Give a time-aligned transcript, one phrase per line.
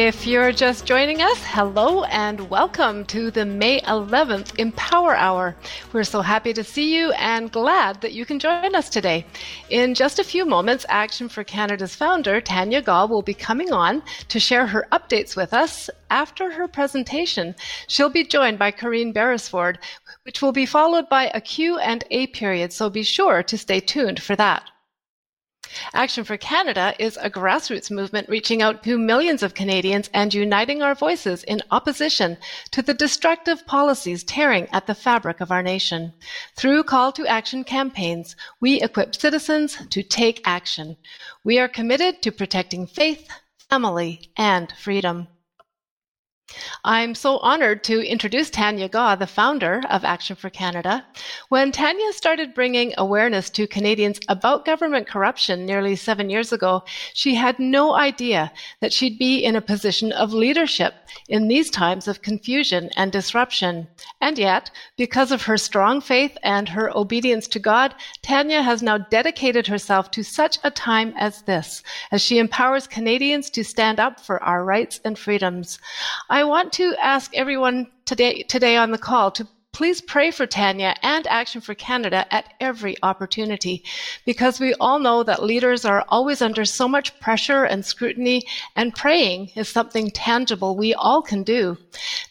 [0.00, 5.54] If you're just joining us, hello and welcome to the May 11th Empower Hour.
[5.92, 9.26] We're so happy to see you and glad that you can join us today.
[9.68, 14.02] In just a few moments, Action for Canada's founder, Tanya Gaw, will be coming on
[14.28, 15.90] to share her updates with us.
[16.08, 17.54] After her presentation,
[17.86, 19.80] she'll be joined by Corinne Beresford,
[20.22, 24.34] which will be followed by a Q&A period, so be sure to stay tuned for
[24.34, 24.62] that.
[25.94, 30.82] Action for Canada is a grassroots movement reaching out to millions of Canadians and uniting
[30.82, 32.36] our voices in opposition
[32.72, 36.12] to the destructive policies tearing at the fabric of our nation.
[36.56, 40.96] Through call to action campaigns, we equip citizens to take action.
[41.44, 43.28] We are committed to protecting faith,
[43.68, 45.28] family, and freedom.
[46.84, 51.04] I'm so honored to introduce Tanya Gaw, the founder of Action for Canada.
[51.48, 56.82] When Tanya started bringing awareness to Canadians about government corruption nearly seven years ago,
[57.14, 60.94] she had no idea that she'd be in a position of leadership
[61.28, 63.86] in these times of confusion and disruption.
[64.20, 68.98] And yet, because of her strong faith and her obedience to God, Tanya has now
[68.98, 74.20] dedicated herself to such a time as this, as she empowers Canadians to stand up
[74.20, 75.78] for our rights and freedoms.
[76.28, 80.46] I I want to ask everyone today, today on the call to please pray for
[80.46, 83.84] Tanya and Action for Canada at every opportunity
[84.24, 88.40] because we all know that leaders are always under so much pressure and scrutiny,
[88.74, 91.76] and praying is something tangible we all can do.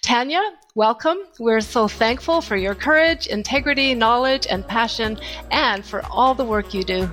[0.02, 0.42] Tanya,
[0.74, 1.20] welcome.
[1.38, 5.20] We're so thankful for your courage, integrity, knowledge, and passion,
[5.52, 7.08] and for all the work you do.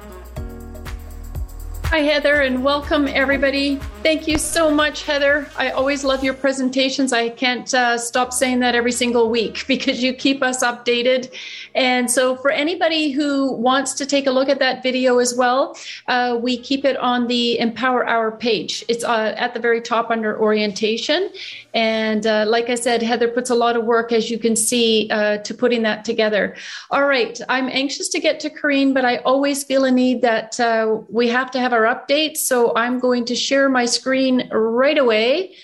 [1.85, 3.81] Hi, Heather, and welcome everybody.
[4.07, 5.51] Thank you so much, Heather.
[5.57, 7.13] I always love your presentations.
[7.13, 11.35] I can't uh, stop saying that every single week because you keep us updated.
[11.75, 15.77] And so, for anybody who wants to take a look at that video as well,
[16.07, 18.85] uh, we keep it on the Empower Hour page.
[18.89, 21.29] It's uh, at the very top under orientation.
[21.75, 25.11] And uh, like I said, Heather puts a lot of work, as you can see,
[25.11, 26.55] uh, to putting that together.
[26.93, 30.61] All right, I'm anxious to get to Corinne, but I always feel a need that
[30.61, 32.39] uh, we have to have our updates.
[32.39, 35.57] So I'm going to share my screen right away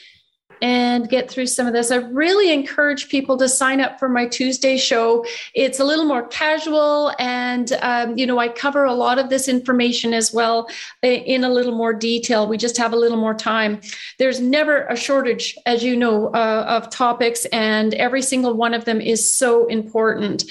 [0.63, 1.91] and get through some of this.
[1.91, 5.27] I really encourage people to sign up for my Tuesday show.
[5.55, 9.49] It's a little more casual, and um, you know, I cover a lot of this
[9.49, 10.69] information as well
[11.03, 12.47] in a little more detail.
[12.47, 13.81] We just have a little more time.
[14.19, 18.85] There's never a shortage, as you know, uh, of topics, and every single one of
[18.85, 20.45] them is so important.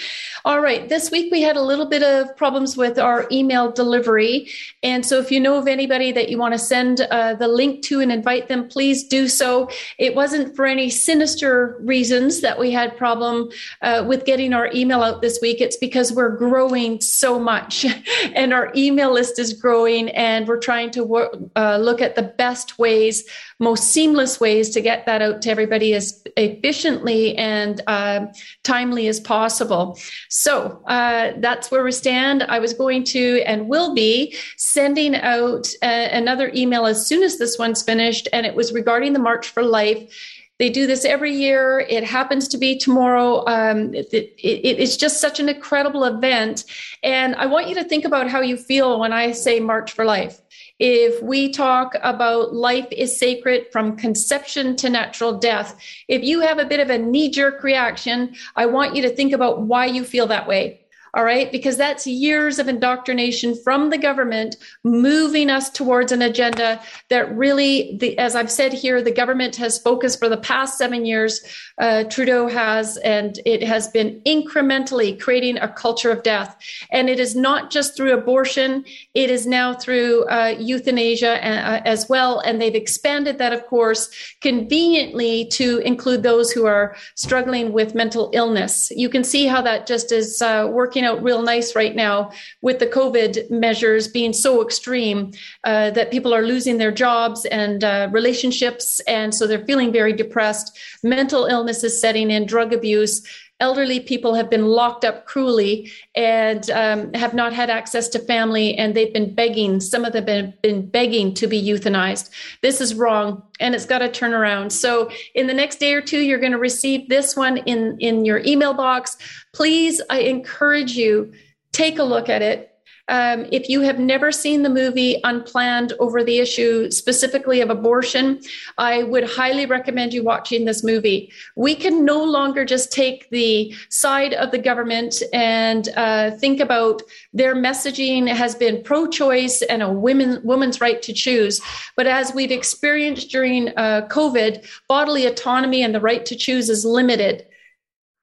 [0.43, 4.49] All right, this week we had a little bit of problems with our email delivery,
[4.83, 7.81] and so if you know of anybody that you want to send uh, the link
[7.83, 9.69] to and invite them, please do so.
[10.01, 13.51] It wasn't for any sinister reasons that we had problem
[13.83, 15.61] uh, with getting our email out this week.
[15.61, 17.85] It's because we're growing so much,
[18.35, 22.79] and our email list is growing, and we're trying to uh, look at the best
[22.79, 23.25] ways,
[23.61, 28.25] most seamless ways to get that out to everybody as efficiently and uh,
[28.63, 29.97] timely as possible.
[30.29, 32.43] So uh, that's where we stand.
[32.43, 37.37] I was going to and will be sending out uh, another email as soon as
[37.37, 40.13] this one's finished, and it was regarding the March for Life life.
[40.59, 41.79] They do this every year.
[41.89, 43.43] It happens to be tomorrow.
[43.47, 46.65] Um, it, it, it's just such an incredible event.
[47.01, 50.05] And I want you to think about how you feel when I say March for
[50.05, 50.39] Life.
[50.83, 56.57] If we talk about life is sacred from conception to natural death, if you have
[56.57, 60.03] a bit of a knee jerk reaction, I want you to think about why you
[60.03, 60.79] feel that way.
[61.13, 61.51] All right.
[61.51, 67.97] Because that's years of indoctrination from the government moving us towards an agenda that really,
[67.97, 71.41] the, as I've said here, the government has focused for the past seven years.
[71.77, 76.57] Uh, Trudeau has, and it has been incrementally creating a culture of death.
[76.91, 82.07] And it is not just through abortion, it is now through uh, euthanasia uh, as
[82.07, 82.39] well.
[82.39, 84.09] And they've expanded that, of course,
[84.41, 88.91] conveniently to include those who are struggling with mental illness.
[88.95, 92.31] You can see how that just is uh, working working out real nice right now
[92.61, 95.31] with the COVID measures being so extreme
[95.63, 99.01] uh, that people are losing their jobs and uh, relationships.
[99.07, 100.77] And so they're feeling very depressed.
[101.03, 103.23] Mental illness is setting in, drug abuse
[103.61, 108.75] elderly people have been locked up cruelly and um, have not had access to family
[108.75, 112.29] and they've been begging some of them have been begging to be euthanized.
[112.61, 114.71] This is wrong and it's got to turn around.
[114.71, 118.25] So in the next day or two you're going to receive this one in in
[118.25, 119.17] your email box.
[119.53, 121.31] Please i encourage you
[121.71, 122.70] take a look at it
[123.11, 128.39] Um, if you have never seen the movie Unplanned over the issue specifically of abortion,
[128.77, 131.31] I would highly recommend you watching this movie.
[131.57, 137.01] We can no longer just take the side of the government and uh, think about
[137.33, 141.59] their messaging has been pro-choice and a women woman's right to choose.
[141.97, 146.85] But as we've experienced during uh, COVID, bodily autonomy and the right to choose is
[146.85, 147.45] limited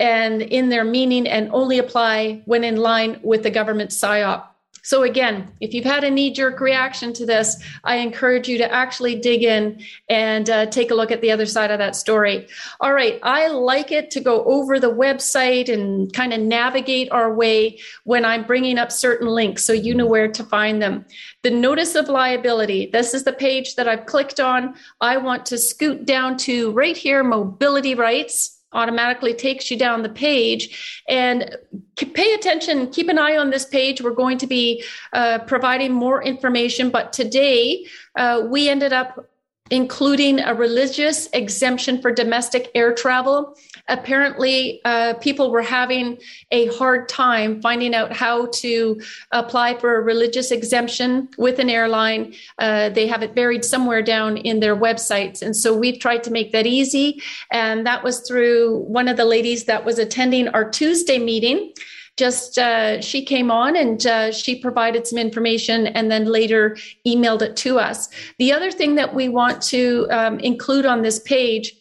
[0.01, 4.45] and in their meaning and only apply when in line with the government psyop.
[4.89, 8.73] So, again, if you've had a knee jerk reaction to this, I encourage you to
[8.73, 12.49] actually dig in and uh, take a look at the other side of that story.
[12.81, 17.35] All right, I like it to go over the website and kind of navigate our
[17.35, 21.05] way when I'm bringing up certain links so you know where to find them.
[21.43, 24.75] The notice of liability this is the page that I've clicked on.
[25.03, 30.09] I want to scoot down to right here mobility rights automatically takes you down the
[30.09, 31.57] page and
[31.97, 34.85] pay attention keep an eye on this page we're going to be
[35.15, 37.87] uh, providing more information but today
[38.17, 39.29] uh, we ended up
[39.71, 43.57] including a religious exemption for domestic air travel.
[43.89, 46.19] Apparently, uh, people were having
[46.51, 49.01] a hard time finding out how to
[49.33, 52.35] apply for a religious exemption with an airline.
[52.59, 55.43] Uh, they have it buried somewhere down in their websites.
[55.43, 57.23] And so we've tried to make that easy.
[57.51, 61.73] And that was through one of the ladies that was attending our Tuesday meeting
[62.19, 66.77] just uh, she came on and uh, she provided some information and then later
[67.07, 68.09] emailed it to us.
[68.39, 71.75] The other thing that we want to um, include on this page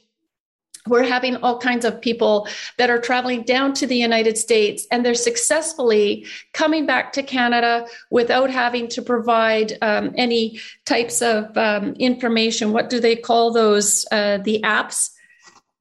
[0.89, 2.48] we're having all kinds of people
[2.78, 7.86] that are traveling down to the United States and they're successfully coming back to Canada
[8.10, 12.72] without having to provide um, any types of um, information.
[12.72, 14.06] What do they call those?
[14.12, 15.12] Uh, the apps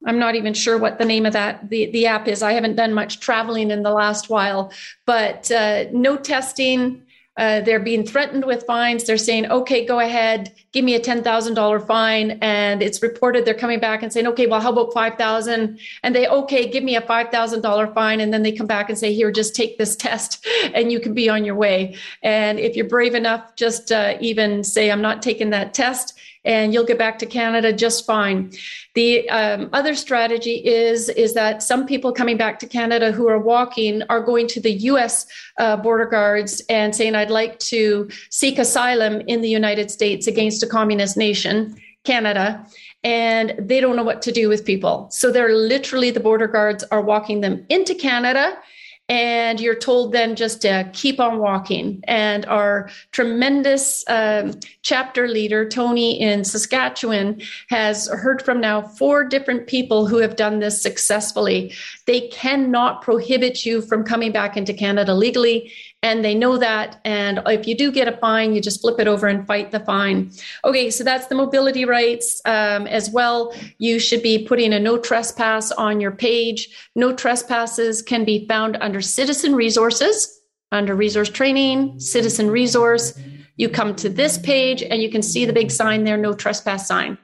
[0.06, 2.42] I'm not even sure what the name of that the, the app is.
[2.42, 4.72] I haven't done much traveling in the last while,
[5.04, 7.02] but uh, no testing.
[7.36, 9.04] Uh, they're being threatened with fines.
[9.04, 12.38] They're saying, okay, go ahead, give me a $10,000 fine.
[12.40, 15.78] And it's reported they're coming back and saying, okay, well, how about 5,000?
[16.02, 18.20] And they, okay, give me a $5,000 fine.
[18.20, 21.14] And then they come back and say, here, just take this test and you can
[21.14, 21.96] be on your way.
[22.22, 26.15] And if you're brave enough, just uh, even say, I'm not taking that test
[26.46, 28.52] and you'll get back to Canada just fine.
[28.94, 33.38] The um, other strategy is is that some people coming back to Canada who are
[33.38, 35.26] walking are going to the U.S.
[35.58, 40.62] Uh, border guards and saying, "I'd like to seek asylum in the United States against
[40.62, 42.64] a communist nation, Canada."
[43.04, 45.08] And they don't know what to do with people.
[45.12, 48.58] So they're literally, the border guards are walking them into Canada
[49.08, 52.02] and you're told then just to keep on walking.
[52.04, 59.68] And our tremendous um, chapter leader, Tony in Saskatchewan, has heard from now four different
[59.68, 61.72] people who have done this successfully.
[62.06, 65.72] They cannot prohibit you from coming back into Canada legally
[66.02, 67.00] and they know that.
[67.04, 69.80] And if you do get a fine, you just flip it over and fight the
[69.80, 70.30] fine.
[70.64, 73.54] Okay, so that's the mobility rights um, as well.
[73.78, 76.68] You should be putting a no trespass on your page.
[76.94, 80.40] No trespasses can be found under citizen resources,
[80.70, 83.18] under resource training, citizen resource.
[83.56, 86.86] You come to this page and you can see the big sign there, no trespass
[86.86, 87.18] sign.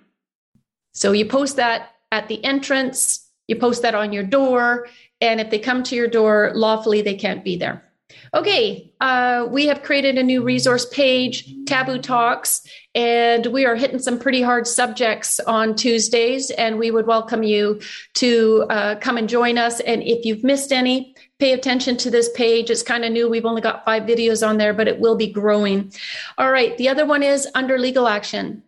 [0.94, 4.88] So you post that at the entrance, you post that on your door,
[5.20, 7.91] and if they come to your door lawfully, they can't be there.
[8.34, 12.62] Okay, uh, we have created a new resource page, Taboo Talks,
[12.94, 17.80] and we are hitting some pretty hard subjects on Tuesdays, and we would welcome you
[18.14, 19.80] to uh, come and join us.
[19.80, 22.70] And if you've missed any, pay attention to this page.
[22.70, 23.28] It's kind of new.
[23.28, 25.92] We've only got five videos on there, but it will be growing.
[26.38, 28.62] All right, the other one is under legal action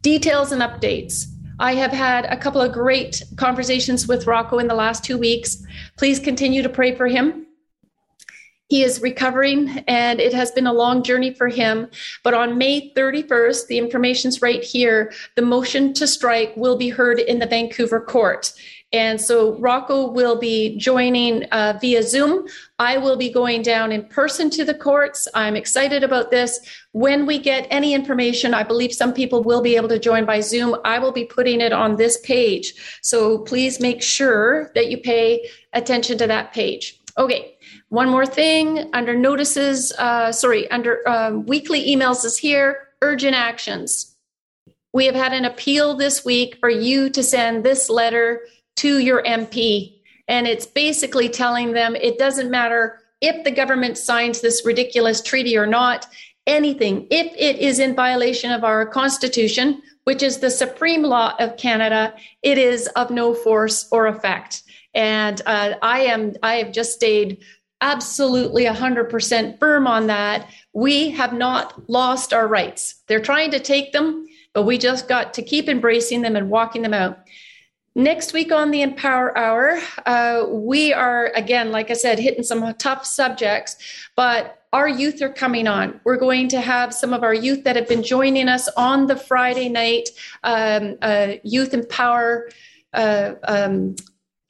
[0.00, 1.26] details and updates.
[1.58, 5.62] I have had a couple of great conversations with Rocco in the last two weeks.
[5.98, 7.46] Please continue to pray for him.
[8.70, 11.88] He is recovering and it has been a long journey for him.
[12.22, 17.18] But on May 31st, the information's right here, the motion to strike will be heard
[17.18, 18.52] in the Vancouver court.
[18.92, 22.46] And so Rocco will be joining uh, via Zoom.
[22.78, 25.26] I will be going down in person to the courts.
[25.34, 26.60] I'm excited about this.
[26.92, 30.40] When we get any information, I believe some people will be able to join by
[30.40, 30.76] Zoom.
[30.84, 33.00] I will be putting it on this page.
[33.02, 37.00] So please make sure that you pay attention to that page.
[37.18, 37.49] Okay.
[37.90, 44.14] One more thing under notices, uh, sorry, under um, weekly emails is here urgent actions.
[44.92, 48.42] We have had an appeal this week for you to send this letter
[48.76, 50.00] to your MP.
[50.28, 55.56] And it's basically telling them it doesn't matter if the government signs this ridiculous treaty
[55.56, 56.06] or not,
[56.46, 61.56] anything, if it is in violation of our Constitution, which is the supreme law of
[61.56, 64.62] Canada, it is of no force or effect.
[64.94, 67.44] And uh, I am I have just stayed
[67.80, 70.48] absolutely 100% firm on that.
[70.72, 73.02] We have not lost our rights.
[73.06, 76.82] They're trying to take them, but we just got to keep embracing them and walking
[76.82, 77.18] them out.
[77.96, 82.72] Next week on the Empower Hour, uh, we are, again, like I said, hitting some
[82.74, 83.76] tough subjects,
[84.14, 86.00] but our youth are coming on.
[86.04, 89.16] We're going to have some of our youth that have been joining us on the
[89.16, 90.08] Friday night
[90.44, 92.50] um, uh, Youth Empower
[92.92, 93.96] uh, um,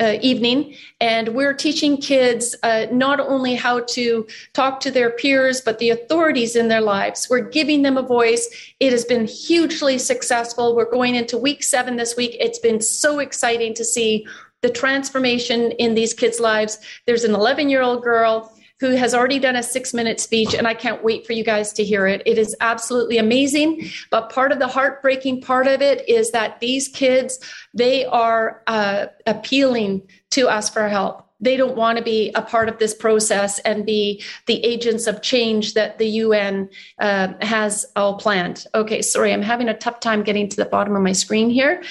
[0.01, 5.61] uh, evening, and we're teaching kids uh, not only how to talk to their peers,
[5.61, 7.29] but the authorities in their lives.
[7.29, 8.49] We're giving them a voice.
[8.81, 10.75] It has been hugely successful.
[10.75, 12.37] We're going into week seven this week.
[12.41, 14.27] It's been so exciting to see
[14.63, 16.79] the transformation in these kids' lives.
[17.07, 20.67] There's an 11 year old girl who has already done a six minute speech, and
[20.67, 22.23] I can't wait for you guys to hear it.
[22.25, 23.91] It is absolutely amazing.
[24.11, 27.39] But part of the heartbreaking part of it is that these kids,
[27.75, 31.27] they are uh, appealing to us for help.
[31.43, 35.23] They don't want to be a part of this process and be the agents of
[35.23, 36.69] change that the UN
[36.99, 38.67] uh, has all planned.
[38.75, 41.83] Okay, sorry, I'm having a tough time getting to the bottom of my screen here.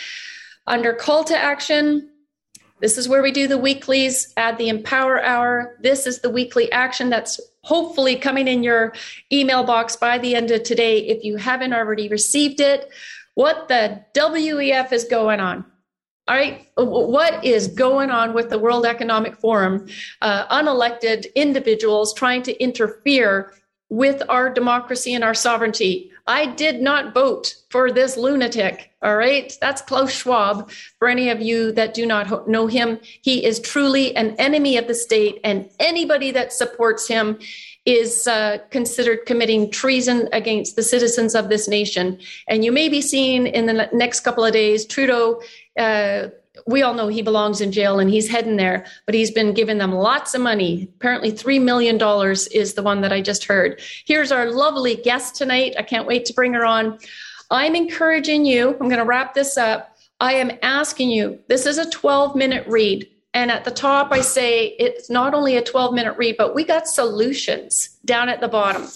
[0.68, 2.09] Under call to action,
[2.82, 5.78] this is where we do the weeklies, add the Empower Hour.
[5.82, 8.94] This is the weekly action that's hopefully coming in your
[9.32, 12.90] email box by the end of today if you haven't already received it.
[13.36, 15.66] What the WEF is going on?
[16.28, 19.88] All right, what is going on with the World Economic Forum?
[20.22, 23.54] Uh, unelected individuals trying to interfere
[23.90, 26.09] with our democracy and our sovereignty.
[26.30, 28.92] I did not vote for this lunatic.
[29.02, 29.52] All right.
[29.62, 30.70] That's Klaus Schwab.
[31.00, 34.86] For any of you that do not know him, he is truly an enemy of
[34.88, 37.40] the state, and anybody that supports him
[37.86, 42.20] is uh, considered committing treason against the citizens of this nation.
[42.48, 45.42] And you may be seeing in the next couple of days, Trudeau
[45.80, 46.28] uh,
[46.68, 49.78] we all know he belongs in jail and he's heading there, but he's been giving
[49.78, 50.90] them lots of money.
[50.96, 51.98] Apparently, $3 million
[52.52, 53.82] is the one that I just heard.
[54.06, 55.76] Here's our lovely guest tonight.
[55.78, 57.00] I can't wait to bring her on.
[57.52, 59.98] I'm encouraging you, I'm going to wrap this up.
[60.20, 63.10] I am asking you, this is a 12 minute read.
[63.34, 66.64] And at the top, I say it's not only a 12 minute read, but we
[66.64, 68.88] got solutions down at the bottom.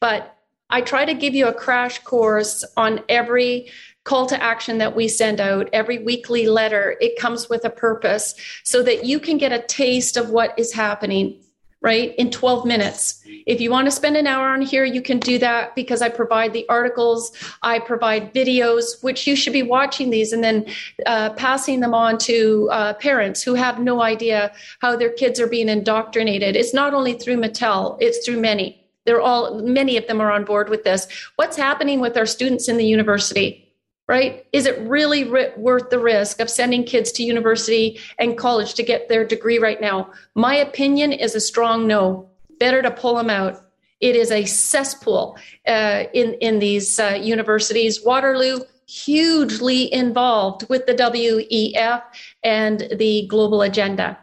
[0.00, 0.36] But
[0.70, 3.70] I try to give you a crash course on every
[4.04, 8.34] call to action that we send out, every weekly letter, it comes with a purpose
[8.62, 11.40] so that you can get a taste of what is happening,
[11.80, 12.14] right?
[12.16, 13.22] In 12 minutes.
[13.46, 16.10] If you want to spend an hour on here, you can do that because I
[16.10, 17.32] provide the articles,
[17.62, 20.66] I provide videos, which you should be watching these and then
[21.06, 25.46] uh, passing them on to uh, parents who have no idea how their kids are
[25.46, 26.56] being indoctrinated.
[26.56, 28.82] It's not only through Mattel, it's through many.
[29.06, 31.06] They're all, many of them are on board with this.
[31.36, 33.63] What's happening with our students in the university?
[34.06, 34.46] Right?
[34.52, 38.82] Is it really ri- worth the risk of sending kids to university and college to
[38.82, 40.10] get their degree right now?
[40.34, 42.28] My opinion is a strong no.
[42.60, 43.62] Better to pull them out.
[44.00, 48.04] It is a cesspool uh, in in these uh, universities.
[48.04, 52.02] Waterloo hugely involved with the WEF
[52.42, 54.18] and the global agenda.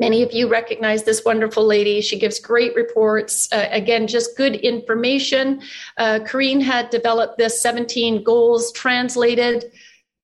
[0.00, 2.00] Many of you recognize this wonderful lady.
[2.00, 3.52] She gives great reports.
[3.52, 5.60] Uh, again, just good information.
[5.98, 9.70] Uh, Corinne had developed this 17 goals translated,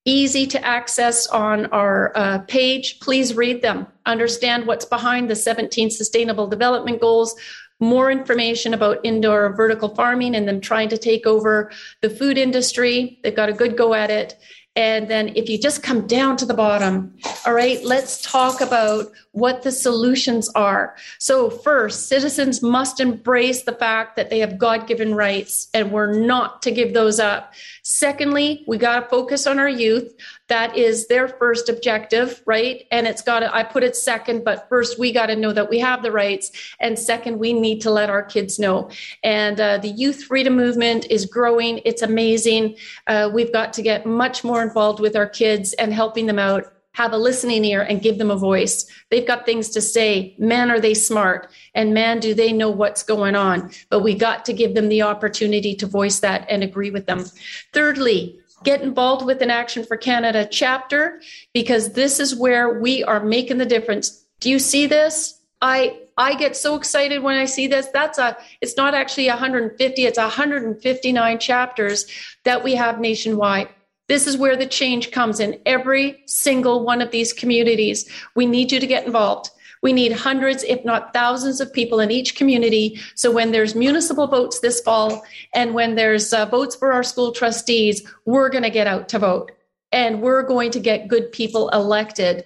[0.03, 2.99] easy to access on our uh, page.
[3.01, 3.85] Please read them.
[4.07, 7.35] Understand what's behind the 17 Sustainable Development Goals.
[7.79, 13.19] More information about indoor vertical farming and them trying to take over the food industry.
[13.21, 14.39] They've got a good go at it.
[14.77, 17.15] And then if you just come down to the bottom,
[17.47, 19.07] all right, let's talk about
[19.37, 20.95] what the solutions are.
[21.19, 26.13] So, first, citizens must embrace the fact that they have God given rights and we're
[26.13, 27.53] not to give those up.
[27.83, 30.13] Secondly, we got to focus on our youth.
[30.47, 32.85] That is their first objective, right?
[32.89, 35.69] And it's got to, I put it second, but first we got to know that
[35.69, 36.51] we have the rights.
[36.79, 38.89] And second, we need to let our kids know.
[39.23, 41.81] And uh, the youth freedom movement is growing.
[41.85, 42.77] It's amazing.
[43.07, 46.73] Uh, we've got to get much more involved with our kids and helping them out
[46.97, 48.87] have a listening ear and give them a voice.
[49.11, 50.35] They've got things to say.
[50.39, 51.51] Man, are they smart?
[51.75, 53.69] And man, do they know what's going on?
[53.91, 57.25] But we got to give them the opportunity to voice that and agree with them.
[57.71, 61.21] Thirdly, get involved with an Action for Canada chapter
[61.53, 64.25] because this is where we are making the difference.
[64.39, 65.39] Do you see this?
[65.61, 67.87] I I get so excited when I see this.
[67.93, 72.07] That's a it's not actually 150, it's 159 chapters
[72.43, 73.69] that we have nationwide.
[74.07, 78.09] This is where the change comes in every single one of these communities.
[78.35, 79.49] We need you to get involved.
[79.83, 82.99] We need hundreds, if not thousands, of people in each community.
[83.15, 85.23] So when there's municipal votes this fall
[85.53, 89.19] and when there's uh, votes for our school trustees, we're going to get out to
[89.19, 89.51] vote
[89.91, 92.45] and we're going to get good people elected.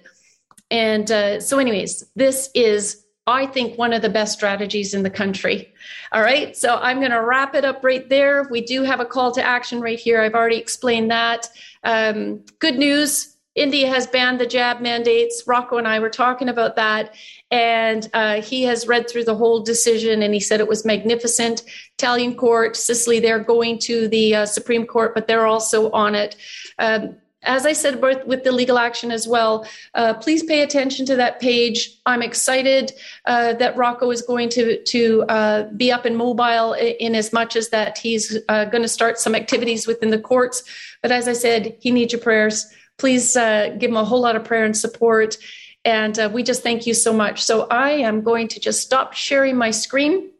[0.70, 5.10] And uh, so, anyways, this is I think, one of the best strategies in the
[5.10, 5.72] country.
[6.10, 6.56] All right.
[6.56, 8.48] So I'm going to wrap it up right there.
[8.50, 10.20] We do have a call to action right here.
[10.20, 11.48] I've already explained that.
[11.84, 15.44] Um, good news India has banned the jab mandates.
[15.46, 17.14] Rocco and I were talking about that.
[17.50, 21.62] And uh, he has read through the whole decision and he said it was magnificent.
[21.98, 26.36] Italian court, Sicily, they're going to the uh, Supreme Court, but they're also on it.
[26.78, 31.16] Um, as I said with the legal action as well, uh, please pay attention to
[31.16, 31.98] that page.
[32.06, 32.92] I'm excited
[33.24, 37.56] uh, that Rocco is going to to uh, be up and mobile in, as much
[37.56, 40.62] as that he's uh, going to start some activities within the courts.
[41.02, 42.66] But as I said, he needs your prayers.
[42.98, 45.36] Please uh, give him a whole lot of prayer and support.
[45.84, 47.42] And uh, we just thank you so much.
[47.42, 50.31] So I am going to just stop sharing my screen.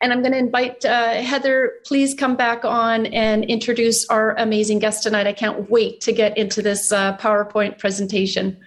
[0.00, 4.78] And I'm going to invite uh, Heather, please come back on and introduce our amazing
[4.78, 5.26] guest tonight.
[5.26, 8.58] I can't wait to get into this uh, PowerPoint presentation.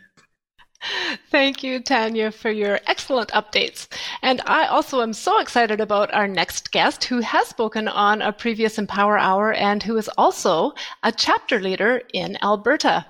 [1.29, 3.87] Thank you, Tanya, for your excellent updates.
[4.21, 8.31] And I also am so excited about our next guest who has spoken on a
[8.31, 13.05] previous Empower Hour and who is also a chapter leader in Alberta.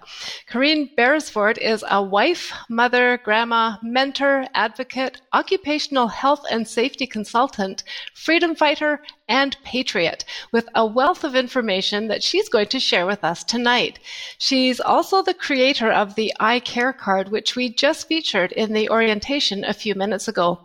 [0.47, 7.83] Corinne Beresford is a wife, mother, grandma, mentor, advocate, occupational health and safety consultant,
[8.15, 13.23] freedom fighter, and patriot with a wealth of information that she's going to share with
[13.23, 13.99] us tonight.
[14.37, 18.89] She's also the creator of the I Care card, which we just featured in the
[18.89, 20.59] orientation a few minutes ago.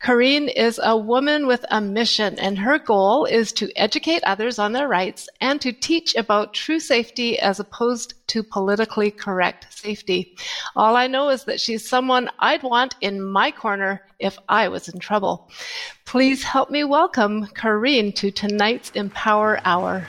[0.00, 4.72] Corinne is a woman with a mission, and her goal is to educate others on
[4.72, 10.34] their rights and to teach about true safety as opposed to politically correct safety.
[10.74, 14.88] All I know is that she's someone I'd want in my corner if I was
[14.88, 15.50] in trouble.
[16.04, 20.06] Please help me welcome Corinne to tonight's Empower Hour.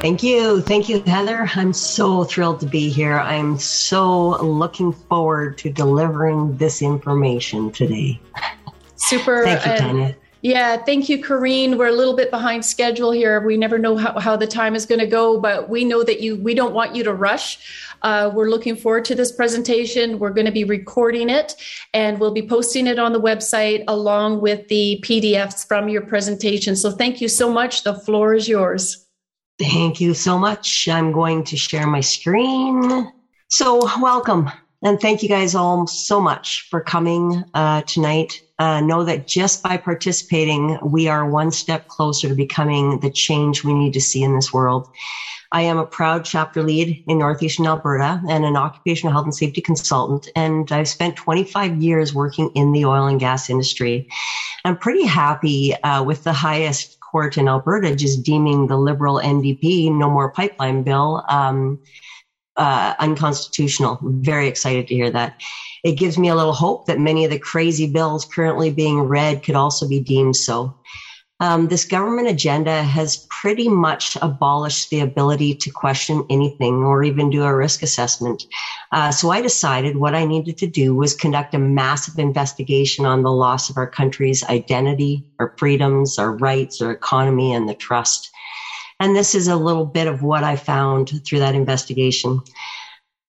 [0.00, 0.60] Thank you.
[0.60, 1.50] Thank you, Heather.
[1.54, 3.18] I'm so thrilled to be here.
[3.18, 8.20] I'm so looking forward to delivering this information today.
[8.96, 9.42] Super.
[9.44, 10.16] Thank you, Tanya.
[10.46, 11.76] Yeah, thank you, Corinne.
[11.76, 13.40] We're a little bit behind schedule here.
[13.40, 16.20] We never know how, how the time is going to go, but we know that
[16.20, 17.58] you we don't want you to rush.
[18.02, 20.20] Uh, we're looking forward to this presentation.
[20.20, 21.56] We're going to be recording it
[21.94, 26.76] and we'll be posting it on the website along with the PDFs from your presentation.
[26.76, 27.82] So thank you so much.
[27.82, 29.04] The floor is yours.
[29.58, 30.86] Thank you so much.
[30.86, 33.10] I'm going to share my screen.
[33.48, 34.48] So, welcome.
[34.80, 38.42] And thank you guys all so much for coming uh, tonight.
[38.58, 43.62] Uh, know that just by participating, we are one step closer to becoming the change
[43.62, 44.86] we need to see in this world.
[45.52, 49.60] I am a proud chapter lead in Northeastern Alberta and an occupational health and safety
[49.60, 50.28] consultant.
[50.34, 54.06] And I've spent 25 years working in the oil and gas industry.
[54.64, 59.92] I'm pretty happy uh, with the highest court in Alberta just deeming the Liberal NDP
[59.92, 61.78] no more pipeline bill um,
[62.56, 63.98] uh, unconstitutional.
[64.02, 65.34] Very excited to hear that.
[65.86, 69.44] It gives me a little hope that many of the crazy bills currently being read
[69.44, 70.74] could also be deemed so.
[71.38, 77.30] Um, this government agenda has pretty much abolished the ability to question anything or even
[77.30, 78.42] do a risk assessment.
[78.90, 83.22] Uh, so I decided what I needed to do was conduct a massive investigation on
[83.22, 88.28] the loss of our country's identity, our freedoms, our rights, our economy, and the trust.
[88.98, 92.40] And this is a little bit of what I found through that investigation.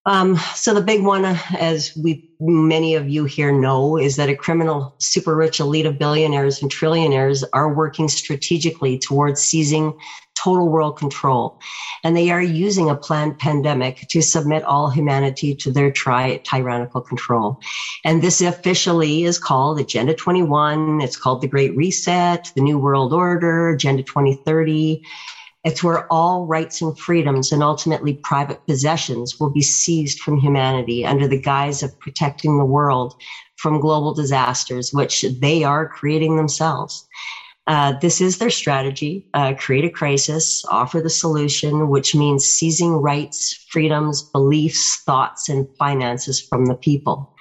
[0.07, 1.25] Um, so the big one,
[1.59, 5.99] as we many of you here know, is that a criminal super rich elite of
[5.99, 9.93] billionaires and trillionaires are working strategically towards seizing
[10.41, 11.59] total world control,
[12.05, 17.01] and they are using a planned pandemic to submit all humanity to their tri- tyrannical
[17.01, 17.59] control.
[18.05, 21.01] And this officially is called Agenda 21.
[21.01, 25.01] It's called the Great Reset, the New World Order, Agenda 2030
[25.67, 31.05] it's where all rights and freedoms and ultimately private possessions will be seized from humanity
[31.05, 33.13] under the guise of protecting the world
[33.57, 37.05] from global disasters, which they are creating themselves.
[37.67, 42.93] Uh, this is their strategy uh, create a crisis, offer the solution, which means seizing
[42.93, 47.33] rights, freedoms, beliefs, thoughts, and finances from the people.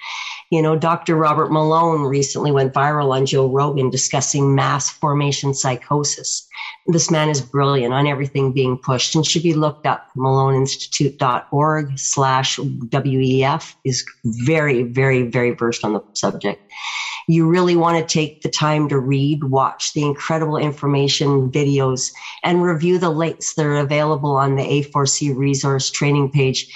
[0.50, 1.16] You know, Dr.
[1.16, 6.46] Robert Malone recently went viral on Joe Rogan discussing mass formation psychosis.
[6.86, 10.08] This man is brilliant on everything being pushed and should be looked up.
[10.16, 16.62] MaloneInstitute.org slash WEF is very, very, very versed on the subject.
[17.28, 22.12] You really want to take the time to read, watch the incredible information videos,
[22.44, 26.72] and review the links that are available on the A4C resource training page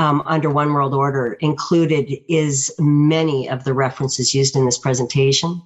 [0.00, 1.34] um, under One World Order.
[1.40, 5.60] Included is many of the references used in this presentation.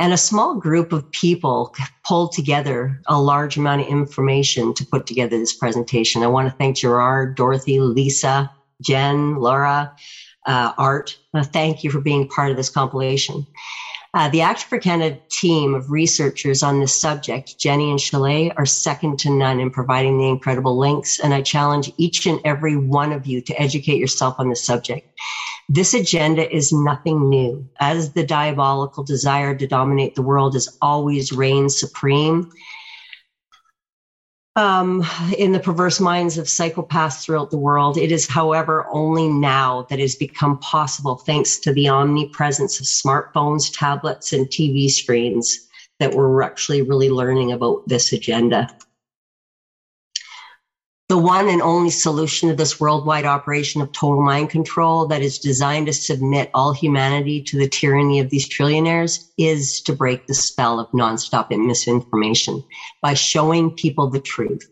[0.00, 1.72] And a small group of people
[2.04, 6.24] pulled together a large amount of information to put together this presentation.
[6.24, 8.50] I want to thank Gerard, Dorothy, Lisa,
[8.82, 9.94] Jen, Laura,
[10.46, 11.16] uh, Art.
[11.32, 13.46] Uh, thank you for being part of this compilation.
[14.12, 18.66] Uh, the Act for Canada team of researchers on this subject, Jenny and Chalet, are
[18.66, 23.12] second to none in providing the incredible links, and I challenge each and every one
[23.12, 25.08] of you to educate yourself on the subject.
[25.68, 31.30] This agenda is nothing new, as the diabolical desire to dominate the world has always
[31.30, 32.50] reigned supreme
[34.56, 35.04] um,
[35.38, 37.96] in the perverse minds of psychopaths throughout the world.
[37.96, 42.86] It is, however, only now that it has become possible thanks to the omnipresence of
[42.86, 48.68] smartphones, tablets, and TV screens that we're actually really learning about this agenda.
[51.10, 55.40] The one and only solution to this worldwide operation of total mind control that is
[55.40, 60.34] designed to submit all humanity to the tyranny of these trillionaires is to break the
[60.34, 62.62] spell of nonstop misinformation
[63.02, 64.70] by showing people the truth.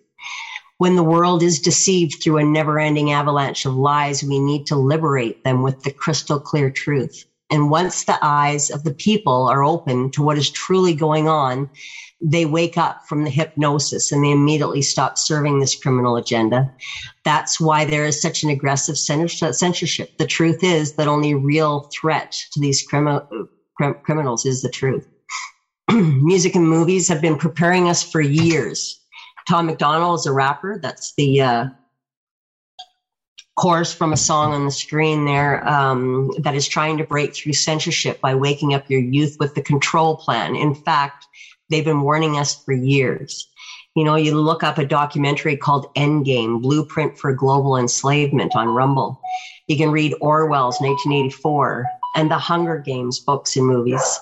[0.77, 4.77] When the world is deceived through a never ending avalanche of lies, we need to
[4.77, 7.25] liberate them with the crystal clear truth.
[7.51, 11.69] And once the eyes of the people are open to what is truly going on,
[12.21, 16.69] they wake up from the hypnosis and they immediately stop serving this criminal agenda.
[17.25, 20.11] That's why there is such an aggressive censorship.
[20.19, 23.23] The truth is that only real threat to these crimi-
[24.03, 25.07] criminals is the truth.
[25.91, 29.01] Music and movies have been preparing us for years.
[29.49, 30.79] Tom MacDonald is a rapper.
[30.83, 31.65] That's the uh,
[33.57, 37.53] chorus from a song on the screen there um, that is trying to break through
[37.53, 40.55] censorship by waking up your youth with the control plan.
[40.55, 41.27] In fact,
[41.71, 43.49] They've been warning us for years.
[43.95, 49.21] You know, you look up a documentary called Endgame, Blueprint for Global Enslavement on Rumble.
[49.67, 54.21] You can read Orwell's 1984 and the Hunger Games books and movies.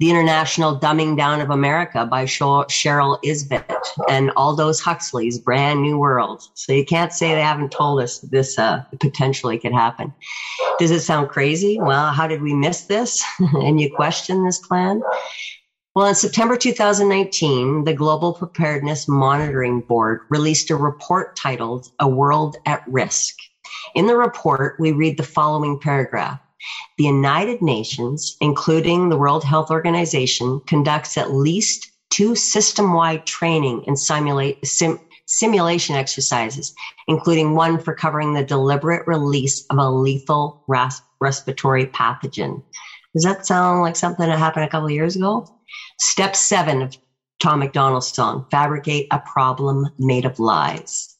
[0.00, 6.42] The International Dumbing Down of America by Cheryl Isbeth and Aldous Huxley's Brave New World.
[6.52, 10.12] So you can't say they haven't told us this uh, potentially could happen.
[10.78, 11.78] Does it sound crazy?
[11.80, 13.22] Well, how did we miss this?
[13.38, 15.00] and you question this plan?
[15.94, 22.56] Well, in September 2019, the Global Preparedness Monitoring Board released a report titled A World
[22.64, 23.34] at Risk.
[23.94, 26.38] In the report, we read the following paragraph.
[26.96, 33.98] The United Nations, including the World Health Organization, conducts at least two system-wide training and
[33.98, 36.72] simulate, sim, simulation exercises,
[37.06, 42.62] including one for covering the deliberate release of a lethal ras- respiratory pathogen.
[43.14, 45.44] Does that sound like something that happened a couple of years ago?
[45.98, 46.94] Step seven of
[47.40, 51.16] Tom MacDonald's song, fabricate a problem made of lies.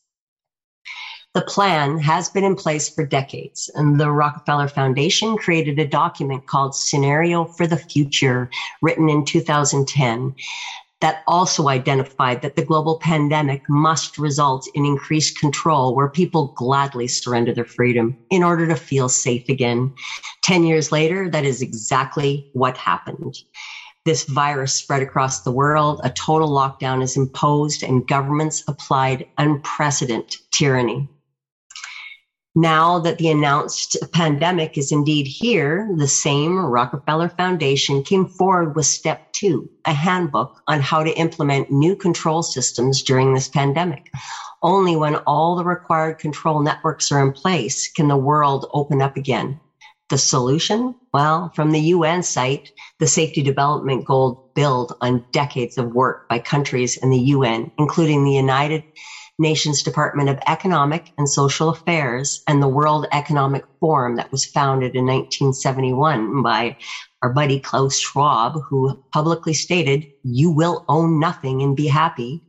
[1.34, 6.46] The plan has been in place for decades, and the Rockefeller Foundation created a document
[6.46, 8.50] called Scenario for the Future,
[8.82, 10.34] written in 2010,
[11.00, 17.08] that also identified that the global pandemic must result in increased control where people gladly
[17.08, 19.92] surrender their freedom in order to feel safe again.
[20.42, 23.34] 10 years later, that is exactly what happened
[24.04, 30.40] this virus spread across the world, a total lockdown is imposed, and governments applied unprecedented
[30.52, 31.08] tyranny.
[32.54, 38.84] Now that the announced pandemic is indeed here, the same Rockefeller Foundation came forward with
[38.84, 44.02] step two, a handbook on how to implement new control systems during this pandemic.
[44.62, 49.16] Only when all the required control networks are in place can the world open up
[49.16, 49.58] again.
[50.12, 50.94] The solution?
[51.14, 56.38] Well, from the UN site, the Safety Development Goal build on decades of work by
[56.38, 58.84] countries in the UN, including the United
[59.38, 64.94] Nations Department of Economic and Social Affairs and the World Economic Forum that was founded
[64.94, 66.76] in 1971 by
[67.22, 72.42] our buddy Klaus Schwab, who publicly stated, you will own nothing and be happy.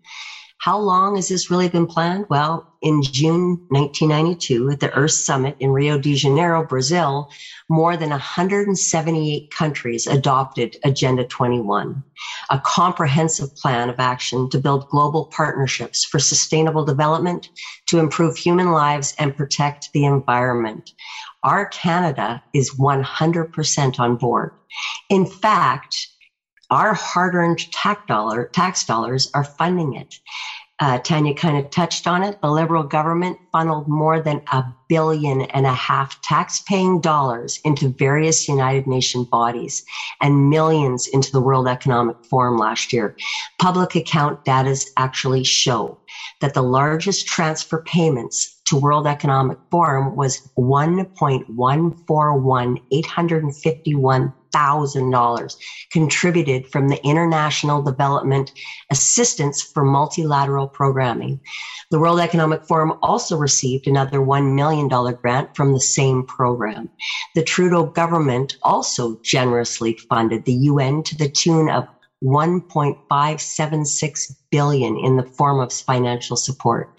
[0.64, 2.24] How long has this really been planned?
[2.30, 7.28] Well, in June 1992 at the Earth Summit in Rio de Janeiro, Brazil,
[7.68, 12.02] more than 178 countries adopted Agenda 21,
[12.50, 17.50] a comprehensive plan of action to build global partnerships for sustainable development,
[17.88, 20.92] to improve human lives and protect the environment.
[21.44, 24.52] Our Canada is 100% on board.
[25.10, 26.08] In fact,
[26.70, 30.20] our hard-earned tax, dollar, tax dollars are funding it.
[30.80, 32.42] Uh, Tanya kind of touched on it.
[32.42, 38.50] The Liberal government funneled more than a billion and a half tax-paying dollars into various
[38.50, 39.86] United Nations bodies
[40.20, 43.16] and millions into the World Economic Forum last year.
[43.60, 46.00] Public account data actually show
[46.42, 55.56] that the largest transfer payments to World Economic Forum was 1.141 851 $100,000
[55.92, 58.52] contributed from the International Development
[58.92, 61.40] Assistance for Multilateral Programming.
[61.92, 66.90] The World Economic Forum also received another $1 million grant from the same program.
[67.36, 71.88] The Trudeau government also generously funded the UN to the tune of
[72.24, 76.90] 1.576 billion in the form of financial support.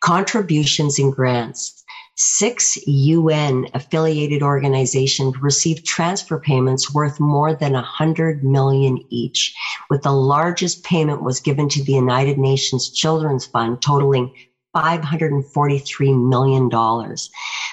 [0.00, 1.75] Contributions and grants.
[2.18, 9.54] Six UN affiliated organizations received transfer payments worth more than 100 million each,
[9.90, 14.32] with the largest payment was given to the United Nations Children's Fund totaling
[14.74, 17.16] $543 million.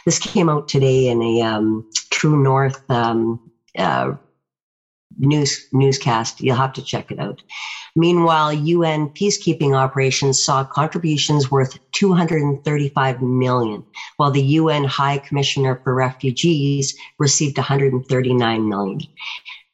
[0.06, 4.14] This came out today in a um, True North um, uh,
[5.18, 6.42] news newscast.
[6.42, 7.42] You'll have to check it out.
[7.96, 13.84] Meanwhile, UN peacekeeping operations saw contributions worth 235 million,
[14.18, 19.00] while the UN High Commissioner for Refugees received 139 million.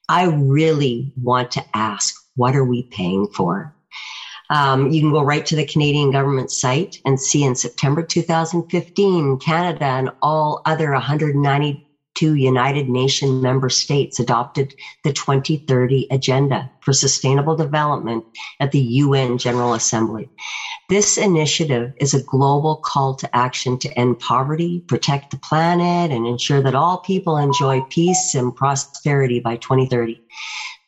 [0.09, 3.73] I really want to ask, what are we paying for?
[4.49, 9.37] Um, you can go right to the Canadian government site and see in September 2015,
[9.37, 11.88] Canada and all other 190
[12.19, 18.25] two United Nations member states adopted the 2030 Agenda for Sustainable Development
[18.59, 20.29] at the UN General Assembly.
[20.89, 26.27] This initiative is a global call to action to end poverty, protect the planet, and
[26.27, 30.21] ensure that all people enjoy peace and prosperity by 2030.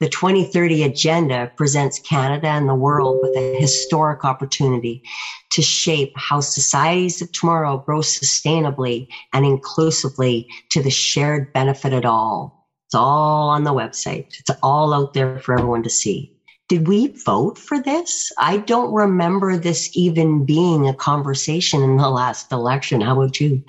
[0.02, 5.04] The 2030 Agenda presents Canada and the world with a historic opportunity
[5.52, 12.04] to shape how societies of tomorrow grow sustainably and inclusively to the shared benefit of
[12.04, 12.68] all.
[12.88, 14.26] It's all on the website.
[14.40, 16.32] It's all out there for everyone to see.
[16.68, 18.32] Did we vote for this?
[18.40, 23.02] I don't remember this even being a conversation in the last election.
[23.02, 23.64] How about you?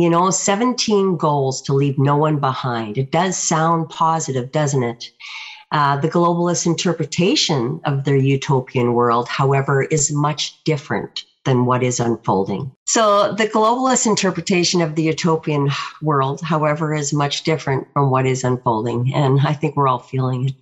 [0.00, 2.96] You know, 17 goals to leave no one behind.
[2.96, 5.04] It does sound positive, doesn't it?
[5.72, 12.00] Uh, the globalist interpretation of their utopian world, however, is much different than what is
[12.00, 12.72] unfolding.
[12.86, 15.68] So the globalist interpretation of the utopian
[16.00, 19.12] world, however, is much different from what is unfolding.
[19.14, 20.54] And I think we're all feeling it.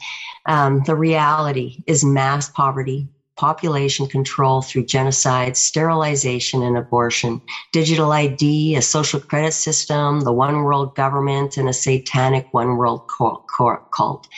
[0.46, 3.06] Um, the reality is mass poverty,
[3.38, 7.40] population control through genocide, sterilization, and abortion,
[7.72, 13.02] digital ID, a social credit system, the one world government, and a satanic one world
[13.16, 14.28] cult.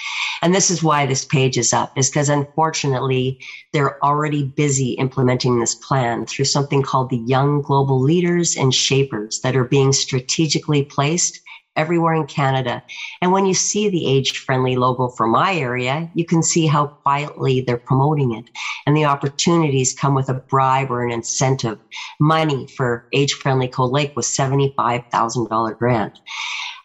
[0.42, 3.38] And this is why this page is up, is because unfortunately,
[3.72, 9.40] they're already busy implementing this plan through something called the Young Global Leaders and Shapers
[9.40, 11.40] that are being strategically placed
[11.76, 12.82] everywhere in Canada.
[13.22, 16.86] And when you see the age friendly logo for my area, you can see how
[16.86, 18.50] quietly they're promoting it.
[18.86, 21.78] And the opportunities come with a bribe or an incentive.
[22.18, 26.18] Money for age friendly Cold Lake was $75,000 grant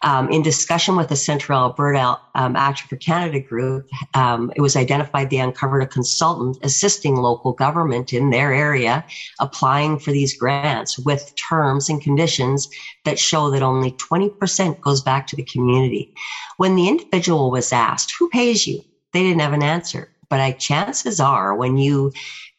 [0.01, 4.75] um, in discussion with the Central Alberta um, Action for Canada group, um, it was
[4.75, 9.05] identified they uncovered a consultant assisting local government in their area
[9.39, 12.69] applying for these grants with terms and conditions
[13.03, 16.13] that show that only 20% goes back to the community.
[16.57, 18.83] When the individual was asked, who pays you?
[19.13, 20.09] They didn't have an answer.
[20.29, 22.11] But I, chances are when you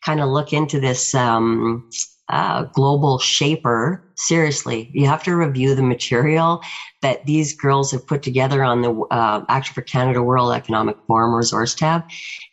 [0.02, 1.88] kind of look into this, um,
[2.28, 4.02] uh, global shaper.
[4.18, 6.60] Seriously, you have to review the material
[7.02, 11.34] that these girls have put together on the uh, Action for Canada World Economic Forum
[11.34, 12.00] resource tab.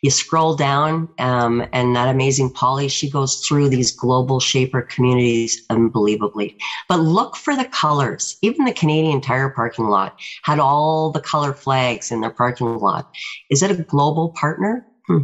[0.02, 5.56] You scroll down, um, and that amazing Polly, she goes through these global shaper communities
[5.70, 6.54] unbelievably.
[6.86, 8.36] But look for the colors.
[8.42, 13.06] Even the Canadian Tire parking lot had all the color flags in their parking lot.
[13.48, 14.84] Is it a global partner?
[15.06, 15.22] Hmm.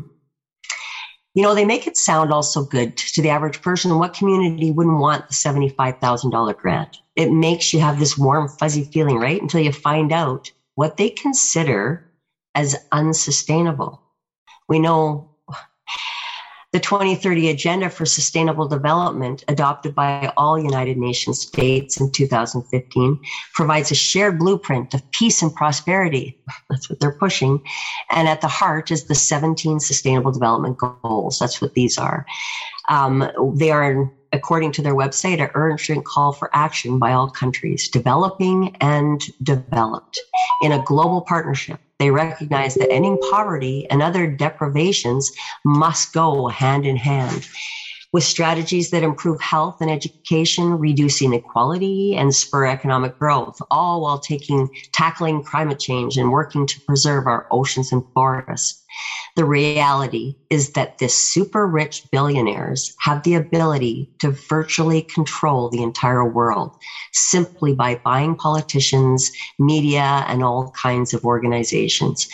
[1.34, 3.98] You know, they make it sound also good to the average person.
[3.98, 6.98] What community wouldn't want the $75,000 grant?
[7.14, 9.40] It makes you have this warm, fuzzy feeling, right?
[9.40, 12.04] Until you find out what they consider
[12.54, 14.02] as unsustainable.
[14.68, 15.29] We know
[16.72, 23.18] the 2030 Agenda for Sustainable Development, adopted by all United Nations states in 2015,
[23.54, 26.36] provides a shared blueprint of peace and prosperity.
[26.70, 27.60] That's what they're pushing.
[28.10, 31.38] And at the heart is the 17 Sustainable Development Goals.
[31.38, 32.24] That's what these are.
[32.88, 37.88] Um, they are according to their website, an urgent call for action by all countries,
[37.88, 40.18] developing and developed
[40.62, 45.30] in a global partnership they recognize that ending poverty and other deprivations
[45.66, 47.46] must go hand in hand
[48.12, 54.18] with strategies that improve health and education, reduce inequality, and spur economic growth, all while
[54.18, 58.82] taking tackling climate change and working to preserve our oceans and forests.
[59.36, 65.82] The reality is that the super rich billionaires have the ability to virtually control the
[65.82, 66.74] entire world
[67.12, 72.26] simply by buying politicians, media, and all kinds of organizations.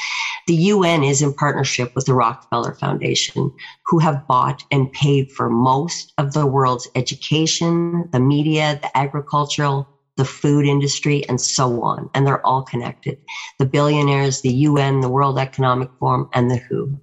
[0.46, 3.50] The UN is in partnership with the Rockefeller Foundation,
[3.86, 9.88] who have bought and paid for most of the world's education, the media, the agricultural,
[10.16, 12.08] the food industry, and so on.
[12.14, 13.18] And they're all connected.
[13.58, 17.00] The billionaires, the UN, the World Economic Forum, and the WHO.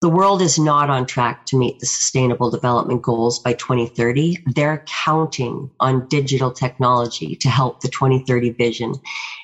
[0.00, 4.36] The world is not on track to meet the sustainable development goals by 2030.
[4.54, 8.92] They're counting on digital technology to help the 2030 vision.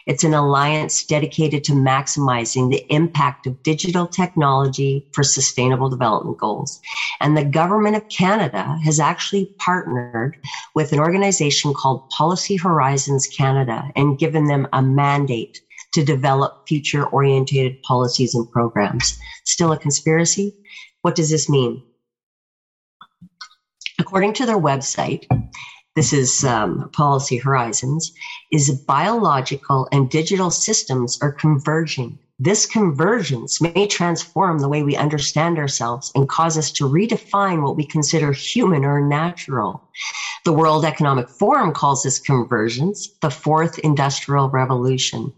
[0.07, 6.79] It's an alliance dedicated to maximizing the impact of digital technology for sustainable development goals.
[7.21, 10.37] And the government of Canada has actually partnered
[10.73, 15.61] with an organization called Policy Horizons Canada and given them a mandate
[15.95, 19.19] to develop future orientated policies and programs.
[19.45, 20.55] Still a conspiracy?
[21.03, 21.83] What does this mean?
[23.99, 25.25] According to their website,
[25.95, 28.13] this is um, Policy Horizons,
[28.51, 32.19] is biological and digital systems are converging.
[32.41, 37.77] This convergence may transform the way we understand ourselves and cause us to redefine what
[37.77, 39.81] we consider human or natural.
[40.45, 45.33] The World Economic Forum calls this convergence the fourth industrial revolution.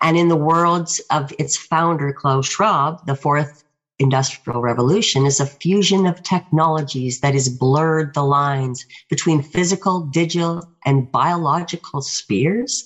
[0.00, 3.62] And in the words of its founder, Klaus Schwab, the fourth
[4.00, 10.64] industrial revolution is a fusion of technologies that has blurred the lines between physical, digital,
[10.84, 12.82] and biological spheres.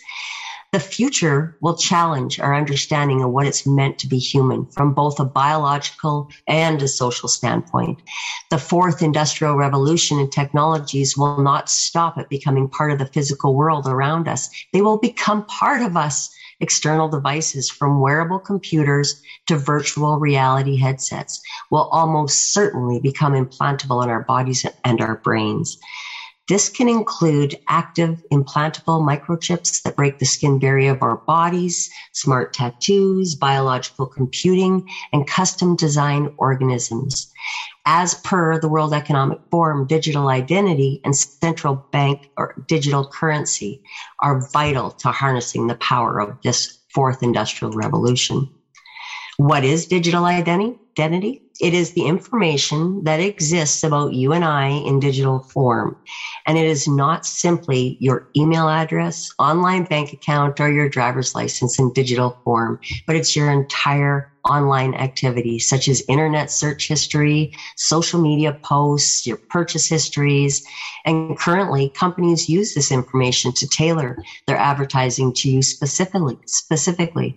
[0.77, 5.19] The future will challenge our understanding of what it's meant to be human from both
[5.19, 8.03] a biological and a social standpoint.
[8.51, 13.55] The fourth industrial revolution in technologies will not stop at becoming part of the physical
[13.55, 14.51] world around us.
[14.75, 16.29] They will become part of us
[16.61, 19.15] external devices from wearable computers
[19.47, 25.79] to virtual reality headsets will almost certainly become implantable in our bodies and our brains.
[26.49, 32.53] This can include active implantable microchips that break the skin barrier of our bodies, smart
[32.53, 37.27] tattoos, biological computing, and custom design organisms.
[37.85, 43.81] As per the World Economic Forum, digital identity and central bank or digital currency
[44.23, 48.49] are vital to harnessing the power of this fourth industrial revolution.
[49.39, 51.43] What is digital identity?
[51.61, 55.97] It is the information that exists about you and I in digital form.
[56.47, 61.79] And it is not simply your email address, online bank account, or your driver's license
[61.79, 68.21] in digital form, but it's your entire online activity, such as internet search history, social
[68.23, 70.63] media posts, your purchase histories.
[71.05, 77.37] And currently companies use this information to tailor their advertising to you specifically, specifically.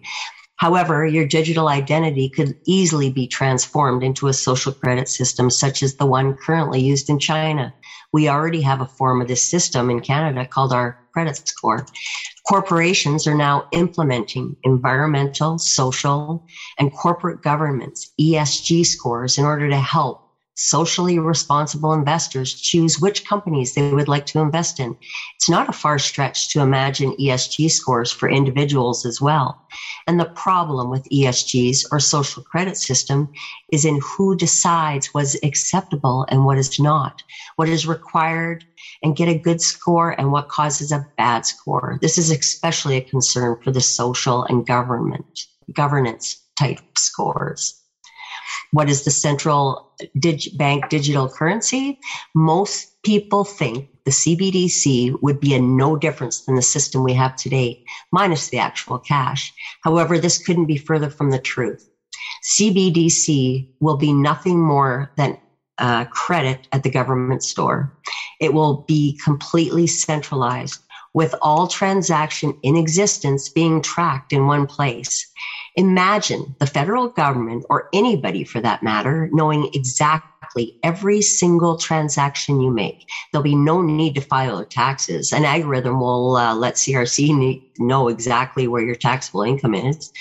[0.59, 5.95] However, your digital identity could easily be transformed into a social credit system such as
[5.95, 7.73] the one currently used in China.
[8.11, 11.85] We already have a form of this system in Canada called our credit score.
[12.47, 16.43] Corporations are now implementing environmental, social,
[16.77, 20.19] and corporate governance, ESG scores in order to help
[20.59, 24.93] socially responsible investors choose which companies they would like to invest in.
[25.35, 29.57] It's not a far stretch to imagine ESG scores for individuals as well.
[30.05, 33.29] And the problem with ESGs or social credit system
[33.71, 37.13] is in who decides what's acceptable and what is not,
[37.55, 38.63] what is required
[39.01, 41.97] and get a good score and what causes a bad score.
[42.01, 45.25] This is especially a concern for the social and government
[45.73, 47.78] governance type scores.
[48.71, 51.99] What is the central dig- bank digital currency?
[52.35, 57.35] Most people think the CBDC would be a no difference than the system we have
[57.35, 59.53] today, minus the actual cash.
[59.83, 61.87] However, this couldn't be further from the truth.
[62.43, 65.37] CBDC will be nothing more than
[65.77, 67.97] uh, credit at the government store.
[68.39, 70.81] It will be completely centralized
[71.13, 75.29] with all transaction in existence being tracked in one place.
[75.75, 82.71] Imagine the federal government or anybody for that matter knowing exactly every single transaction you
[82.71, 83.05] make.
[83.31, 85.31] There'll be no need to file taxes.
[85.31, 90.11] An algorithm will uh, let CRC know exactly where your taxable income is.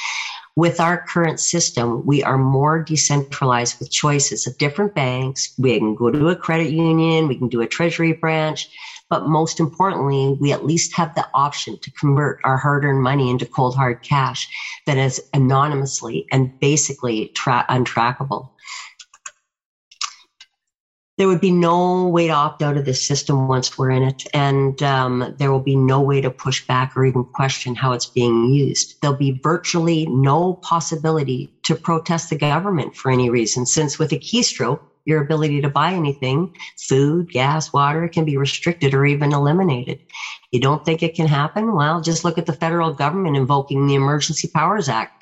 [0.57, 5.55] With our current system, we are more decentralized with choices of different banks.
[5.57, 8.69] We can go to a credit union, we can do a treasury branch,
[9.11, 13.31] but most importantly, we at least have the option to convert our hard earned money
[13.31, 14.49] into cold hard cash
[14.87, 18.49] that is anonymously and basically tra- untrackable.
[21.19, 24.23] There would be no way to opt out of this system once we're in it.
[24.33, 28.07] And um, there will be no way to push back or even question how it's
[28.07, 28.95] being used.
[29.03, 34.17] There'll be virtually no possibility to protest the government for any reason, since with a
[34.17, 39.99] keystroke, your ability to buy anything, food, gas, water, can be restricted or even eliminated.
[40.53, 41.75] You don't think it can happen?
[41.75, 45.18] Well, just look at the federal government invoking the Emergency Powers Act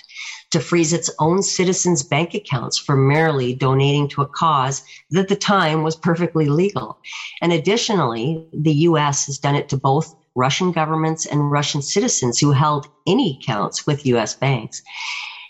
[0.50, 5.28] to freeze its own citizens' bank accounts for merely donating to a cause that at
[5.28, 6.98] the time was perfectly legal.
[7.42, 12.52] And additionally, the US has done it to both Russian governments and Russian citizens who
[12.52, 14.82] held any accounts with US banks.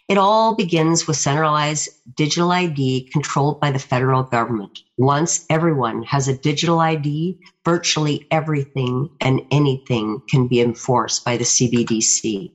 [0.09, 4.79] It all begins with centralized digital ID controlled by the federal government.
[4.97, 11.45] Once everyone has a digital ID, virtually everything and anything can be enforced by the
[11.45, 12.53] CBDC.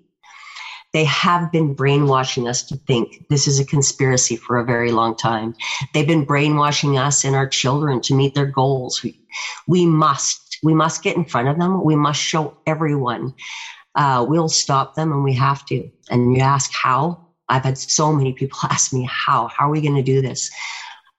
[0.94, 5.16] They have been brainwashing us to think this is a conspiracy for a very long
[5.16, 5.56] time.
[5.94, 9.02] They've been brainwashing us and our children to meet their goals.
[9.02, 9.20] We,
[9.68, 11.84] we must, we must get in front of them.
[11.84, 13.34] We must show everyone.
[13.96, 15.89] Uh, we'll stop them and we have to.
[16.10, 17.28] And you ask how?
[17.48, 19.48] I've had so many people ask me how.
[19.48, 20.50] How are we going to do this?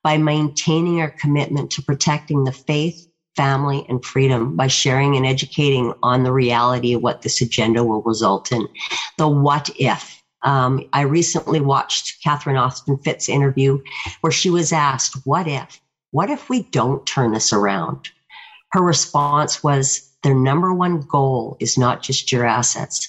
[0.03, 3.07] By maintaining our commitment to protecting the faith,
[3.37, 8.03] family, and freedom by sharing and educating on the reality of what this agenda will
[8.03, 8.67] result in.
[9.19, 10.23] The what if.
[10.45, 13.81] Um, I recently watched Catherine Austin Fitts interview
[14.23, 15.81] where she was asked, What if?
[16.11, 18.11] What if we don't turn this around?
[18.73, 23.09] Her response was, Their number one goal is not just your assets.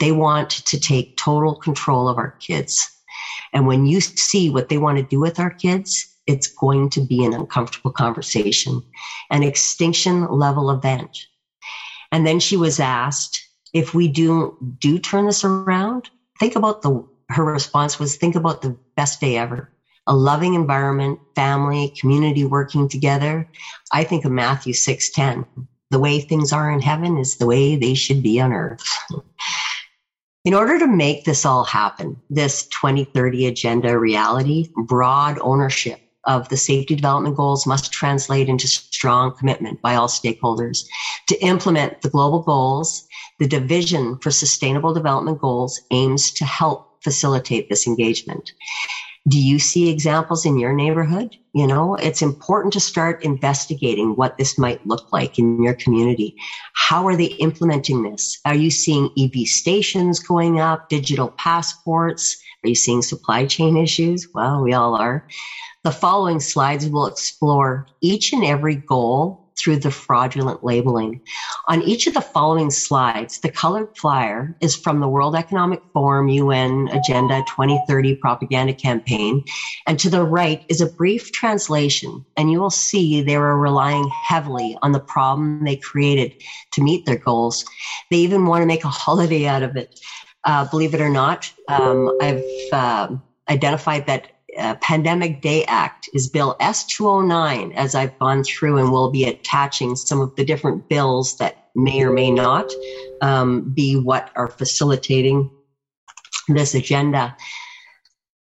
[0.00, 2.90] They want to take total control of our kids.
[3.52, 7.00] And when you see what they want to do with our kids, it's going to
[7.00, 8.82] be an uncomfortable conversation,
[9.30, 11.10] an extinction level event.
[12.10, 13.40] And then she was asked,
[13.72, 18.60] if we do, do turn this around, think about the, her response was think about
[18.60, 19.70] the best day ever.
[20.06, 23.48] A loving environment, family, community working together.
[23.92, 25.44] I think of Matthew 6:10.
[25.90, 28.82] The way things are in heaven is the way they should be on earth.
[30.44, 36.56] In order to make this all happen, this 2030 agenda reality, broad ownership of the
[36.56, 40.84] safety development goals must translate into strong commitment by all stakeholders
[41.28, 43.04] to implement the global goals.
[43.38, 48.52] The Division for Sustainable Development Goals aims to help facilitate this engagement.
[49.28, 51.36] Do you see examples in your neighborhood?
[51.52, 56.34] You know, it's important to start investigating what this might look like in your community.
[56.74, 58.40] How are they implementing this?
[58.44, 62.36] Are you seeing EV stations going up, digital passports?
[62.64, 64.26] Are you seeing supply chain issues?
[64.32, 65.24] Well, we all are.
[65.84, 71.20] The following slides will explore each and every goal through the fraudulent labeling.
[71.68, 76.28] On each of the following slides, the colored flyer is from the World Economic Forum
[76.28, 79.42] UN Agenda 2030 propaganda campaign.
[79.86, 82.24] And to the right is a brief translation.
[82.36, 86.32] And you will see they were relying heavily on the problem they created
[86.72, 87.64] to meet their goals.
[88.10, 89.88] They even want to make a holiday out of it.
[90.44, 93.08] Uh, believe it or not, um, I've uh,
[93.48, 99.10] identified that uh, Pandemic Day Act is Bill S209, as I've gone through and will
[99.10, 102.70] be attaching some of the different bills that may or may not
[103.22, 105.50] um, be what are facilitating
[106.48, 107.36] this agenda.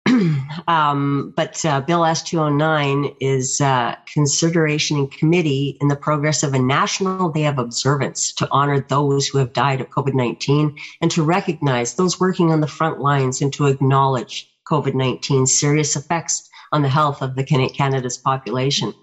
[0.67, 6.59] um, but uh, Bill S209 is uh, consideration in committee in the progress of a
[6.59, 11.23] national day of observance to honor those who have died of COVID 19 and to
[11.23, 16.81] recognize those working on the front lines and to acknowledge COVID 19 serious effects on
[16.81, 18.93] the health of the Canada's population.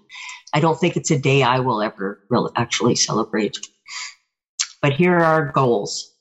[0.55, 3.59] I don't think it's a day I will ever really actually celebrate.
[4.81, 6.13] But here are our goals.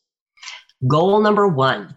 [0.88, 1.97] Goal number one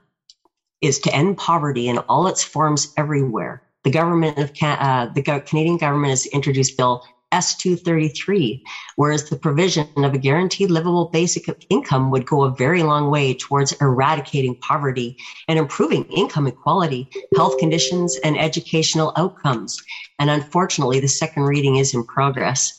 [0.81, 3.63] is to end poverty in all its forms everywhere.
[3.85, 7.03] The government of uh, the Canadian government has introduced Bill
[7.33, 8.61] S233,
[8.97, 13.35] whereas the provision of a guaranteed livable basic income would go a very long way
[13.35, 15.17] towards eradicating poverty
[15.49, 19.77] and improving income equality, health conditions, and educational outcomes.
[20.19, 22.73] And unfortunately, the second reading is in progress.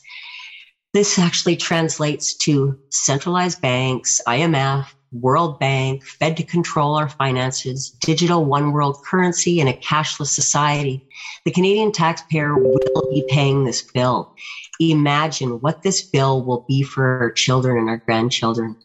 [0.92, 8.44] This actually translates to centralized banks, IMF, World Bank, Fed to control our finances, digital
[8.44, 11.02] one world currency, and a cashless society.
[11.44, 14.30] The Canadian taxpayer will be paying this bill.
[14.80, 18.76] Imagine what this bill will be for our children and our grandchildren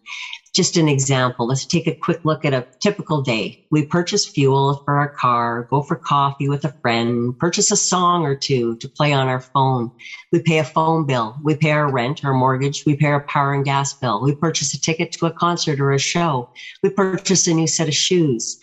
[0.58, 1.46] just an example.
[1.48, 3.60] Let's take a quick look at a typical day.
[3.70, 8.26] We purchase fuel for our car, go for coffee with a friend, purchase a song
[8.26, 9.92] or two to play on our phone.
[10.32, 11.36] We pay a phone bill.
[11.44, 12.84] We pay our rent, our mortgage.
[12.88, 14.20] We pay our power and gas bill.
[14.20, 16.50] We purchase a ticket to a concert or a show.
[16.82, 18.58] We purchase a new set of shoes.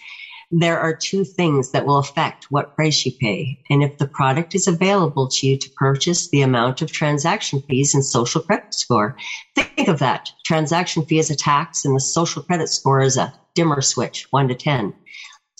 [0.50, 3.58] There are two things that will affect what price you pay.
[3.70, 7.94] And if the product is available to you to purchase, the amount of transaction fees
[7.94, 9.14] and social credit score.
[9.54, 10.30] Think of that.
[10.44, 14.48] Transaction fee is a tax and the social credit score is a dimmer switch, one
[14.48, 14.92] to 10.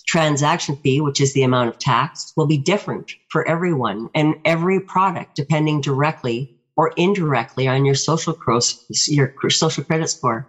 [0.07, 4.79] Transaction fee, which is the amount of tax, will be different for everyone and every
[4.79, 8.35] product depending directly or indirectly on your social
[9.07, 10.45] your social credit score.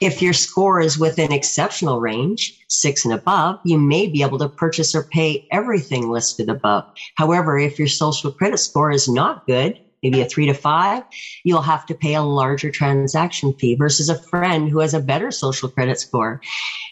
[0.00, 4.48] If your score is within exceptional range, six and above, you may be able to
[4.48, 6.84] purchase or pay everything listed above.
[7.16, 11.02] However, if your social credit score is not good, maybe a three to five,
[11.44, 15.30] you'll have to pay a larger transaction fee versus a friend who has a better
[15.30, 16.38] social credit score.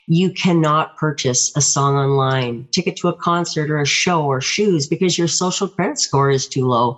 [0.06, 4.86] You cannot purchase a song online, ticket to a concert or a show or shoes
[4.86, 6.96] because your social credit score is too low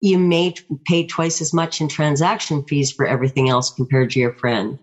[0.00, 0.54] you may
[0.86, 4.78] pay twice as much in transaction fees for everything else compared to your friend.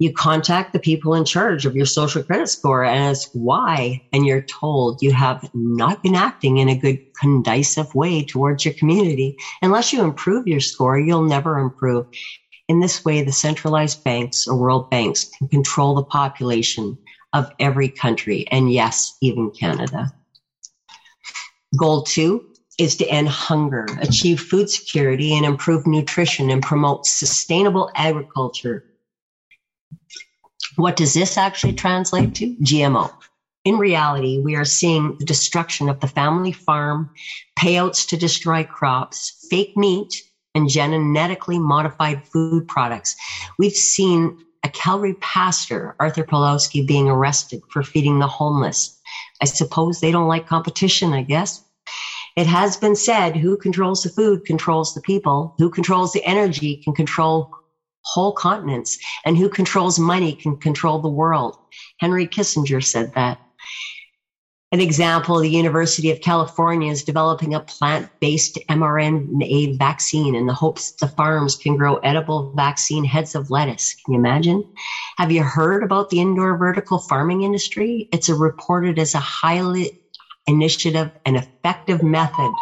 [0.00, 4.26] You contact the people in charge of your social credit score and ask why, and
[4.26, 9.36] you're told you have not been acting in a good condicive way towards your community.
[9.62, 12.06] Unless you improve your score, you'll never improve.
[12.68, 16.98] In this way, the centralized banks or world banks can control the population
[17.32, 20.08] of every country, and yes, even Canada.
[21.76, 22.44] Goal two,
[22.78, 28.84] is to end hunger, achieve food security, and improve nutrition and promote sustainable agriculture.
[30.76, 32.56] What does this actually translate to?
[32.56, 33.12] GMO.
[33.64, 37.10] In reality, we are seeing the destruction of the family farm,
[37.58, 40.22] payouts to destroy crops, fake meat,
[40.54, 43.16] and genetically modified food products.
[43.58, 48.98] We've seen a Calgary pastor, Arthur Pawlowski, being arrested for feeding the homeless.
[49.40, 51.62] I suppose they don't like competition, I guess.
[52.36, 56.80] It has been said who controls the food controls the people, who controls the energy
[56.82, 57.48] can control
[58.04, 61.56] whole continents, and who controls money can control the world.
[62.00, 63.38] Henry Kissinger said that.
[64.72, 70.90] An example, the University of California is developing a plant-based mRNA vaccine in the hopes
[70.98, 73.94] the farms can grow edible vaccine heads of lettuce.
[74.04, 74.64] Can you imagine?
[75.16, 78.08] Have you heard about the indoor vertical farming industry?
[78.10, 79.92] It's reported as a highly
[80.46, 82.52] initiative and effective method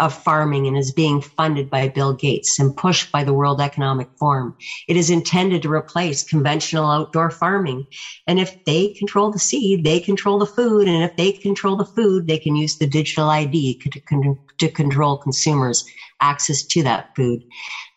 [0.00, 4.08] of farming and is being funded by Bill Gates and pushed by the World Economic
[4.18, 4.54] Forum.
[4.88, 7.86] It is intended to replace conventional outdoor farming.
[8.26, 10.88] And if they control the seed, they control the food.
[10.88, 13.90] And if they control the food, they can use the digital ID to,
[14.58, 15.82] to control consumers'
[16.20, 17.42] access to that food.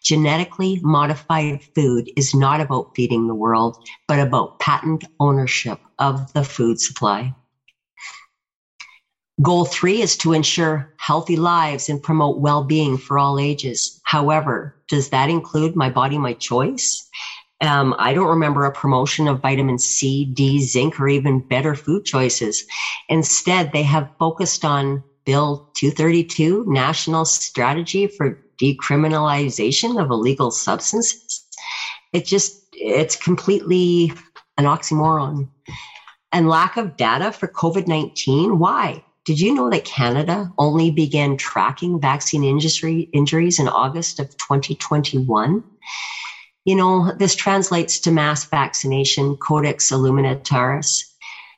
[0.03, 3.77] Genetically modified food is not about feeding the world,
[4.07, 7.31] but about patent ownership of the food supply.
[9.41, 13.99] Goal three is to ensure healthy lives and promote well-being for all ages.
[14.03, 17.03] However, does that include my body, my choice?
[17.59, 22.05] Um, I don't remember a promotion of vitamin C, D, zinc, or even better food
[22.05, 22.63] choices.
[23.09, 31.15] Instead, they have focused on Bill 232, National Strategy for Decriminalization of Illegal Substances.
[32.11, 34.11] It just, it's completely
[34.57, 35.47] an oxymoron.
[36.31, 38.59] And lack of data for COVID 19.
[38.59, 39.01] Why?
[39.25, 45.63] Did you know that Canada only began tracking vaccine industry injuries in August of 2021?
[46.65, 51.05] You know, this translates to mass vaccination, Codex Alimentarius.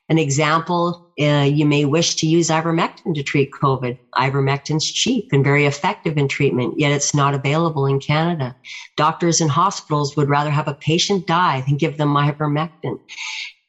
[0.09, 3.97] An example, uh, you may wish to use ivermectin to treat COVID.
[4.15, 8.55] Ivermectin's cheap and very effective in treatment, yet it's not available in Canada.
[8.95, 12.99] Doctors and hospitals would rather have a patient die than give them ivermectin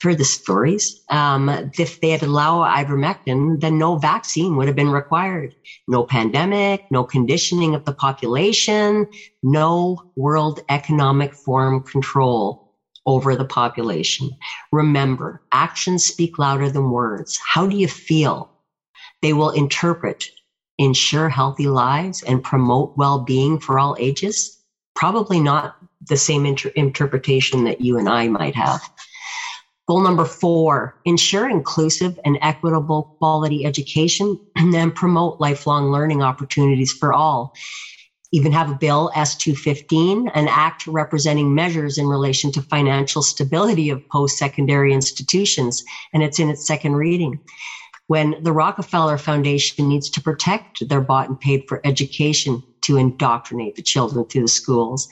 [0.02, 1.02] heard the stories.
[1.10, 5.54] Um, if they had allowed ivermectin, then no vaccine would have been required.
[5.88, 9.06] No pandemic, no conditioning of the population,
[9.42, 12.74] no World Economic Forum control
[13.06, 14.30] over the population.
[14.72, 17.38] Remember, actions speak louder than words.
[17.46, 18.52] How do you feel?
[19.22, 20.24] They will interpret,
[20.78, 24.58] ensure healthy lives, and promote well-being for all ages.
[24.94, 25.76] Probably not
[26.08, 28.80] the same inter- interpretation that you and I might have.
[29.88, 36.92] Goal number four, ensure inclusive and equitable quality education and then promote lifelong learning opportunities
[36.92, 37.52] for all.
[38.32, 44.02] Even have a bill S215, an act representing measures in relation to financial stability of
[44.10, 47.38] post-secondary institutions, and it's in its second reading.
[48.08, 53.74] When the Rockefeller Foundation needs to protect their bought and paid for education to indoctrinate
[53.76, 55.08] the children through the schools.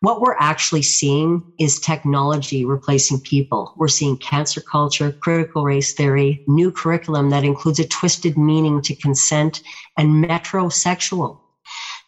[0.00, 3.72] What we're actually seeing is technology replacing people.
[3.76, 8.94] We're seeing cancel culture, critical race theory, new curriculum that includes a twisted meaning to
[8.94, 9.60] consent
[9.96, 11.38] and metrosexual.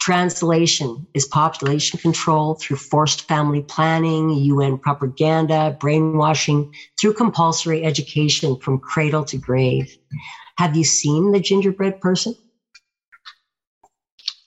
[0.01, 6.69] Translation is population control through forced family planning, UN propaganda, brainwashing,
[6.99, 9.95] through compulsory education from cradle to grave.
[10.59, 12.35] Have you seen the gingerbread person?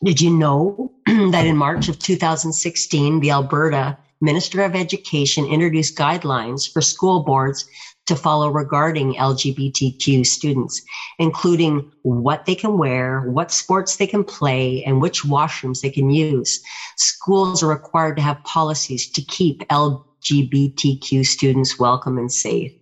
[0.04, 6.70] Did you know that in March of 2016, the Alberta Minister of Education introduced guidelines
[6.70, 7.66] for school boards
[8.08, 10.82] to follow regarding LGBTQ students,
[11.20, 16.10] including what they can wear, what sports they can play, and which washrooms they can
[16.10, 16.62] use.
[16.97, 22.74] Schools are required to have policies to keep LGBTQ students welcome and safe.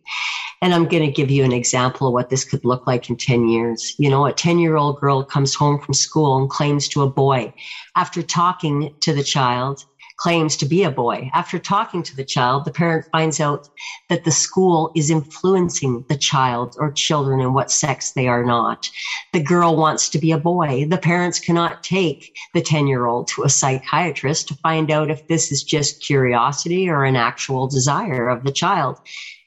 [0.64, 3.18] And I'm going to give you an example of what this could look like in
[3.18, 3.96] 10 years.
[3.98, 7.10] You know, a 10 year old girl comes home from school and claims to a
[7.10, 7.52] boy.
[7.96, 9.84] After talking to the child,
[10.22, 11.32] claims to be a boy.
[11.34, 13.68] After talking to the child, the parent finds out
[14.08, 18.88] that the school is influencing the child or children in what sex they are not.
[19.34, 20.86] The girl wants to be a boy.
[20.88, 25.26] The parents cannot take the 10 year old to a psychiatrist to find out if
[25.26, 29.00] this is just curiosity or an actual desire of the child.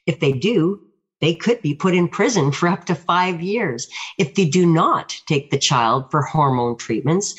[0.05, 0.81] If they do,
[1.25, 3.87] they could be put in prison for up to five years
[4.19, 7.33] if they do not take the child for hormone treatments.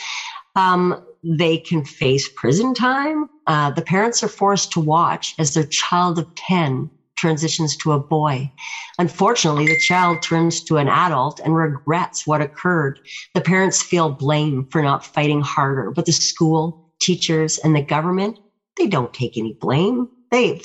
[0.57, 3.27] Um, they can face prison time.
[3.47, 7.99] Uh, the parents are forced to watch as their child of 10 transitions to a
[7.99, 8.51] boy.
[8.99, 12.99] Unfortunately, the child turns to an adult and regrets what occurred.
[13.35, 18.37] The parents feel blame for not fighting harder, but the school, teachers, and the government,
[18.77, 20.09] they don't take any blame.
[20.33, 20.61] They,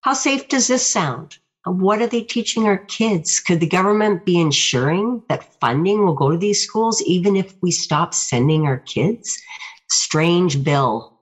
[0.00, 1.36] how safe does this sound?
[1.70, 3.38] What are they teaching our kids?
[3.38, 7.70] Could the government be ensuring that funding will go to these schools even if we
[7.70, 9.40] stop sending our kids?
[9.88, 11.20] Strange bill.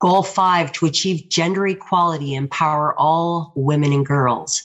[0.00, 4.62] Goal five, to achieve gender equality, empower all women and girls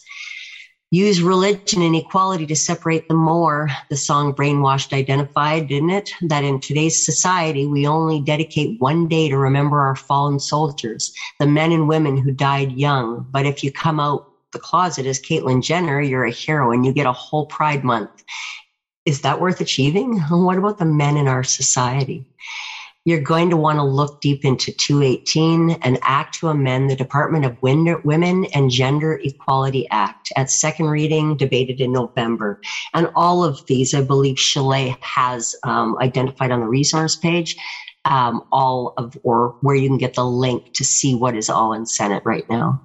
[0.93, 3.67] use religion and equality to separate them more.
[3.89, 6.11] The song Brainwashed identified, didn't it?
[6.21, 11.47] That in today's society, we only dedicate one day to remember our fallen soldiers, the
[11.47, 13.25] men and women who died young.
[13.31, 16.93] But if you come out the closet as Caitlyn Jenner, you're a hero and you
[16.93, 18.11] get a whole pride month.
[19.03, 20.19] Is that worth achieving?
[20.29, 22.23] What about the men in our society?
[23.05, 27.45] You're going to want to look deep into 218 and act to amend the Department
[27.45, 32.59] of Women and Gender Equality Act at second reading debated in November.
[32.93, 37.55] And all of these, I believe Chalet has um, identified on the resource page.
[38.05, 41.71] Um, all of, or where you can get the link to see what is all
[41.71, 42.81] in Senate right now.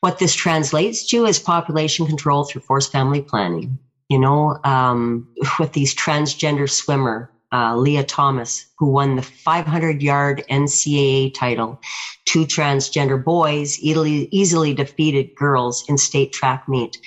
[0.00, 3.78] What this translates to is population control through forced family planning.
[4.08, 5.28] You know, um,
[5.60, 11.80] with these transgender swimmer uh, Lia Thomas, who won the 500 yard NCAA title.
[12.24, 16.98] Two transgender boys easily, easily defeated girls in state track meet.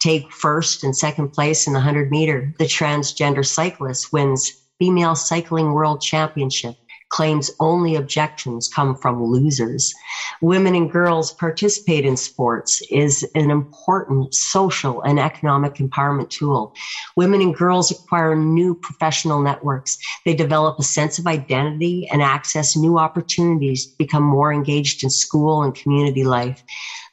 [0.00, 2.54] Take first and second place in the 100 meter.
[2.58, 6.76] The transgender cyclist wins female cycling world championship
[7.14, 9.94] claims only objections come from losers.
[10.40, 16.74] Women and girls participate in sports is an important social and economic empowerment tool.
[17.14, 19.96] Women and girls acquire new professional networks.
[20.24, 25.62] They develop a sense of identity and access new opportunities become more engaged in school
[25.62, 26.64] and community life.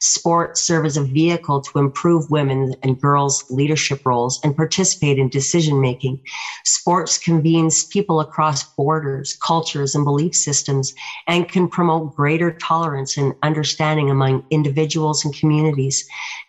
[0.03, 5.29] Sports serve as a vehicle to improve women and girls' leadership roles and participate in
[5.29, 6.19] decision making.
[6.65, 10.91] Sports convenes people across borders, cultures, and belief systems
[11.27, 16.03] and can promote greater tolerance and understanding among individuals and communities.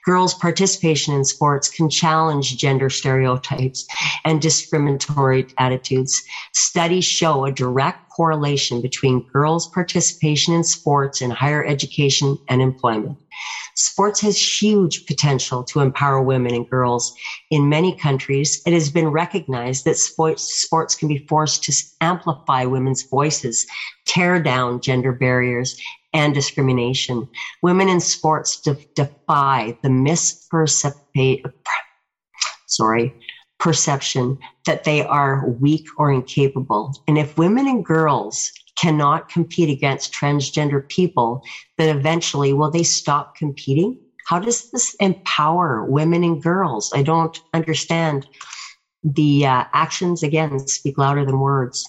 [0.04, 3.86] Girls' participation in sports can challenge gender stereotypes
[4.24, 6.22] and discriminatory attitudes.
[6.54, 13.18] Studies show a direct correlation between girls' participation in sports in higher education and employment.
[13.74, 17.14] Sports has huge potential to empower women and girls.
[17.50, 23.02] In many countries, it has been recognized that sports, can be forced to amplify women's
[23.02, 23.66] voices,
[24.04, 25.80] tear down gender barriers,
[26.12, 27.28] and discrimination.
[27.62, 31.52] Women in sports de- defy the misperception,
[32.66, 33.14] sorry,
[33.58, 36.92] perception that they are weak or incapable.
[37.08, 41.42] And if women and girls cannot compete against transgender people,
[41.78, 43.98] then eventually will they stop competing?
[44.26, 46.90] How does this empower women and girls?
[46.94, 48.26] I don't understand.
[49.04, 51.84] The uh, actions again speak louder than words.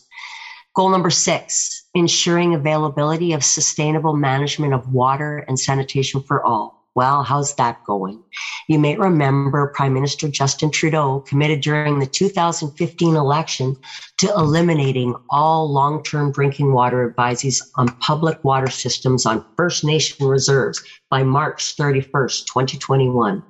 [0.76, 6.83] Goal number six, ensuring availability of sustainable management of water and sanitation for all.
[6.96, 8.24] Well, how's that going?
[8.68, 13.76] You may remember Prime Minister Justin Trudeau committed during the 2015 election
[14.20, 20.82] to eliminating all long-term drinking water advisories on public water systems on First Nation reserves
[21.10, 23.38] by March 31st, 2021.
[23.38, 23.44] It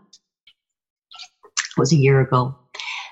[1.78, 2.56] was a year ago.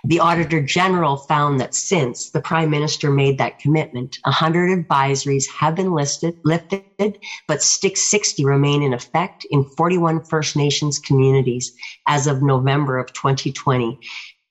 [0.04, 5.76] The Auditor General found that since the Prime Minister made that commitment, 100 advisories have
[5.76, 11.72] been listed, lifted, but 60 remain in effect in 41 First Nations communities
[12.08, 14.00] as of November of 2020.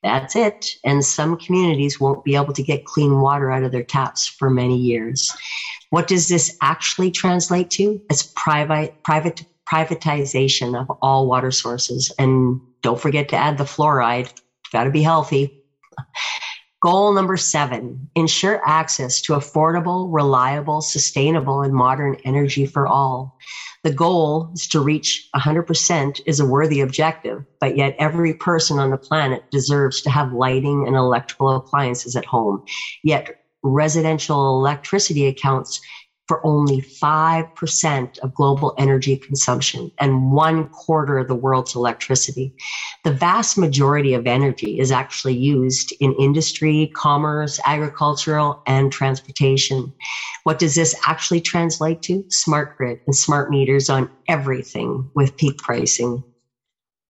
[0.03, 0.77] That's it.
[0.85, 4.51] And some communities won't be able to get clean water out of their taps for
[4.51, 5.35] many years.
[5.91, 8.01] What does this actually translate to?
[8.09, 12.13] It's private, private, privatization of all water sources.
[12.19, 14.33] And don't forget to add the fluoride.
[14.73, 15.55] Got to be healthy.
[16.83, 23.35] Goal number seven, ensure access to affordable, reliable, sustainable, and modern energy for all.
[23.83, 28.91] The goal is to reach 100% is a worthy objective, but yet every person on
[28.91, 32.63] the planet deserves to have lighting and electrical appliances at home.
[33.03, 33.29] Yet
[33.63, 35.81] residential electricity accounts
[36.31, 42.53] for only 5% of global energy consumption and one quarter of the world's electricity.
[43.03, 49.93] The vast majority of energy is actually used in industry, commerce, agricultural, and transportation.
[50.45, 52.25] What does this actually translate to?
[52.31, 56.23] Smart grid and smart meters on everything with peak pricing.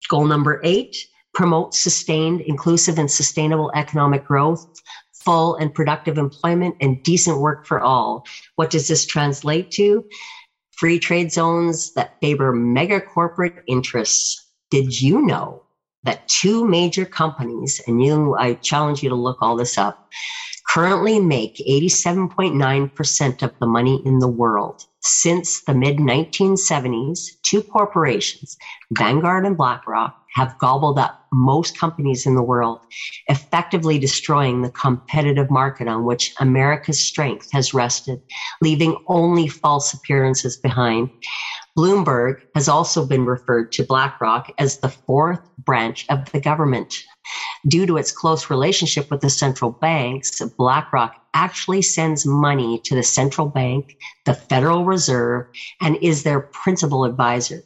[0.09, 0.95] Goal number eight,
[1.35, 4.64] promote sustained, inclusive, and sustainable economic growth
[5.29, 8.24] full and productive employment and decent work for all.
[8.57, 10.03] What does this translate to?
[10.79, 14.43] Free trade zones that favor mega corporate interests.
[14.70, 15.62] Did you know
[16.05, 19.99] that two major companies, and you, I challenge you to look all this up,
[20.66, 24.81] currently make 87.9% of the money in the world.
[25.01, 28.57] Since the mid 1970s, two corporations,
[28.93, 32.78] Vanguard and BlackRock, have gobbled up most companies in the world,
[33.26, 38.20] effectively destroying the competitive market on which America's strength has rested,
[38.62, 41.11] leaving only false appearances behind.
[41.76, 46.95] Bloomberg has also been referred to BlackRock as the fourth branch of the government.
[47.66, 53.03] Due to its close relationship with the central banks, BlackRock actually sends money to the
[53.03, 55.47] central bank, the Federal Reserve,
[55.80, 57.62] and is their principal advisor.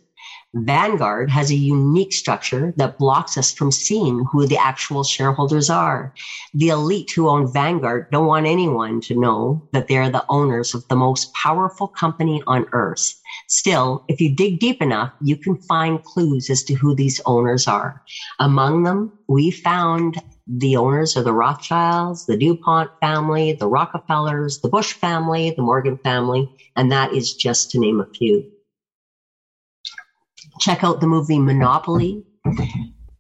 [0.55, 6.12] Vanguard has a unique structure that blocks us from seeing who the actual shareholders are.
[6.53, 10.74] The elite who own Vanguard don't want anyone to know that they are the owners
[10.74, 13.14] of the most powerful company on earth.
[13.48, 17.66] Still, if you dig deep enough, you can find clues as to who these owners
[17.66, 18.03] are.
[18.38, 24.68] Among them, we found the owners of the Rothschilds, the DuPont family, the Rockefellers, the
[24.68, 28.44] Bush family, the Morgan family, and that is just to name a few
[30.59, 32.22] check out the movie Monopoly.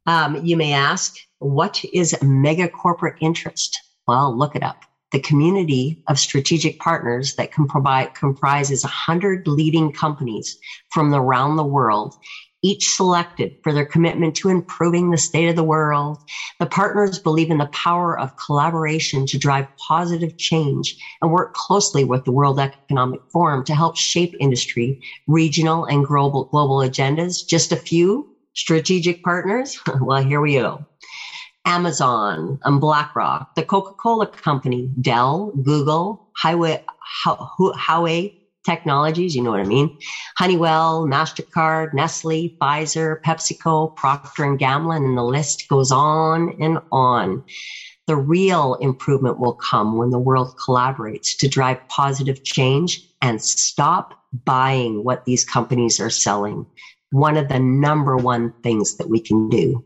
[0.06, 3.78] Um, you may ask, what is mega corporate interest?
[4.08, 4.84] Well, look it up.
[5.12, 10.56] The community of strategic partners that can provide comprises 100 leading companies
[10.90, 12.14] from around the world
[12.62, 16.18] each selected for their commitment to improving the state of the world.
[16.58, 22.04] The partners believe in the power of collaboration to drive positive change and work closely
[22.04, 27.44] with the World Economic Forum to help shape industry, regional and global, global agendas.
[27.46, 29.78] Just a few strategic partners.
[30.00, 30.86] well, here we go.
[31.64, 36.80] Amazon and BlackRock, the Coca-Cola company, Dell, Google, Huawei,
[38.64, 39.90] technologies, you know what I mean?
[40.38, 47.42] Honeywell, MasterCard, Nestle, Pfizer, PepsiCo, Procter and Gamble, and the list goes on and on.
[48.06, 54.14] The real improvement will come when the world collaborates to drive positive change and stop
[54.44, 56.66] buying what these companies are selling.
[57.10, 59.84] One of the number one things that we can do.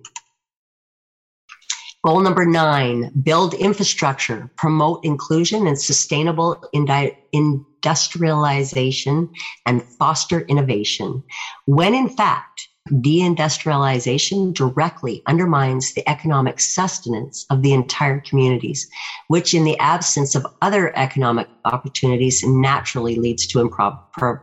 [2.06, 9.28] Goal number nine, build infrastructure, promote inclusion and sustainable indi- industrialization
[9.66, 11.24] and foster innovation.
[11.64, 18.86] When in fact, deindustrialization directly undermines the economic sustenance of the entire communities,
[19.26, 24.36] which in the absence of other economic opportunities naturally leads to improv- pro-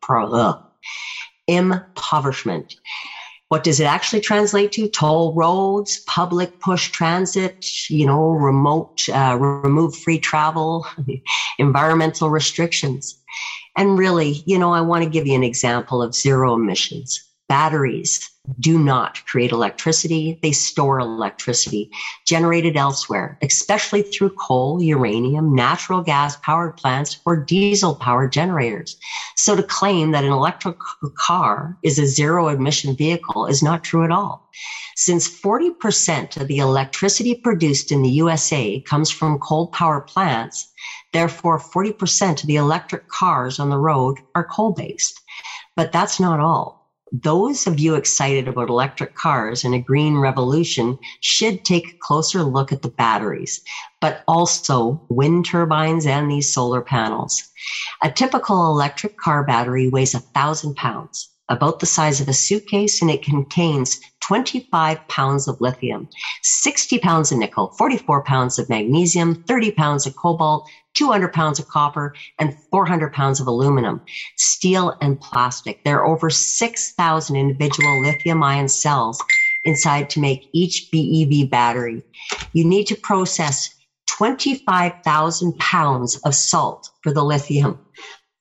[0.00, 0.54] pro-
[1.48, 2.72] impoverishment.
[3.50, 4.86] What does it actually translate to?
[4.86, 7.56] Toll roads, public push transit,
[7.88, 10.86] you know, remote, uh, remove free travel,
[11.58, 13.18] environmental restrictions.
[13.76, 17.20] And really, you know, I want to give you an example of zero emissions.
[17.48, 18.20] Batteries
[18.58, 20.38] do not create electricity.
[20.42, 21.90] They store electricity
[22.26, 28.96] generated elsewhere, especially through coal, uranium, natural gas powered plants, or diesel powered generators.
[29.36, 30.76] So to claim that an electric
[31.16, 34.48] car is a zero emission vehicle is not true at all.
[34.96, 40.70] Since 40% of the electricity produced in the USA comes from coal power plants,
[41.12, 45.20] therefore 40% of the electric cars on the road are coal based.
[45.76, 46.79] But that's not all
[47.12, 52.42] those of you excited about electric cars and a green revolution should take a closer
[52.42, 53.60] look at the batteries,
[54.00, 57.42] but also wind turbines and these solar panels.
[58.02, 63.02] A typical electric car battery weighs a thousand pounds about the size of a suitcase
[63.02, 66.08] and it contains 25 pounds of lithium,
[66.42, 71.68] 60 pounds of nickel, 44 pounds of magnesium, 30 pounds of cobalt, 200 pounds of
[71.68, 74.02] copper, and 400 pounds of aluminum,
[74.36, 75.80] steel and plastic.
[75.84, 79.22] There are over 6,000 individual lithium ion cells
[79.64, 82.02] inside to make each BEV battery.
[82.52, 83.70] You need to process
[84.08, 87.78] 25,000 pounds of salt for the lithium.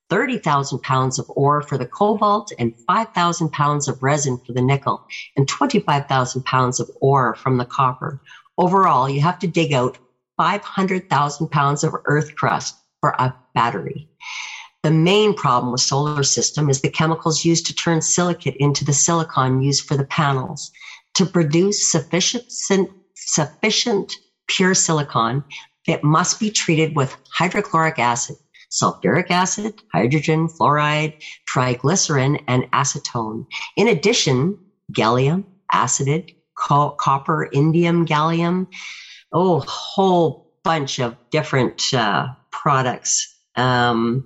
[0.09, 5.05] 30,000 pounds of ore for the cobalt and 5,000 pounds of resin for the nickel
[5.37, 8.19] and 25,000 pounds of ore from the copper.
[8.57, 9.97] Overall, you have to dig out
[10.39, 14.07] 500,000 pounds of earth crust for a battery.
[14.83, 18.93] The main problem with solar system is the chemicals used to turn silicate into the
[18.93, 20.71] silicon used for the panels.
[21.15, 22.45] To produce sufficient,
[23.15, 24.15] sufficient
[24.47, 25.43] pure silicon,
[25.85, 28.37] it must be treated with hydrochloric acid,
[28.71, 31.13] sulfuric acid, hydrogen, fluoride,
[31.53, 33.45] triglycerin, and acetone.
[33.75, 34.57] In addition,
[34.93, 38.67] gallium, acid, co- copper, indium, gallium,
[39.31, 43.35] oh, whole bunch of different uh, products.
[43.55, 44.25] Um,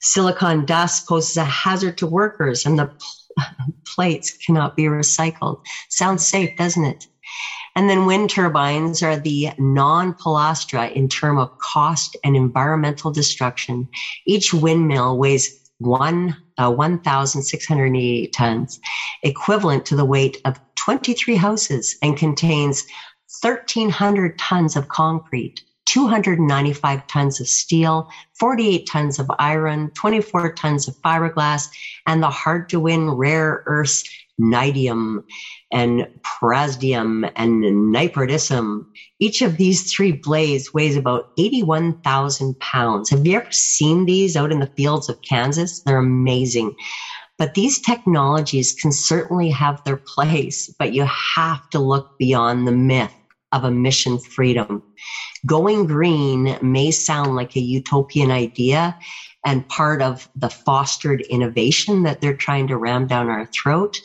[0.00, 3.44] silicon dust poses a hazard to workers and the pl-
[3.86, 5.60] plates cannot be recycled.
[5.88, 7.06] Sounds safe, doesn't it?
[7.74, 13.88] And then wind turbines are the non-pilastra in term of cost and environmental destruction.
[14.26, 18.78] Each windmill weighs one, uh, 1,688 tons,
[19.22, 22.84] equivalent to the weight of 23 houses and contains
[23.40, 28.08] 1,300 tons of concrete, 295 tons of steel,
[28.38, 31.68] 48 tons of iron, 24 tons of fiberglass,
[32.06, 34.04] and the hard to win rare earths
[34.40, 35.22] Neodymium
[35.70, 38.86] and Praseodymium and Niprontium.
[39.18, 43.10] Each of these three blades weighs about 81,000 pounds.
[43.10, 45.80] Have you ever seen these out in the fields of Kansas?
[45.80, 46.74] They're amazing.
[47.38, 52.72] But these technologies can certainly have their place, but you have to look beyond the
[52.72, 53.14] myth
[53.52, 54.82] of emission freedom.
[55.44, 58.96] Going green may sound like a utopian idea
[59.44, 64.00] and part of the fostered innovation that they're trying to ram down our throat.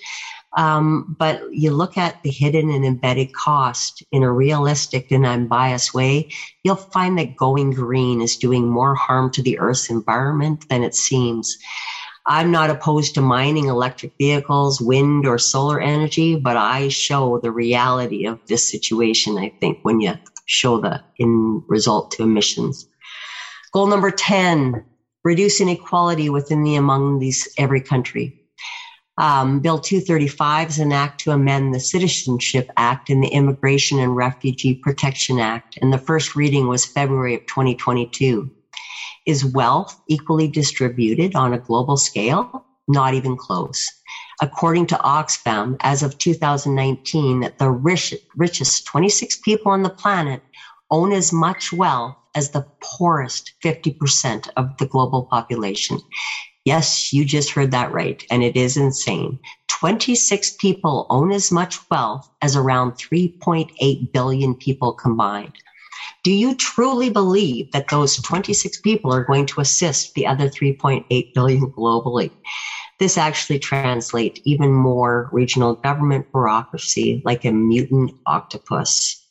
[0.56, 5.94] Um, but you look at the hidden and embedded cost in a realistic and unbiased
[5.94, 6.30] way,
[6.64, 10.96] you'll find that going green is doing more harm to the Earth's environment than it
[10.96, 11.56] seems.
[12.28, 17.52] I'm not opposed to mining electric vehicles, wind or solar energy, but I show the
[17.52, 20.14] reality of this situation, I think, when you
[20.46, 22.86] show the in result to emissions.
[23.72, 24.84] Goal number 10,
[25.24, 28.34] reduce inequality within the among these every country.
[29.18, 34.16] Um, Bill 235 is an act to amend the Citizenship Act and the Immigration and
[34.16, 38.52] Refugee Protection Act, and the first reading was February of 2022.
[39.28, 42.50] Is wealth equally distributed on a global scale?
[42.88, 43.86] Not even close.
[44.42, 50.42] According to Oxfam, as of 2019, the rich, richest 26 people on the planet
[50.90, 56.00] own as much wealth as the poorest 50% of the global population.
[56.66, 58.24] Yes, you just heard that right.
[58.32, 59.40] And it is insane.
[59.68, 65.56] 26 people own as much wealth as around 3.8 billion people combined.
[66.24, 71.30] Do you truly believe that those 26 people are going to assist the other 3.8
[71.34, 72.32] billion globally?
[73.00, 79.24] This actually translates even more regional government bureaucracy like a mutant octopus.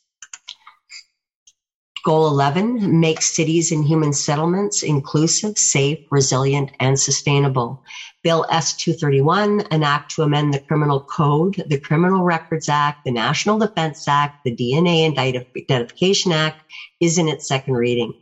[2.05, 7.81] Goal 11, make cities and human settlements inclusive, safe, resilient, and sustainable.
[8.27, 13.57] Bill S-231, an act to amend the criminal code, the Criminal Records Act, the National
[13.57, 16.61] Defense Act, the DNA Identification Act,
[16.99, 18.13] is in its second reading.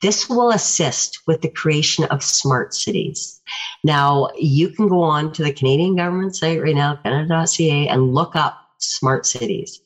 [0.00, 3.42] This will assist with the creation of smart cities.
[3.84, 8.36] Now, you can go on to the Canadian government site right now, canada.ca, and look
[8.36, 9.82] up smart cities.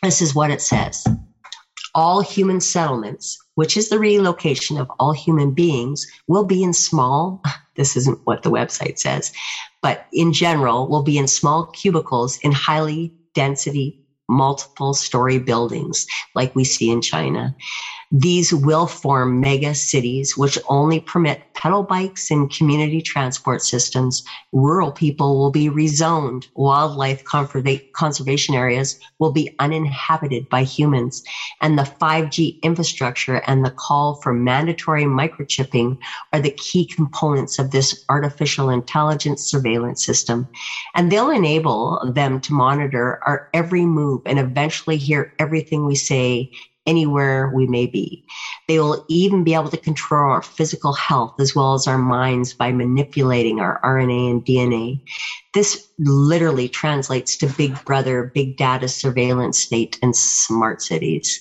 [0.00, 1.04] This is what it says
[1.92, 7.40] all human settlements, which is the relocation of all human beings, will be in small,
[7.76, 9.30] this isn't what the website says,
[9.82, 13.96] but in general, will be in small cubicles in highly density,
[14.28, 17.54] multiple story buildings like we see in China.
[18.10, 24.22] These will form mega cities, which only permit pedal bikes and community transport systems.
[24.52, 26.46] Rural people will be rezoned.
[26.54, 31.22] Wildlife conservation areas will be uninhabited by humans.
[31.60, 35.96] And the 5G infrastructure and the call for mandatory microchipping
[36.32, 40.48] are the key components of this artificial intelligence surveillance system.
[40.94, 46.50] And they'll enable them to monitor our every move and eventually hear everything we say
[46.86, 48.24] anywhere we may be.
[48.68, 52.54] They will even be able to control our physical health as well as our minds
[52.54, 55.00] by manipulating our RNA and DNA.
[55.52, 61.40] This literally translates to big brother, big data surveillance state and smart cities.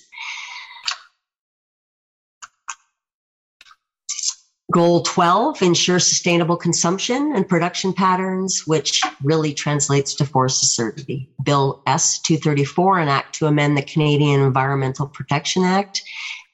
[4.73, 11.29] Goal 12, ensure sustainable consumption and production patterns, which really translates to forest certainty.
[11.43, 16.01] Bill S 234, an act to amend the Canadian Environmental Protection Act,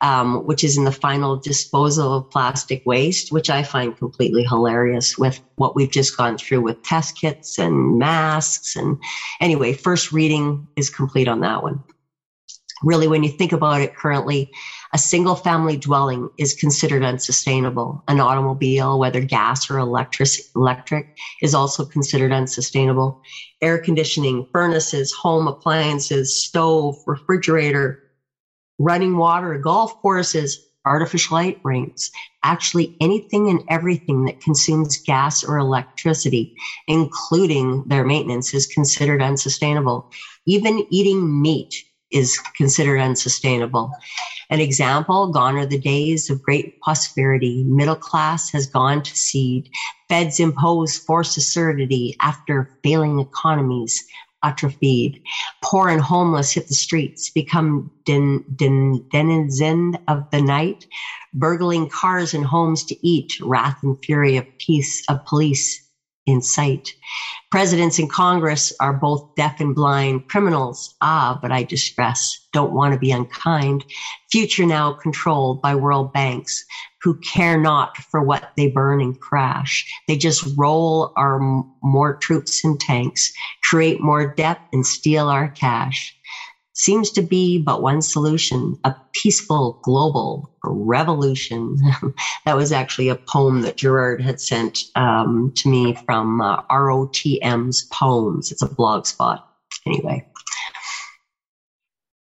[0.02, 5.18] um, which is in the final disposal of plastic waste, which I find completely hilarious
[5.18, 8.76] with what we've just gone through with test kits and masks.
[8.76, 8.98] And
[9.40, 11.82] anyway, first reading is complete on that one.
[12.84, 14.50] Really, when you think about it currently,
[14.94, 18.04] a single family dwelling is considered unsustainable.
[18.08, 21.08] An automobile, whether gas or electric, electric
[21.42, 23.20] is also considered unsustainable.
[23.62, 28.00] Air conditioning, furnaces, home appliances, stove, refrigerator,
[28.80, 32.10] running water, golf courses, artificial light rings,
[32.44, 36.52] actually anything and everything that consumes gas or electricity,
[36.88, 40.08] including their maintenance, is considered unsustainable.
[40.48, 43.92] Even eating meat is considered unsustainable.
[44.50, 47.64] An example, gone are the days of great prosperity.
[47.64, 49.70] Middle class has gone to seed.
[50.08, 54.04] Feds impose forced austerity after failing economies
[54.44, 55.22] atrophied.
[55.64, 60.86] Poor and homeless hit the streets, become den, den, denizen of the night,
[61.34, 65.89] burgling cars and homes to eat, wrath and fury of peace of police
[66.30, 66.94] in sight.
[67.52, 70.94] Presidents in Congress are both deaf and blind criminals.
[71.02, 73.84] Ah, but I distress, don't want to be unkind.
[74.32, 76.64] Future now controlled by world banks
[77.02, 79.86] who care not for what they burn and crash.
[80.08, 81.40] They just roll our
[81.82, 83.32] more troops and tanks,
[83.64, 86.16] create more debt and steal our cash
[86.80, 91.78] seems to be but one solution a peaceful global revolution.
[92.46, 97.86] that was actually a poem that Gerard had sent um, to me from uh, ROTM's
[97.92, 98.52] Poems.
[98.52, 99.46] It's a blog spot.
[99.86, 100.24] Anyway.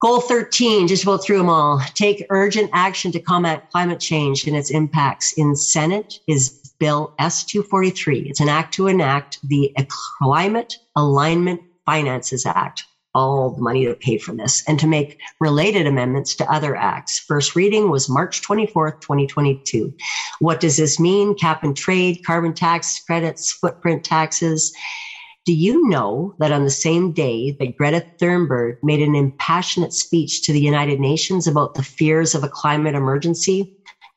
[0.01, 1.81] Goal 13, just go through them all.
[1.95, 5.33] Take urgent action to combat climate change and its impacts.
[5.37, 8.27] In Senate is Bill S243.
[8.27, 9.75] It's an act to enact the
[10.19, 12.85] Climate Alignment Finances Act
[13.17, 17.19] all the money to pay for this and to make related amendments to other acts.
[17.27, 19.95] First reading was March 24th, 2022.
[20.41, 21.35] What does this mean?
[21.35, 24.71] Cap and trade, carbon tax credits, footprint taxes.
[25.47, 30.43] Do you know that on the same day that Greta Thunberg made an impassionate speech
[30.43, 33.71] to the United Nations about the fears of a climate emergency,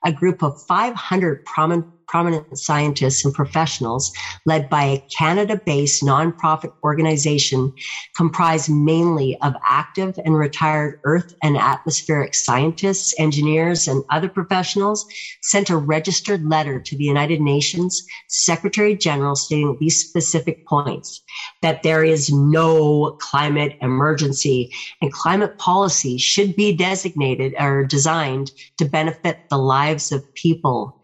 [0.04, 4.12] a group of 500 prominent prominent scientists and professionals
[4.46, 7.72] led by a Canada based nonprofit organization
[8.18, 15.06] comprised mainly of active and retired earth and atmospheric scientists, engineers, and other professionals
[15.44, 21.22] sent a registered letter to the United Nations Secretary General stating these specific points
[21.62, 24.70] that there is no climate emergency
[25.02, 30.96] and climate policy should be designated or designed to benefit the lives of people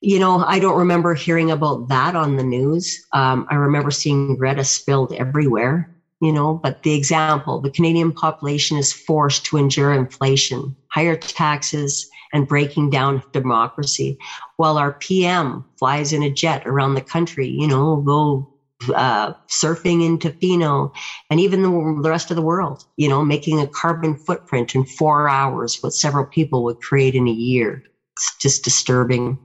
[0.00, 2.98] you know, I don't remember hearing about that on the news.
[3.12, 5.90] Um, I remember seeing Greta spilled everywhere,
[6.20, 12.06] you know, but the example, the Canadian population is forced to endure inflation, higher taxes,
[12.32, 14.16] and breaking down democracy
[14.56, 18.46] while our PM flies in a jet around the country, you know, go
[18.94, 20.90] uh, surfing in Tofino
[21.28, 24.84] and even the, the rest of the world, you know, making a carbon footprint in
[24.84, 27.82] four hours, what several people would create in a year.
[28.16, 29.38] It's just disturbing.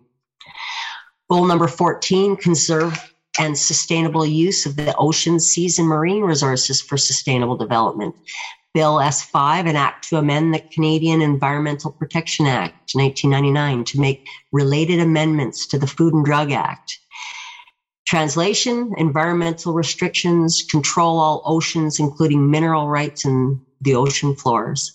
[1.30, 3.00] Goal number 14, conserve
[3.40, 8.16] and sustainable use of the oceans, seas, and marine resources for sustainable development.
[8.74, 14.22] Bill S5, an act to amend the Canadian Environmental Protection Act 1999 to make
[14.52, 17.00] related amendments to the Food and Drug Act.
[18.06, 24.95] Translation, environmental restrictions control all oceans, including mineral rights and the ocean floors.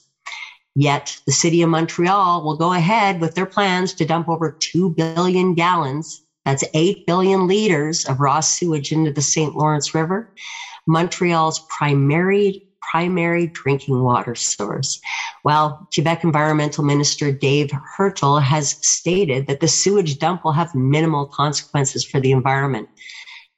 [0.80, 4.88] Yet the city of Montreal will go ahead with their plans to dump over 2
[4.94, 9.54] billion gallons, that's 8 billion liters of raw sewage into the St.
[9.54, 10.32] Lawrence River.
[10.86, 15.02] Montreal's primary primary drinking water source.
[15.42, 21.26] While Quebec Environmental Minister Dave Heurtel has stated that the sewage dump will have minimal
[21.26, 22.88] consequences for the environment.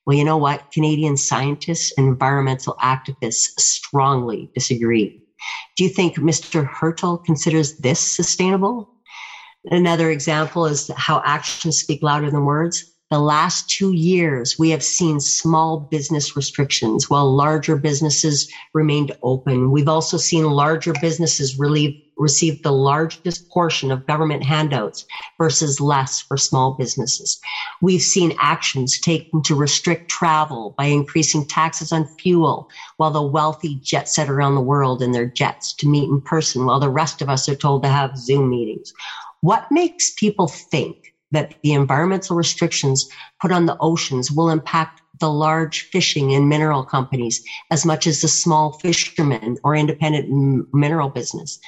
[0.04, 0.72] Well, you know what?
[0.72, 5.21] Canadian scientists and environmental activists strongly disagree.
[5.76, 6.68] Do you think Mr.
[6.68, 8.90] Heurtel considers this sustainable?
[9.64, 12.91] Another example is how actions speak louder than words.
[13.12, 19.70] The last two years, we have seen small business restrictions while larger businesses remained open.
[19.70, 25.04] We've also seen larger businesses relieve, receive the largest portion of government handouts
[25.36, 27.38] versus less for small businesses.
[27.82, 33.78] We've seen actions taken to restrict travel by increasing taxes on fuel while the wealthy
[33.82, 37.20] jet set around the world in their jets to meet in person while the rest
[37.20, 38.90] of us are told to have Zoom meetings.
[39.42, 43.08] What makes people think that the environmental restrictions
[43.40, 48.20] put on the oceans will impact the large fishing and mineral companies as much as
[48.20, 50.28] the small fishermen or independent
[50.72, 51.58] mineral business.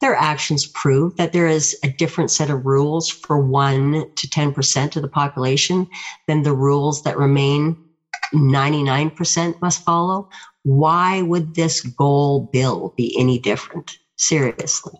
[0.00, 4.96] Their actions prove that there is a different set of rules for 1 to 10%
[4.96, 5.88] of the population
[6.26, 7.76] than the rules that remain
[8.34, 10.28] 99% must follow.
[10.64, 13.98] Why would this goal bill be any different?
[14.16, 14.98] Seriously.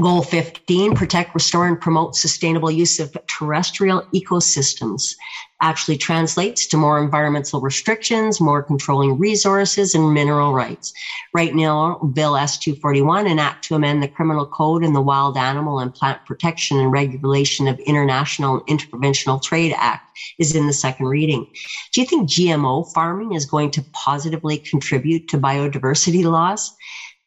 [0.00, 5.14] Goal 15, protect, restore, and promote sustainable use of terrestrial ecosystems
[5.60, 10.92] actually translates to more environmental restrictions, more controlling resources, and mineral rights.
[11.32, 15.78] Right now, Bill S-241, an act to amend the criminal code and the Wild Animal
[15.78, 21.06] and Plant Protection and Regulation of International and Interprovincial Trade Act, is in the second
[21.06, 21.46] reading.
[21.92, 26.76] Do you think GMO farming is going to positively contribute to biodiversity loss?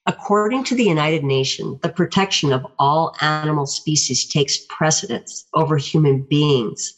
[0.07, 6.21] According to the United Nations, the protection of all animal species takes precedence over human
[6.21, 6.93] beings.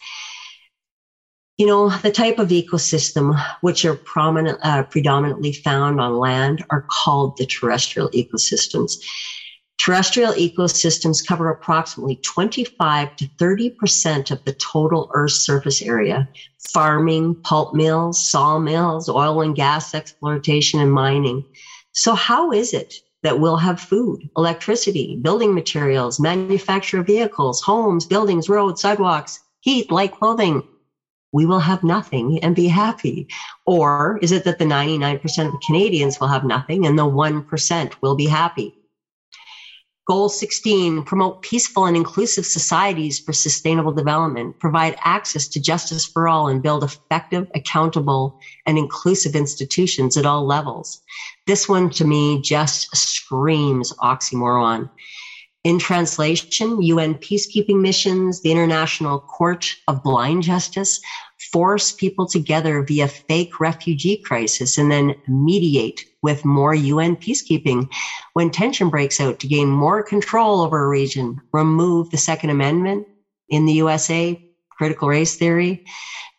[1.58, 6.86] You know, the type of ecosystem which are prominent, uh, predominantly found on land are
[6.88, 8.94] called the terrestrial ecosystems.
[9.80, 16.30] Terrestrial ecosystems cover approximately 25 to 30% of the total Earth's surface area.
[16.74, 21.44] Farming, pulp mills, sawmills, oil and gas exploitation, and mining.
[22.00, 22.94] So how is it
[23.24, 30.14] that we'll have food, electricity, building materials, manufacture vehicles, homes, buildings, roads, sidewalks, heat, light,
[30.14, 30.64] clothing?
[31.34, 33.28] We will have nothing and be happy.
[33.66, 38.16] Or is it that the 99% of Canadians will have nothing and the 1% will
[38.16, 38.79] be happy?
[40.10, 46.28] Goal 16, promote peaceful and inclusive societies for sustainable development, provide access to justice for
[46.28, 48.36] all, and build effective, accountable,
[48.66, 51.00] and inclusive institutions at all levels.
[51.46, 54.90] This one to me just screams oxymoron.
[55.64, 61.00] In translation, UN peacekeeping missions, the International Court of Blind Justice
[61.52, 67.90] force people together via fake refugee crisis and then mediate with more UN peacekeeping
[68.34, 73.08] when tension breaks out to gain more control over a region, remove the Second Amendment
[73.50, 75.84] in the USA, critical race theory.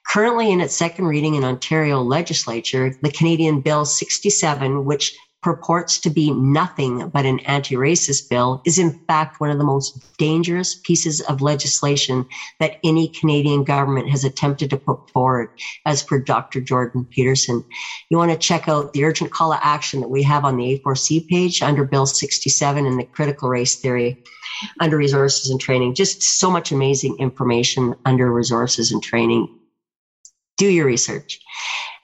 [0.06, 6.10] Currently in its second reading in Ontario legislature, the Canadian Bill 67, which purports to
[6.10, 11.20] be nothing but an anti-racist bill is in fact one of the most dangerous pieces
[11.22, 12.26] of legislation
[12.58, 15.48] that any Canadian government has attempted to put forward,
[15.86, 16.60] as per Dr.
[16.60, 17.64] Jordan Peterson.
[18.10, 20.80] You want to check out the urgent call to action that we have on the
[20.84, 24.18] A4C page under Bill 67 and the critical race theory
[24.80, 25.94] under resources and training.
[25.94, 29.46] Just so much amazing information under resources and training.
[30.60, 31.40] Do your research.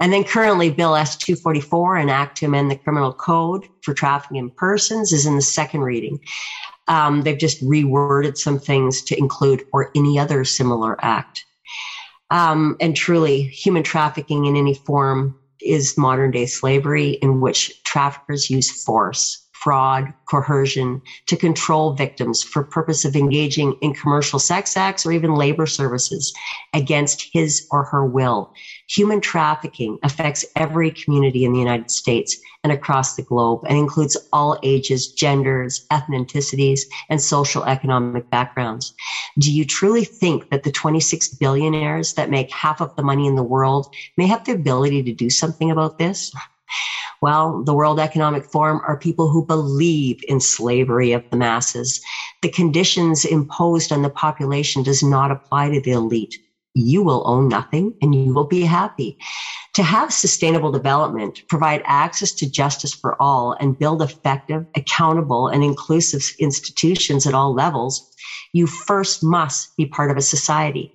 [0.01, 4.51] And then currently Bill S-244, an act to amend the criminal code for trafficking in
[4.57, 6.19] persons is in the second reading.
[6.89, 11.45] Um, they've just reworded some things to include or any other similar act.
[12.31, 18.49] Um, and truly, human trafficking in any form is modern day slavery in which traffickers
[18.49, 25.05] use force fraud, coercion to control victims for purpose of engaging in commercial sex acts
[25.05, 26.33] or even labor services
[26.73, 28.53] against his or her will.
[28.89, 34.17] Human trafficking affects every community in the United States and across the globe and includes
[34.33, 38.95] all ages, genders, ethnicities, and social economic backgrounds.
[39.37, 43.35] Do you truly think that the 26 billionaires that make half of the money in
[43.35, 46.31] the world may have the ability to do something about this?
[47.23, 51.99] Well, the World Economic Forum are people who believe in slavery of the masses.
[52.43, 56.39] The conditions imposed on the population does not apply to the elite.
[56.75, 59.17] You will own nothing and you will be happy.
[59.75, 65.63] To have sustainable development, provide access to justice for all, and build effective, accountable, and
[65.63, 68.03] inclusive institutions at all levels,
[68.53, 70.93] you first must be part of a society.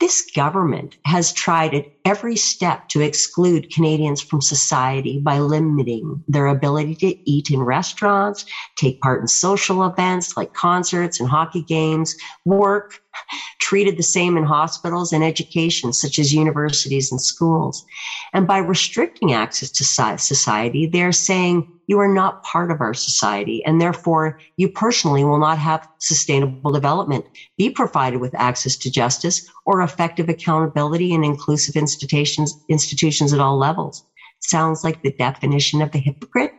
[0.00, 6.46] This government has tried at every step to exclude Canadians from society by limiting their
[6.46, 8.44] ability to eat in restaurants,
[8.76, 12.14] take part in social events like concerts and hockey games,
[12.46, 12.92] work,
[13.60, 17.84] treated the same in hospitals and education, such as universities and schools.
[18.32, 23.64] And by restricting access to society, they're saying you are not part of our society,
[23.64, 27.24] and therefore you personally will not have sustainable development,
[27.58, 33.58] be provided with access to justice or effective accountability and inclusive institutions, institutions at all
[33.58, 34.04] levels.
[34.38, 36.52] Sounds like the definition of the hypocrite.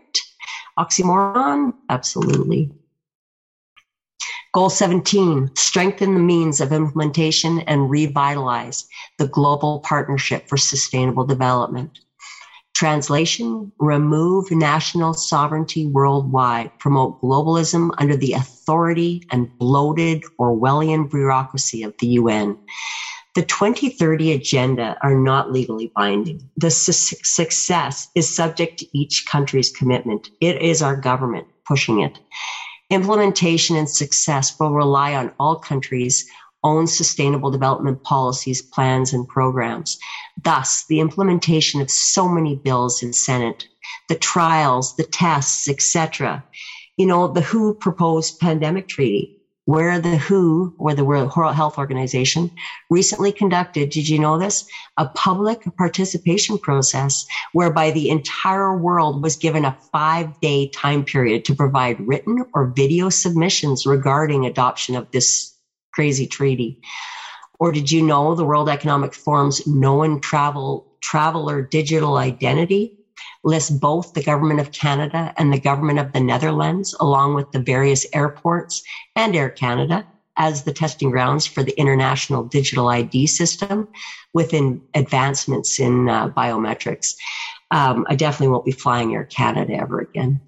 [0.77, 1.71] Oxymoron?
[1.87, 2.69] Absolutely.
[4.53, 8.85] Goal 17, strengthen the means of implementation and revitalize
[9.17, 11.99] the global partnership for sustainable development.
[12.81, 21.93] Translation, remove national sovereignty worldwide, promote globalism under the authority and bloated Orwellian bureaucracy of
[21.99, 22.57] the UN.
[23.35, 26.49] The 2030 agenda are not legally binding.
[26.57, 30.31] The su- success is subject to each country's commitment.
[30.39, 32.17] It is our government pushing it.
[32.89, 36.25] Implementation and success will rely on all countries'
[36.63, 39.97] own sustainable development policies, plans, and programs.
[40.43, 43.67] Thus, the implementation of so many bills in Senate,
[44.09, 46.43] the trials, the tests, etc.
[46.97, 52.51] You know, the WHO proposed pandemic treaty where the WHO, or the World Health Organization,
[52.89, 54.65] recently conducted, did you know this?
[54.97, 61.45] A public participation process whereby the entire world was given a five day time period
[61.45, 65.55] to provide written or video submissions regarding adoption of this
[65.91, 66.77] crazy treaty.
[67.59, 72.93] Or did you know the World Economic Forum's known travel, traveler digital identity
[73.43, 77.59] lists both the government of Canada and the government of the Netherlands, along with the
[77.59, 78.81] various airports
[79.15, 80.05] and Air Canada
[80.37, 83.87] as the testing grounds for the international digital ID system
[84.33, 87.13] within advancements in uh, biometrics.
[87.71, 90.41] Um, I definitely won't be flying Air Canada ever again.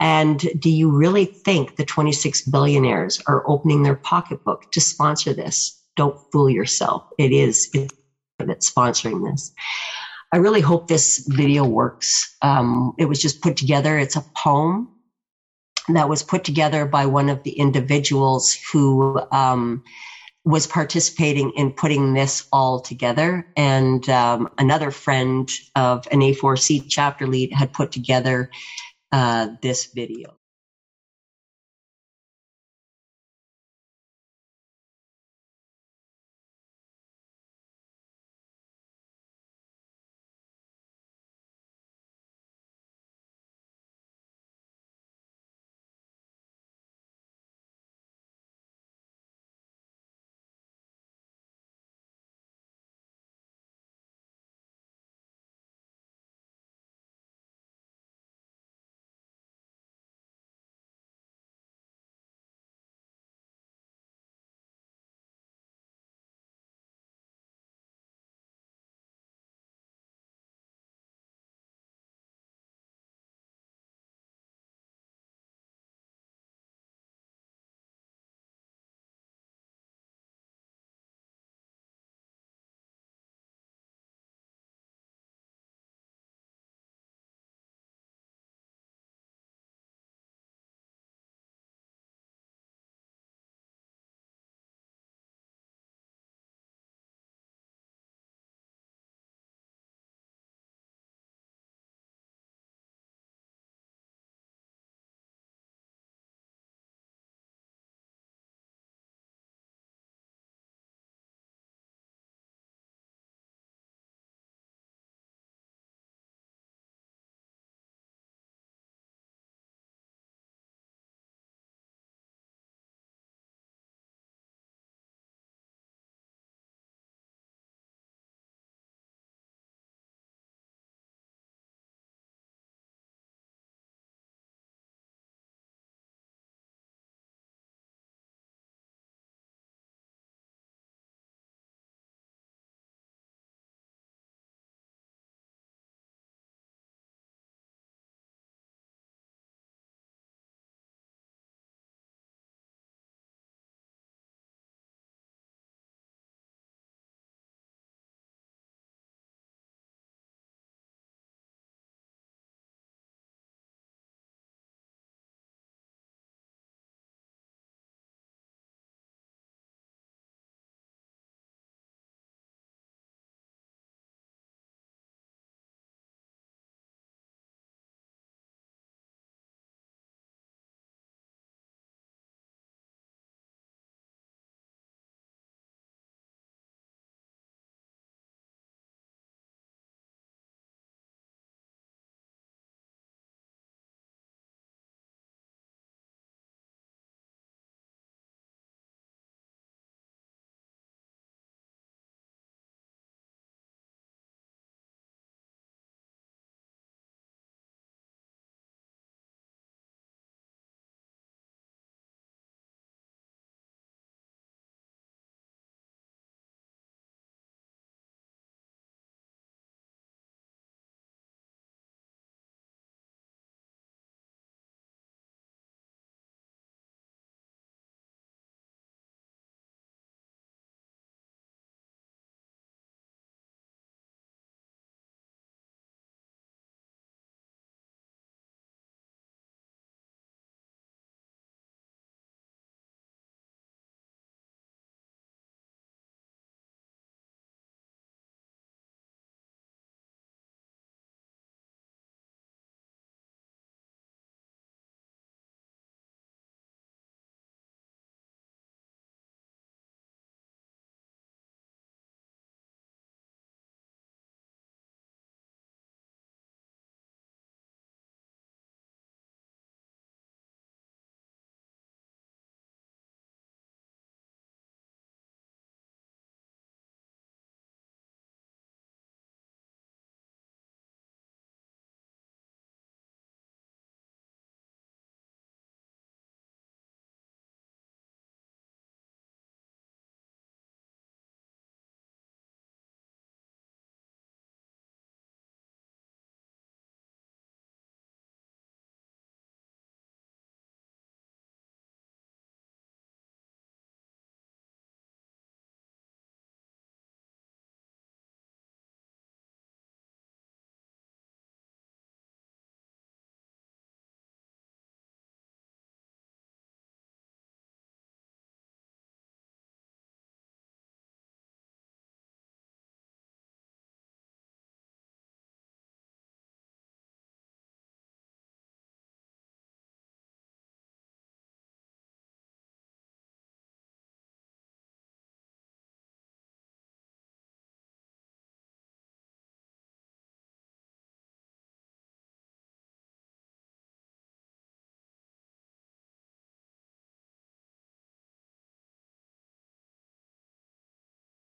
[0.00, 5.78] And do you really think the 26 billionaires are opening their pocketbook to sponsor this?
[5.96, 7.04] Don't fool yourself.
[7.18, 7.68] It is
[8.38, 9.52] that's sponsoring this.
[10.32, 12.36] I really hope this video works.
[12.42, 13.98] Um, it was just put together.
[13.98, 14.88] It's a poem
[15.88, 19.82] that was put together by one of the individuals who um,
[20.44, 23.46] was participating in putting this all together.
[23.56, 28.48] And um, another friend of an A4C chapter lead had put together
[29.12, 30.39] Uh, this video.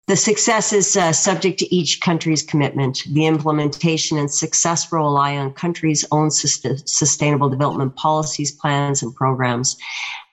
[0.08, 3.04] The success is uh, subject to each country's commitment.
[3.10, 9.76] The implementation and success rely on countries' own sustainable development policies, plans, and programs.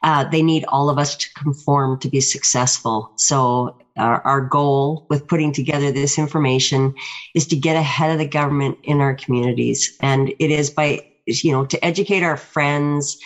[0.02, 3.12] Uh, they need all of us to conform to be successful.
[3.18, 6.96] So our, our goal with putting together this information
[7.34, 9.98] is to get ahead of the government in our communities.
[10.00, 13.18] And it is by, you know, to educate our friends,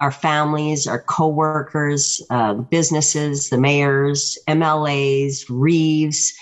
[0.00, 6.32] our families, our coworkers, uh, businesses, the mayors, MLAs, Reeves,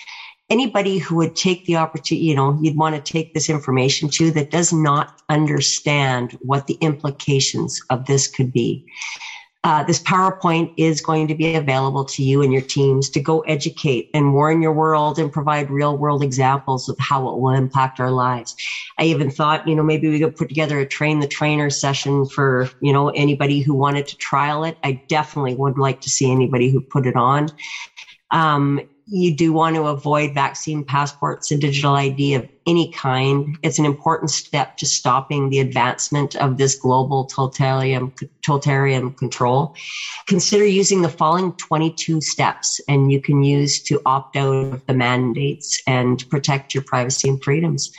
[0.51, 4.31] anybody who would take the opportunity, you know, you'd want to take this information to
[4.33, 8.85] that does not understand what the implications of this could be.
[9.67, 13.41] Uh, this PowerPoint is going to be available to you and your teams to go
[13.41, 17.99] educate and warn your world and provide real world examples of how it will impact
[17.99, 18.55] our lives.
[18.97, 22.27] I even thought, you know, maybe we could put together a train the trainer session
[22.27, 24.79] for, you know, anybody who wanted to trial it.
[24.85, 27.49] I definitely would like to see anybody who put it on.
[28.31, 32.35] Um, you do want to avoid vaccine passports and digital ID
[32.67, 33.57] any kind.
[33.63, 38.13] It's an important step to stopping the advancement of this global totalitarian,
[38.45, 39.75] totalitarian control.
[40.27, 44.95] Consider using the following 22 steps and you can use to opt out of the
[44.95, 47.91] mandates and protect your privacy and freedoms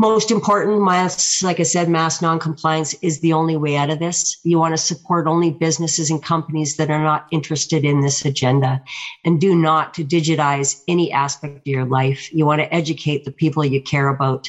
[0.00, 4.38] most important, mass, like I said, mass noncompliance is the only way out of this.
[4.44, 8.80] You want to support only businesses and companies that are not interested in this agenda
[9.24, 12.32] and do not to digitize any aspect of your life.
[12.32, 14.48] You want to educate the people you care about.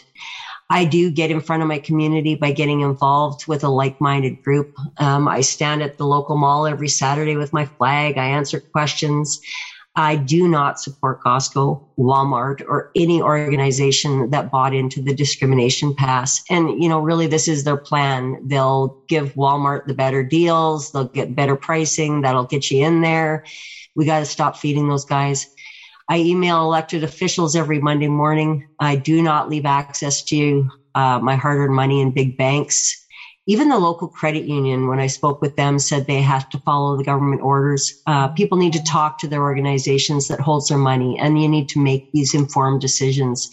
[0.70, 4.72] I do get in front of my community by getting involved with a like-minded group.
[4.98, 8.20] Um, I stand at the local mall every Saturday with my flag.
[8.20, 9.42] I answer questions.
[9.96, 16.42] I do not support Costco, Walmart, or any organization that bought into the discrimination pass.
[16.50, 18.38] And, you know, really this is their plan.
[18.44, 20.92] They'll give Walmart the better deals.
[20.92, 22.22] They'll get better pricing.
[22.22, 23.44] That'll get you in there.
[23.96, 25.48] We got to stop feeding those guys.
[26.08, 28.66] I email elected officials every Monday morning.
[28.80, 33.06] I do not leave access to uh, my hard earned money in big banks.
[33.50, 36.96] Even the local credit union, when I spoke with them, said they have to follow
[36.96, 38.00] the government orders.
[38.06, 41.68] Uh, people need to talk to their organizations that holds their money, and you need
[41.70, 43.50] to make these informed decisions.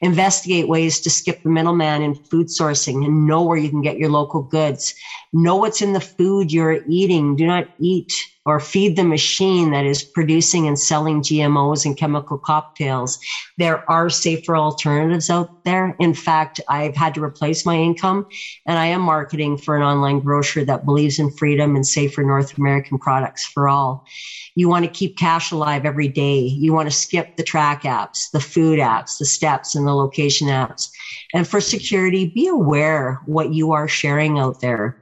[0.00, 3.98] Investigate ways to skip the middleman in food sourcing and know where you can get
[3.98, 4.94] your local goods.
[5.32, 7.34] Know what's in the food you're eating.
[7.34, 8.12] Do not eat
[8.44, 13.18] or feed the machine that is producing and selling GMOs and chemical cocktails.
[13.58, 15.94] There are safer alternatives out there.
[15.98, 18.24] In fact, I've had to replace my income
[18.66, 22.56] and I am marketing for an online grocer that believes in freedom and safer North
[22.58, 24.02] American products for all.
[24.54, 26.40] You want to keep cash alive every day.
[26.40, 30.48] You want to skip the track apps, the food apps, the steps and the location
[30.48, 30.88] apps.
[31.32, 34.96] And for security, be aware what you are sharing out there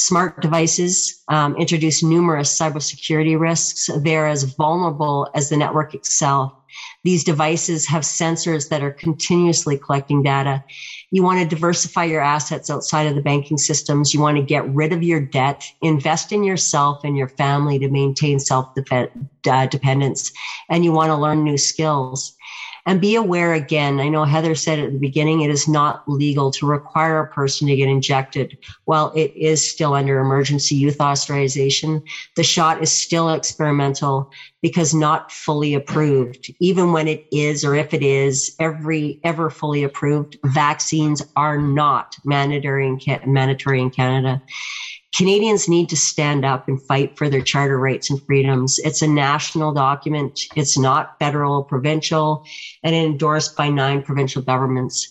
[0.00, 3.90] Smart devices um, introduce numerous cybersecurity risks.
[4.04, 6.52] They're as vulnerable as the network itself.
[7.02, 10.62] These devices have sensors that are continuously collecting data.
[11.10, 14.14] You want to diversify your assets outside of the banking systems.
[14.14, 17.88] You want to get rid of your debt, invest in yourself and your family to
[17.88, 20.30] maintain self uh, dependence,
[20.70, 22.34] and you want to learn new skills.
[22.86, 26.50] And be aware again, I know Heather said at the beginning, it is not legal
[26.52, 28.56] to require a person to get injected.
[28.84, 32.02] While it is still under emergency use authorization,
[32.36, 34.30] the shot is still experimental
[34.62, 36.52] because not fully approved.
[36.60, 42.16] Even when it is, or if it is, every ever fully approved, vaccines are not
[42.24, 44.42] mandatory in, mandatory in Canada.
[45.14, 48.78] Canadians need to stand up and fight for their charter rights and freedoms.
[48.80, 50.40] It's a national document.
[50.54, 52.44] It's not federal, provincial,
[52.82, 55.10] and endorsed by nine provincial governments.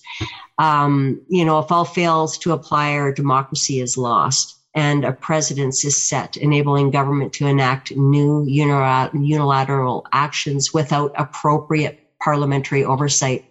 [0.60, 5.84] Um, you know, if all fails to apply, our democracy is lost and a precedence
[5.84, 13.46] is set, enabling government to enact new unilateral actions without appropriate parliamentary oversight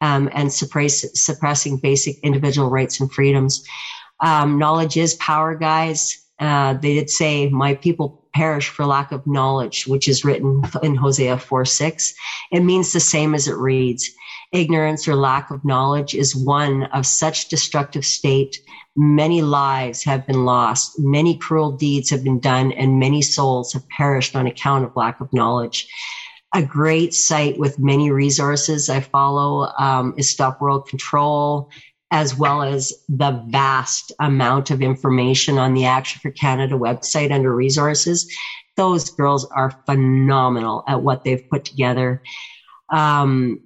[0.00, 3.64] um, and suppress, suppressing basic individual rights and freedoms.
[4.20, 6.18] Um, knowledge is power, guys.
[6.38, 10.94] Uh, they did say, My people perish for lack of knowledge, which is written in
[10.94, 12.14] Hosea 4 6.
[12.52, 14.10] It means the same as it reads.
[14.52, 18.56] Ignorance or lack of knowledge is one of such destructive state.
[18.96, 23.88] Many lives have been lost, many cruel deeds have been done, and many souls have
[23.88, 25.88] perished on account of lack of knowledge
[26.54, 31.68] a great site with many resources I follow um, is Stop World Control
[32.14, 37.52] as well as the vast amount of information on the Action for Canada website under
[37.52, 38.32] resources.
[38.76, 42.22] Those girls are phenomenal at what they've put together.
[42.88, 43.58] Um,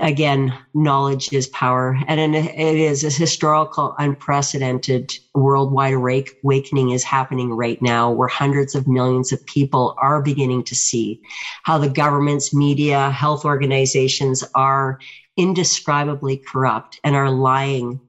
[0.00, 1.98] again, knowledge is power.
[2.06, 8.86] And it is a historical, unprecedented worldwide awakening is happening right now where hundreds of
[8.86, 11.20] millions of people are beginning to see
[11.64, 15.00] how the governments, media, health organizations are
[15.36, 18.00] indescribably corrupt and are lying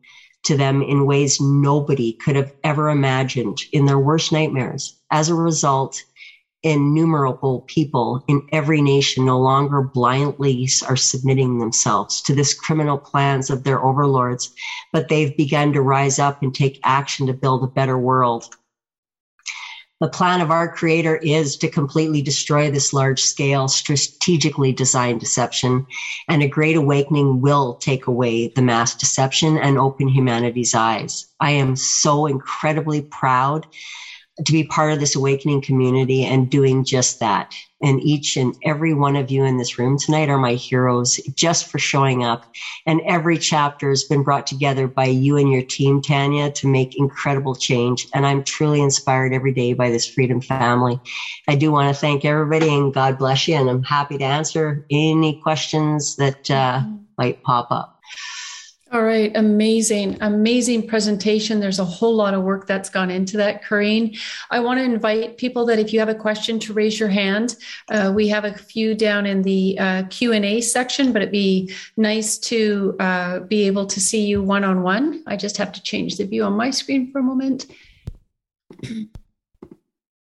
[0.43, 4.95] to them in ways nobody could have ever imagined in their worst nightmares.
[5.11, 5.95] As a result,
[6.63, 13.49] innumerable people in every nation no longer blindly are submitting themselves to this criminal plans
[13.49, 14.51] of their overlords,
[14.91, 18.45] but they've begun to rise up and take action to build a better world.
[20.01, 25.87] The plan of our creator is to completely destroy this large scale, strategically designed deception,
[26.27, 31.27] and a great awakening will take away the mass deception and open humanity's eyes.
[31.39, 33.67] I am so incredibly proud
[34.45, 37.53] to be part of this awakening community and doing just that.
[37.85, 41.67] And each and every one of you in this room tonight are my heroes just
[41.67, 42.41] for showing up.
[42.87, 46.93] And every chapter has been brought together by you and your team, Tanya, to make
[46.95, 48.07] incredible change.
[48.13, 50.99] And I'm truly inspired every day by this freedom family.
[51.47, 53.55] I do want to thank everybody and God bless you.
[53.55, 56.81] And I'm happy to answer any questions that uh,
[57.17, 57.89] might pop up.
[58.91, 61.59] All right, amazing, amazing presentation.
[61.59, 64.13] There's a whole lot of work that's gone into that, Corinne.
[64.51, 67.55] I want to invite people that if you have a question to raise your hand.
[67.89, 71.31] Uh, we have a few down in the uh, Q and A section, but it'd
[71.31, 75.23] be nice to uh, be able to see you one on one.
[75.25, 77.65] I just have to change the view on my screen for a moment.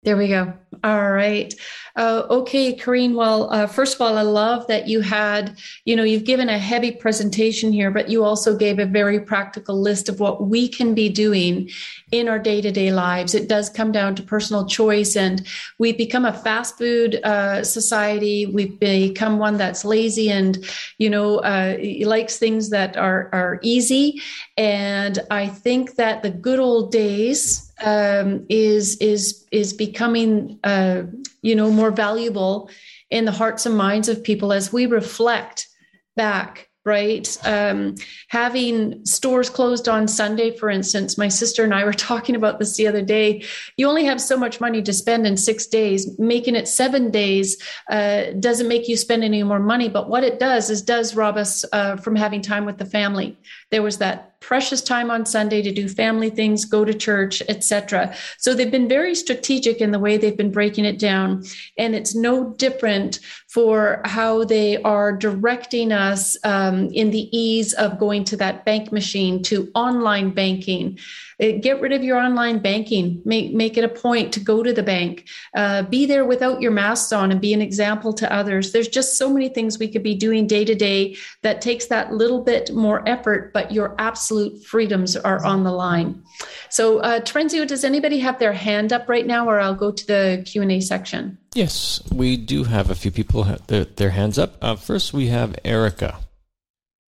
[0.02, 0.54] There we go.
[0.84, 1.52] All right.
[1.96, 3.14] Uh, okay, Corinne.
[3.14, 6.58] Well, uh, first of all, I love that you had, you know, you've given a
[6.58, 10.94] heavy presentation here, but you also gave a very practical list of what we can
[10.94, 11.68] be doing
[12.12, 13.34] in our day to day lives.
[13.34, 15.44] It does come down to personal choice, and
[15.78, 18.46] we've become a fast food uh, society.
[18.46, 20.64] We've become one that's lazy and,
[20.98, 24.22] you know, uh, likes things that are, are easy.
[24.56, 31.02] And I think that the good old days, um, is is is becoming uh,
[31.42, 32.70] you know more valuable
[33.10, 35.68] in the hearts and minds of people as we reflect
[36.16, 37.36] back right?
[37.44, 37.96] Um,
[38.28, 42.76] having stores closed on sunday for instance my sister and i were talking about this
[42.76, 43.44] the other day.
[43.76, 46.18] You only have so much money to spend in six days.
[46.18, 50.38] Making it seven days uh, doesn't make you spend any more money but what it
[50.38, 53.36] does is does rob us uh, from having time with the family.
[53.70, 58.14] There was that precious time on Sunday to do family things, go to church, etc.
[58.38, 61.44] So they've been very strategic in the way they've been breaking it down.
[61.76, 67.98] And it's no different for how they are directing us um, in the ease of
[67.98, 70.98] going to that bank machine to online banking.
[71.40, 73.22] Uh, get rid of your online banking.
[73.24, 75.28] Make make it a point to go to the bank.
[75.56, 78.72] Uh, be there without your masks on and be an example to others.
[78.72, 82.12] There's just so many things we could be doing day to day that takes that
[82.12, 86.22] little bit more effort, but your absolute freedoms are on the line.
[86.68, 90.06] So, uh, Terenzio, does anybody have their hand up right now, or I'll go to
[90.06, 91.38] the Q and A section?
[91.54, 94.56] Yes, we do have a few people their, their hands up.
[94.62, 96.18] Uh, first, we have Erica.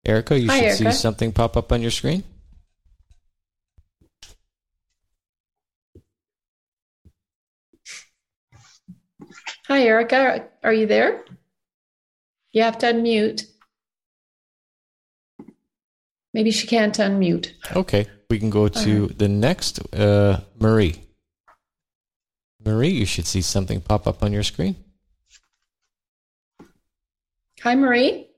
[0.05, 0.93] Erica, you Hi, should Erica.
[0.93, 2.25] see something pop up on your screen.
[9.73, 10.51] Hi, Erica.
[10.63, 11.25] Are you there?
[12.53, 13.47] You have to unmute.
[16.35, 17.53] Maybe she can't unmute.
[17.75, 19.19] Okay, we can go to right.
[19.19, 20.97] the next uh, Marie.
[22.63, 24.77] Marie, you should see something pop up on your screen.
[27.63, 28.29] Hi, Marie.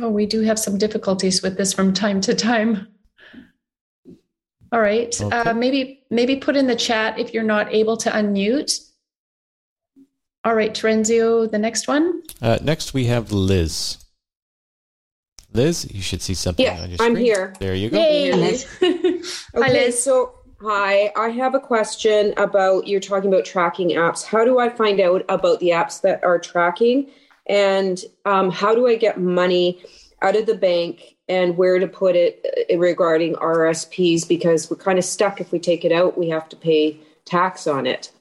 [0.00, 2.86] Oh, we do have some difficulties with this from time to time.
[4.72, 5.18] All right.
[5.20, 5.36] Okay.
[5.36, 8.80] Uh, maybe maybe put in the chat if you're not able to unmute.
[10.44, 12.22] All right, Terenzio, the next one.
[12.40, 13.98] Uh, next, we have Liz.
[15.52, 17.10] Liz, you should see something yeah, on your screen.
[17.10, 17.54] I'm here.
[17.58, 17.98] There you go.
[17.98, 18.64] Hey, Liz.
[18.82, 19.20] okay,
[19.56, 20.00] hi, Liz.
[20.00, 21.10] So, hi.
[21.16, 24.24] I have a question about you're talking about tracking apps.
[24.24, 27.10] How do I find out about the apps that are tracking?
[27.48, 29.82] And um, how do I get money
[30.22, 34.98] out of the bank and where to put it uh, regarding RSPs because we're kind
[34.98, 35.40] of stuck.
[35.40, 38.12] If we take it out, we have to pay tax on it.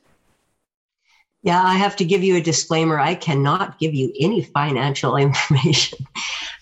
[1.43, 2.99] Yeah, I have to give you a disclaimer.
[2.99, 5.99] I cannot give you any financial information.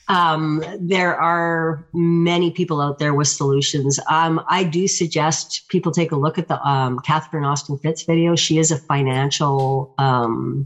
[0.10, 3.98] Um, there are many people out there with solutions.
[4.10, 8.36] Um, I do suggest people take a look at the um, Catherine Austin Fitts video.
[8.36, 10.66] She is a financial um,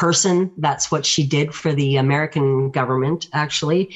[0.00, 0.50] person.
[0.56, 3.90] That's what she did for the American government, actually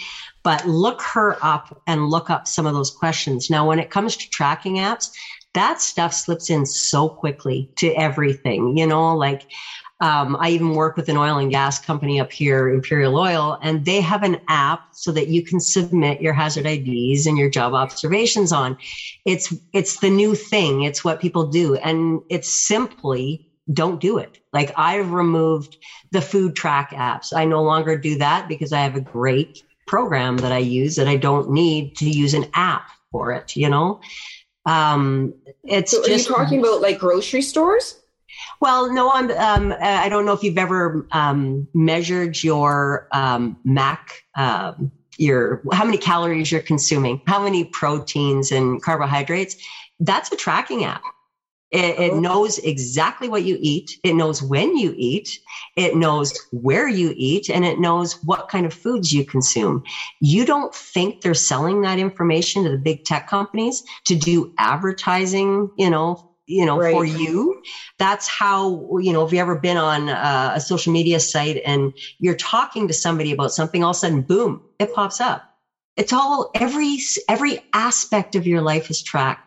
[0.44, 3.50] but look her up and look up some of those questions.
[3.50, 5.10] Now, when it comes to tracking apps,
[5.54, 9.46] that stuff slips in so quickly to everything, you know, like,
[10.00, 13.84] um, I even work with an oil and gas company up here, Imperial Oil, and
[13.84, 17.72] they have an app so that you can submit your hazard IDs and your job
[17.72, 18.76] observations on.
[19.24, 20.82] It's it's the new thing.
[20.82, 23.40] It's what people do, and it's simply
[23.72, 24.38] don't do it.
[24.52, 25.78] Like I've removed
[26.10, 27.32] the food track apps.
[27.34, 31.08] I no longer do that because I have a great program that I use that
[31.08, 34.00] I don't need to use an app for it, you know?
[34.66, 38.00] Um, it's so just, are you talking about like grocery stores?
[38.60, 44.24] Well, no, I'm, um, I don't know if you've ever um, measured your um, MAC,
[44.36, 49.56] um, your how many calories you're consuming, how many proteins and carbohydrates.
[50.00, 51.02] That's a tracking app.
[51.74, 53.98] It, it, knows exactly what you eat.
[54.04, 55.40] It knows when you eat.
[55.74, 59.82] It knows where you eat and it knows what kind of foods you consume.
[60.20, 65.68] You don't think they're selling that information to the big tech companies to do advertising,
[65.76, 66.92] you know, you know, right.
[66.92, 67.60] for you.
[67.98, 71.92] That's how, you know, if you ever been on uh, a social media site and
[72.20, 75.42] you're talking to somebody about something, all of a sudden, boom, it pops up.
[75.96, 76.98] It's all every,
[77.28, 79.43] every aspect of your life is tracked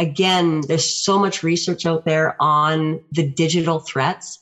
[0.00, 4.38] again, there's so much research out there on the digital threats.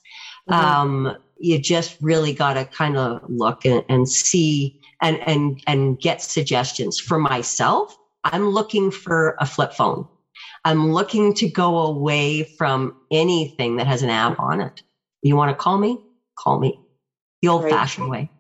[0.49, 0.65] Mm-hmm.
[0.65, 6.01] Um, you just really got to kind of look and, and see and, and, and
[6.01, 7.97] get suggestions for myself.
[8.25, 10.07] I'm looking for a flip phone.
[10.65, 14.83] I'm looking to go away from anything that has an app on it.
[15.23, 15.99] You want to call me?
[16.39, 16.81] Call me.
[17.43, 17.73] The old right.
[17.73, 18.31] fashioned way.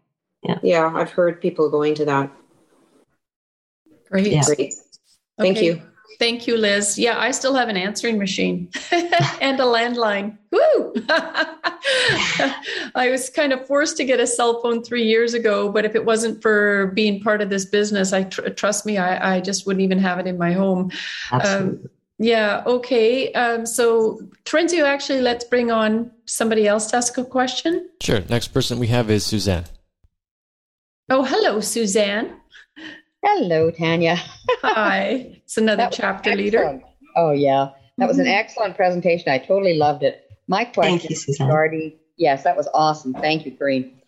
[0.43, 0.59] Yeah.
[0.62, 0.93] Yeah.
[0.95, 2.31] I've heard people going to that.
[4.09, 4.32] Great.
[4.32, 4.43] Yeah.
[4.45, 4.74] Great.
[5.39, 5.66] Thank okay.
[5.66, 5.82] you.
[6.18, 6.98] Thank you, Liz.
[6.98, 10.36] Yeah, I still have an answering machine and a landline.
[10.51, 10.93] Woo!
[12.94, 15.94] I was kind of forced to get a cell phone three years ago, but if
[15.94, 19.66] it wasn't for being part of this business, I tr- trust me, I, I, just
[19.66, 20.90] wouldn't even have it in my home.
[21.30, 21.85] Absolutely.
[21.85, 22.62] Um, yeah.
[22.66, 23.32] Okay.
[23.32, 27.89] Um, so, Terenzio, actually, let's bring on somebody else to ask a question.
[28.02, 28.22] Sure.
[28.28, 29.66] Next person we have is Suzanne.
[31.10, 32.35] Oh, hello, Suzanne.
[33.24, 34.16] Hello, Tanya.
[34.62, 35.40] Hi.
[35.45, 36.81] It's another chapter leader.
[37.16, 37.70] Oh, yeah.
[37.97, 38.35] That was an mm-hmm.
[38.35, 39.32] excellent presentation.
[39.32, 40.31] I totally loved it.
[40.47, 41.49] My question, Thank you, Suzanne.
[41.49, 43.12] regarding, yes, that was awesome.
[43.15, 44.01] Thank you, Green.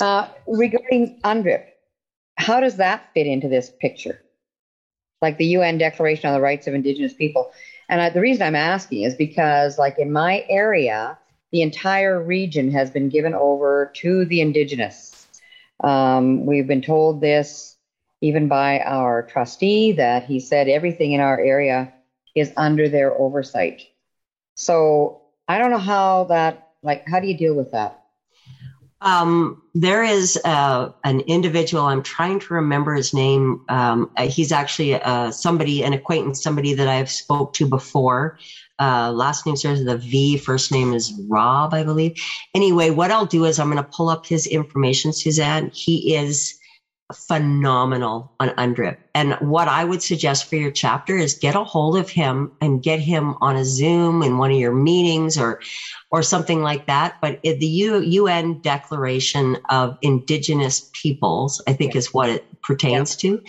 [0.00, 1.64] Uh, regarding UNDRIP,
[2.38, 4.22] how does that fit into this picture?
[5.20, 7.52] Like the UN Declaration on the Rights of Indigenous People.
[7.90, 11.18] And I, the reason I'm asking is because, like in my area,
[11.52, 15.26] the entire region has been given over to the Indigenous.
[15.84, 17.75] Um, we've been told this
[18.26, 21.92] even by our trustee, that he said everything in our area
[22.34, 23.82] is under their oversight.
[24.54, 28.02] So I don't know how that, like, how do you deal with that?
[29.00, 31.84] Um, there is uh, an individual.
[31.84, 33.60] I'm trying to remember his name.
[33.68, 38.36] Um, uh, he's actually uh, somebody, an acquaintance, somebody that I've spoke to before.
[38.78, 40.36] Uh, last name starts with a V.
[40.36, 42.12] First name is Rob, I believe.
[42.54, 45.70] Anyway, what I'll do is I'm going to pull up his information, Suzanne.
[45.72, 46.55] He is
[47.14, 48.96] phenomenal on UNDRIP.
[49.14, 52.82] And what I would suggest for your chapter is get a hold of him and
[52.82, 55.60] get him on a Zoom in one of your meetings or
[56.10, 57.14] or something like that.
[57.22, 63.42] But the UN Declaration of Indigenous Peoples, I think, is what it pertains to.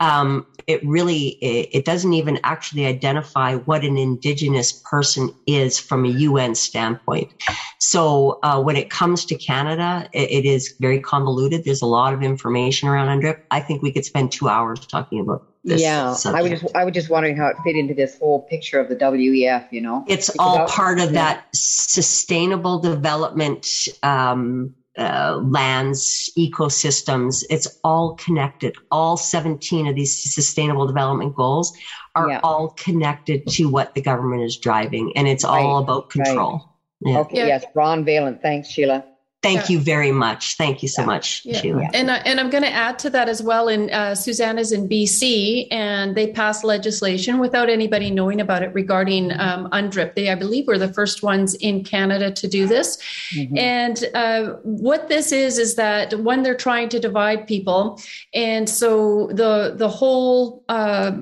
[0.00, 6.04] Um, it really it, it, doesn't even actually identify what an indigenous person is from
[6.04, 7.30] a UN standpoint.
[7.78, 11.64] So uh, when it comes to Canada, it, it is very convoluted.
[11.64, 13.40] There's a lot of information around UNDRIP.
[13.50, 16.38] I think we could spend two hours talking about this yeah, subject.
[16.38, 18.88] I was just I was just wondering how it fit into this whole picture of
[18.88, 19.66] the WEF.
[19.70, 21.34] You know, it's because all part of yeah.
[21.34, 23.66] that sustainable development.
[24.02, 28.74] Um, uh, lands, ecosystems, it's all connected.
[28.90, 31.72] All 17 of these sustainable development goals
[32.14, 32.40] are yeah.
[32.42, 35.62] all connected to what the government is driving, and it's right.
[35.62, 36.52] all about control.
[36.52, 37.12] Right.
[37.12, 37.18] Yeah.
[37.20, 38.40] Okay, yes, Ron Valen.
[38.40, 39.04] Thanks, Sheila.
[39.44, 39.76] Thank yeah.
[39.76, 40.56] you very much.
[40.56, 41.06] Thank you so yeah.
[41.06, 41.60] much, yeah.
[41.60, 41.90] Sheila.
[41.92, 43.68] And, I, and I'm going to add to that as well.
[43.68, 49.38] In uh, Susanna's in BC, and they passed legislation without anybody knowing about it regarding
[49.38, 50.14] um, UNDRIP.
[50.14, 52.96] They, I believe, were the first ones in Canada to do this.
[53.36, 53.58] Mm-hmm.
[53.58, 58.00] And uh, what this is is that when they're trying to divide people,
[58.32, 60.64] and so the the whole.
[60.70, 61.12] Uh,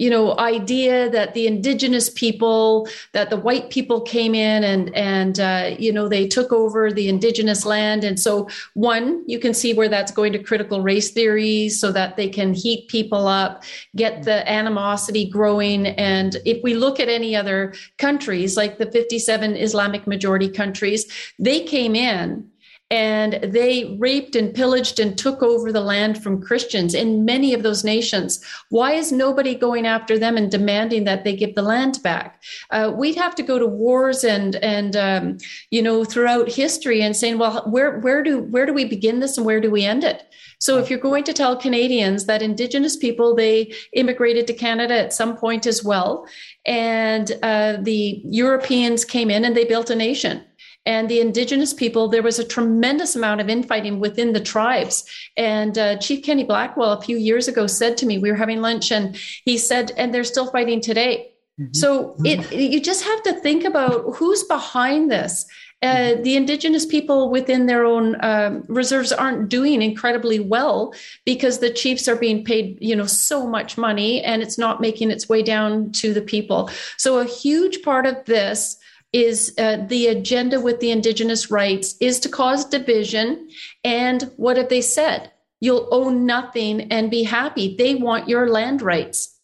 [0.00, 5.38] you know idea that the indigenous people that the white people came in and and
[5.38, 8.02] uh, you know they took over the indigenous land.
[8.02, 12.16] And so one you can see where that's going to critical race theories so that
[12.16, 13.62] they can heat people up
[13.94, 15.86] get the animosity growing.
[15.86, 21.06] And if we look at any other countries like the 57 islamic majority countries
[21.38, 22.49] they came in
[22.90, 27.62] and they raped and pillaged and took over the land from Christians in many of
[27.62, 28.44] those nations.
[28.70, 32.42] Why is nobody going after them and demanding that they give the land back?
[32.70, 35.38] Uh, we'd have to go to wars and and um,
[35.70, 39.36] you know throughout history and saying, well, where where do where do we begin this
[39.36, 40.26] and where do we end it?
[40.58, 45.12] So if you're going to tell Canadians that Indigenous people they immigrated to Canada at
[45.12, 46.26] some point as well,
[46.66, 50.44] and uh, the Europeans came in and they built a nation
[50.86, 55.04] and the indigenous people, there was a tremendous amount of infighting within the tribes.
[55.36, 58.62] And uh, Chief Kenny Blackwell, a few years ago, said to me, we were having
[58.62, 61.32] lunch, and he said, and they're still fighting today.
[61.60, 61.74] Mm-hmm.
[61.74, 65.44] So it, you just have to think about who's behind this.
[65.82, 70.92] Uh, the indigenous people within their own um, reserves aren't doing incredibly well
[71.24, 75.10] because the chiefs are being paid you know so much money and it's not making
[75.10, 78.76] its way down to the people so a huge part of this
[79.12, 83.48] is uh, the agenda with the indigenous rights is to cause division.
[83.82, 85.32] And what have they said?
[85.60, 87.76] You'll own nothing and be happy.
[87.76, 89.36] They want your land rights.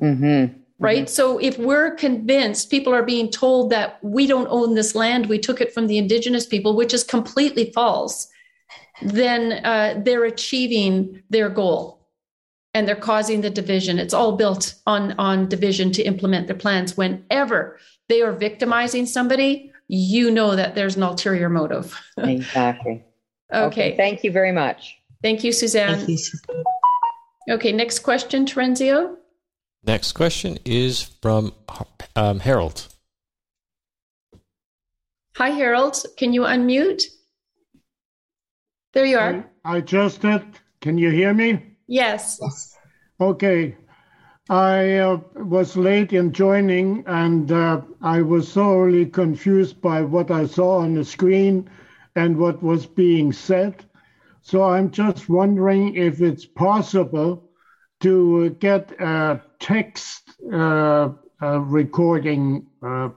[0.00, 0.58] Mm-hmm.
[0.80, 1.04] Right.
[1.04, 1.06] Mm-hmm.
[1.08, 5.38] So if we're convinced people are being told that we don't own this land, we
[5.38, 8.28] took it from the indigenous people, which is completely false,
[9.02, 12.06] then uh, they're achieving their goal
[12.74, 13.98] and they're causing the division.
[13.98, 17.78] It's all built on, on division to implement their plans whenever
[18.08, 21.98] they are victimizing somebody, you know that there's an ulterior motive.
[22.18, 23.04] exactly.
[23.52, 23.66] Okay.
[23.66, 23.96] okay.
[23.96, 24.96] Thank you very much.
[25.22, 25.98] Thank you, Suzanne.
[25.98, 26.64] Thank you.
[27.50, 29.16] Okay, next question, Terenzio.
[29.84, 31.52] Next question is from
[32.14, 32.88] um, Harold.
[35.36, 36.04] Hi, Harold.
[36.16, 37.04] Can you unmute?
[38.92, 39.48] There you are.
[39.64, 40.42] I, I just did.
[40.80, 41.76] Can you hear me?
[41.86, 42.38] Yes.
[42.42, 42.76] yes.
[43.20, 43.76] Okay.
[44.50, 50.46] I uh, was late in joining and uh, I was thoroughly confused by what I
[50.46, 51.68] saw on the screen
[52.16, 53.84] and what was being said.
[54.40, 57.50] So I'm just wondering if it's possible
[58.00, 61.10] to get a text uh,
[61.40, 63.10] recording uh,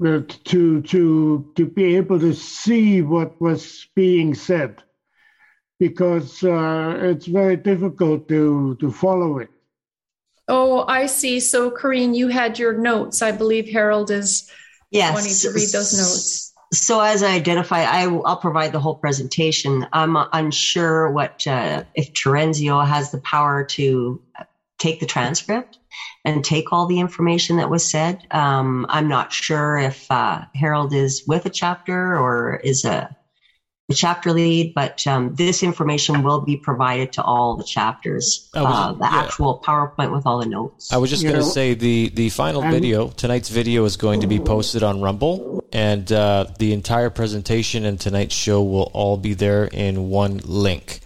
[0.00, 4.82] to to to be able to see what was being said
[5.78, 9.53] because uh, it's very difficult to to follow it.
[10.48, 11.40] Oh, I see.
[11.40, 13.22] So, Corinne, you had your notes.
[13.22, 14.50] I believe Harold is
[14.90, 15.14] yes.
[15.14, 16.52] wanting to read those notes.
[16.72, 19.86] So, as I identify, I, will provide the whole presentation.
[19.92, 24.20] I'm unsure what uh, if Terenzio has the power to
[24.78, 25.78] take the transcript
[26.24, 28.26] and take all the information that was said.
[28.30, 33.14] Um, I'm not sure if uh, Harold is with a chapter or is a
[33.88, 38.48] the chapter lead, but um, this information will be provided to all the chapters.
[38.54, 39.10] Was, uh, the yeah.
[39.12, 40.90] actual PowerPoint with all the notes.
[40.92, 44.26] I was just going to say the the final video tonight's video is going to
[44.26, 49.34] be posted on Rumble, and uh, the entire presentation and tonight's show will all be
[49.34, 51.00] there in one link.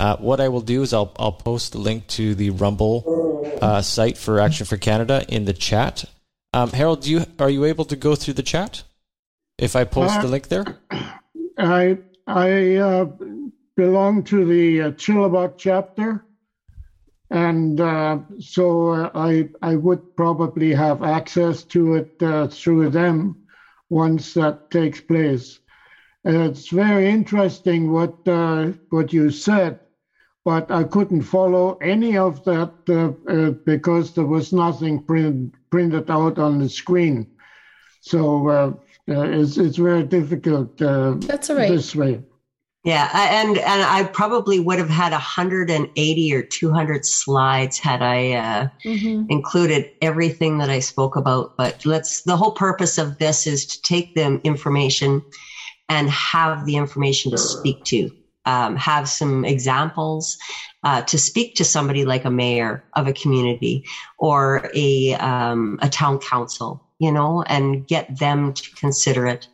[0.00, 3.82] Uh, what I will do is I'll I'll post the link to the Rumble uh,
[3.82, 6.06] site for Action for Canada in the chat.
[6.54, 8.84] Um, Harold, do you are you able to go through the chat?
[9.58, 10.78] If I post the uh, link there,
[11.58, 11.98] I
[12.32, 13.04] I uh,
[13.76, 16.24] belong to the uh, Chilliwack chapter,
[17.30, 23.36] and uh, so uh, I I would probably have access to it uh, through them
[23.90, 25.60] once that takes place.
[26.24, 29.76] it's very interesting what uh, what you said,
[30.44, 32.70] but I couldn't follow any of that
[33.66, 37.26] because there was nothing printed printed out on the screen.
[38.00, 40.80] So uh, it's it's very difficult.
[40.80, 41.70] Uh, That's all right.
[41.70, 42.22] This way.
[42.84, 48.68] Yeah, and and I probably would have had 180 or 200 slides had I uh,
[48.84, 49.26] mm-hmm.
[49.28, 51.56] included everything that I spoke about.
[51.56, 52.22] But let's.
[52.22, 55.22] The whole purpose of this is to take the information
[55.88, 58.10] and have the information to speak to.
[58.44, 60.36] Um, have some examples
[60.82, 63.84] uh, to speak to somebody like a mayor of a community
[64.18, 69.46] or a um, a town council you know, and get them to consider it.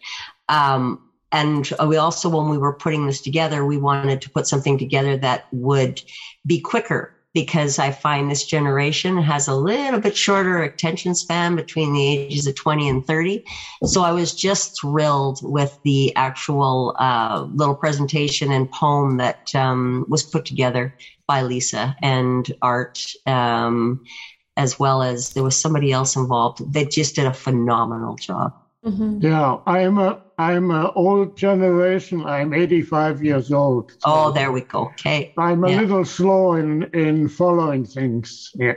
[0.50, 1.00] Um,
[1.32, 5.16] and we also, when we were putting this together, we wanted to put something together
[5.16, 6.00] that would
[6.46, 11.92] be quicker because I find this generation has a little bit shorter attention span between
[11.92, 13.42] the ages of 20 and 30.
[13.84, 20.04] So I was just thrilled with the actual uh, little presentation and poem that um,
[20.08, 20.92] was put together
[21.26, 22.98] by Lisa and Art.
[23.26, 24.00] Um,
[24.58, 28.52] as well as there was somebody else involved that just did a phenomenal job.
[28.84, 29.20] Mm-hmm.
[29.20, 32.24] Yeah, I'm a I'm an old generation.
[32.24, 33.92] I'm 85 years old.
[33.92, 34.86] So oh, there we go.
[34.88, 35.80] Okay, I'm a yeah.
[35.80, 38.50] little slow in in following things.
[38.54, 38.74] Yeah.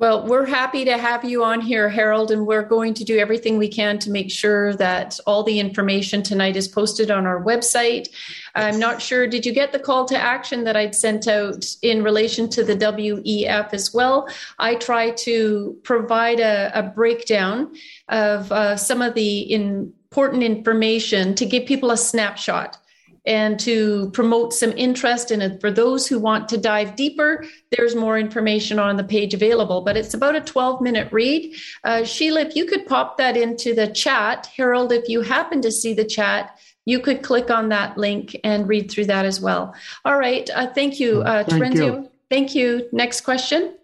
[0.00, 3.58] Well, we're happy to have you on here, Harold, and we're going to do everything
[3.58, 8.06] we can to make sure that all the information tonight is posted on our website.
[8.54, 12.04] I'm not sure, did you get the call to action that I'd sent out in
[12.04, 14.28] relation to the WEF as well?
[14.60, 17.74] I try to provide a, a breakdown
[18.08, 22.78] of uh, some of the important information to give people a snapshot
[23.26, 25.60] and to promote some interest in it.
[25.60, 29.96] For those who want to dive deeper, there's more information on the page available, but
[29.96, 31.54] it's about a 12 minute read.
[31.84, 35.72] Uh, Sheila, if you could pop that into the chat, Harold, if you happen to
[35.72, 39.74] see the chat, you could click on that link and read through that as well.
[40.04, 40.48] All right.
[40.54, 41.84] Uh, thank you, uh, thank Terenzio.
[41.84, 42.10] You.
[42.30, 42.88] Thank you.
[42.92, 43.74] Next question.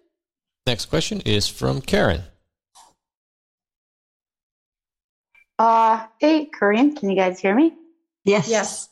[0.66, 2.23] Next question is from Karen.
[5.59, 7.74] Uh, hey, Corinne, can you guys hear me?
[8.24, 8.48] Yes.
[8.48, 8.89] Yes.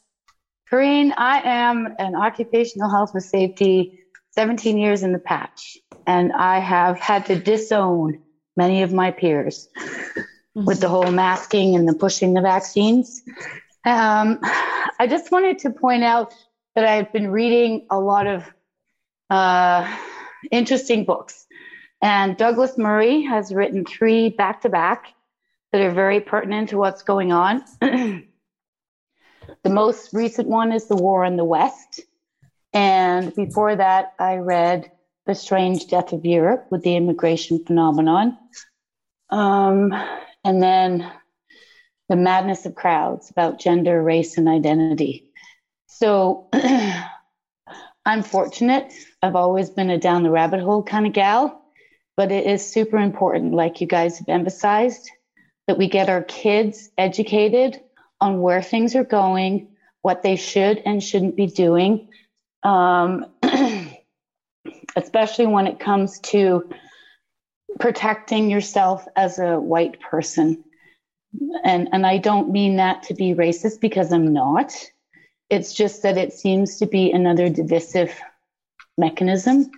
[0.72, 4.00] Corinne, I am an occupational health and safety
[4.30, 5.76] 17 years in the patch,
[6.06, 8.22] and I have had to disown
[8.56, 10.64] many of my peers mm-hmm.
[10.64, 13.20] with the whole masking and the pushing the vaccines.
[13.84, 16.32] Um, I just wanted to point out
[16.74, 18.50] that I've been reading a lot of
[19.28, 19.94] uh,
[20.50, 21.44] interesting books,
[22.00, 25.08] and Douglas Murray has written three back to back
[25.72, 27.62] that are very pertinent to what's going on.
[29.64, 32.00] The most recent one is The War in the West.
[32.72, 34.90] And before that, I read
[35.26, 38.36] The Strange Death of Europe with the immigration phenomenon.
[39.30, 39.92] Um,
[40.44, 41.10] and then
[42.08, 45.30] The Madness of Crowds about gender, race, and identity.
[45.86, 46.48] So
[48.04, 48.92] I'm fortunate.
[49.22, 51.62] I've always been a down the rabbit hole kind of gal,
[52.16, 55.08] but it is super important, like you guys have emphasized,
[55.68, 57.80] that we get our kids educated
[58.22, 59.66] on where things are going,
[60.02, 62.08] what they should and shouldn't be doing,
[62.62, 63.26] um,
[64.96, 66.70] especially when it comes to
[67.80, 70.62] protecting yourself as a white person.
[71.64, 74.72] And, and I don't mean that to be racist because I'm not.
[75.50, 78.14] It's just that it seems to be another divisive
[78.96, 79.68] mechanism.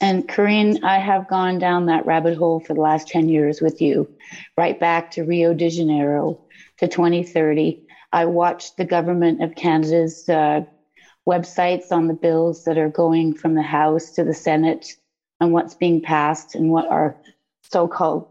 [0.00, 3.82] And Corinne, I have gone down that rabbit hole for the last 10 years with
[3.82, 4.08] you,
[4.56, 6.40] right back to Rio de Janeiro,
[6.82, 7.80] to 2030.
[8.12, 10.62] I watched the government of Canada's uh,
[11.26, 14.96] websites on the bills that are going from the House to the Senate
[15.40, 17.16] and what's being passed and what our
[17.62, 18.26] so-called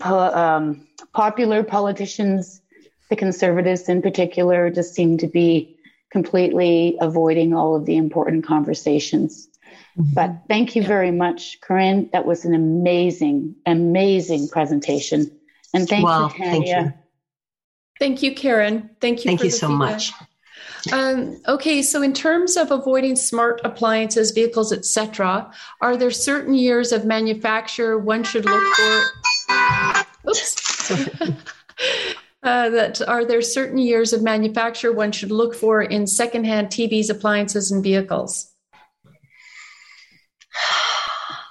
[0.00, 2.62] po- um, popular politicians,
[3.10, 5.76] the conservatives in particular, just seem to be
[6.10, 9.48] completely avoiding all of the important conversations.
[9.98, 10.14] Mm-hmm.
[10.14, 12.08] But thank you very much, Corinne.
[12.14, 15.30] That was an amazing, amazing presentation.
[15.74, 16.50] And thank well, you, Tanya.
[16.52, 17.01] Thank you.
[18.02, 18.90] Thank you, Karen.
[19.00, 19.28] Thank you.
[19.28, 19.92] Thank you so feedback.
[19.92, 20.12] much.
[20.92, 26.90] Um, okay, so in terms of avoiding smart appliances, vehicles, etc., are there certain years
[26.90, 29.02] of manufacture one should look for?
[30.28, 30.90] Oops.
[32.42, 37.08] uh, that are there certain years of manufacture one should look for in secondhand TVs,
[37.08, 38.50] appliances, and vehicles?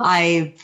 [0.01, 0.55] I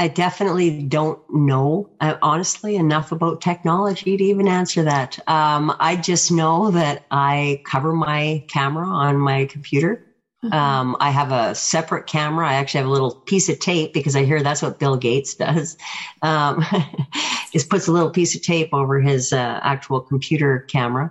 [0.00, 5.18] I definitely don't know, uh, honestly, enough about technology to even answer that.
[5.28, 10.00] Um, I just know that I cover my camera on my computer.
[10.42, 10.54] Mm-hmm.
[10.54, 12.48] Um, I have a separate camera.
[12.48, 15.34] I actually have a little piece of tape because I hear that's what Bill Gates
[15.34, 15.76] does.
[16.22, 16.64] Um,
[17.52, 21.10] just puts a little piece of tape over his uh, actual computer camera.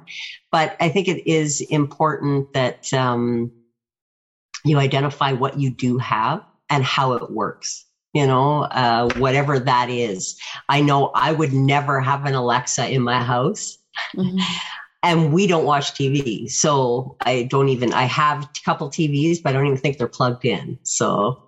[0.51, 3.51] But I think it is important that um,
[4.65, 6.41] you identify what you do have
[6.71, 10.39] and how it works you know, uh, whatever that is.
[10.67, 13.77] I know I would never have an Alexa in my house.
[14.15, 14.37] Mm-hmm.
[15.01, 16.49] And we don't watch TV.
[16.49, 20.07] So I don't even, I have a couple TVs, but I don't even think they're
[20.07, 20.77] plugged in.
[20.83, 21.41] So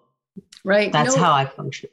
[0.64, 0.92] right.
[0.92, 1.90] that's no, how I function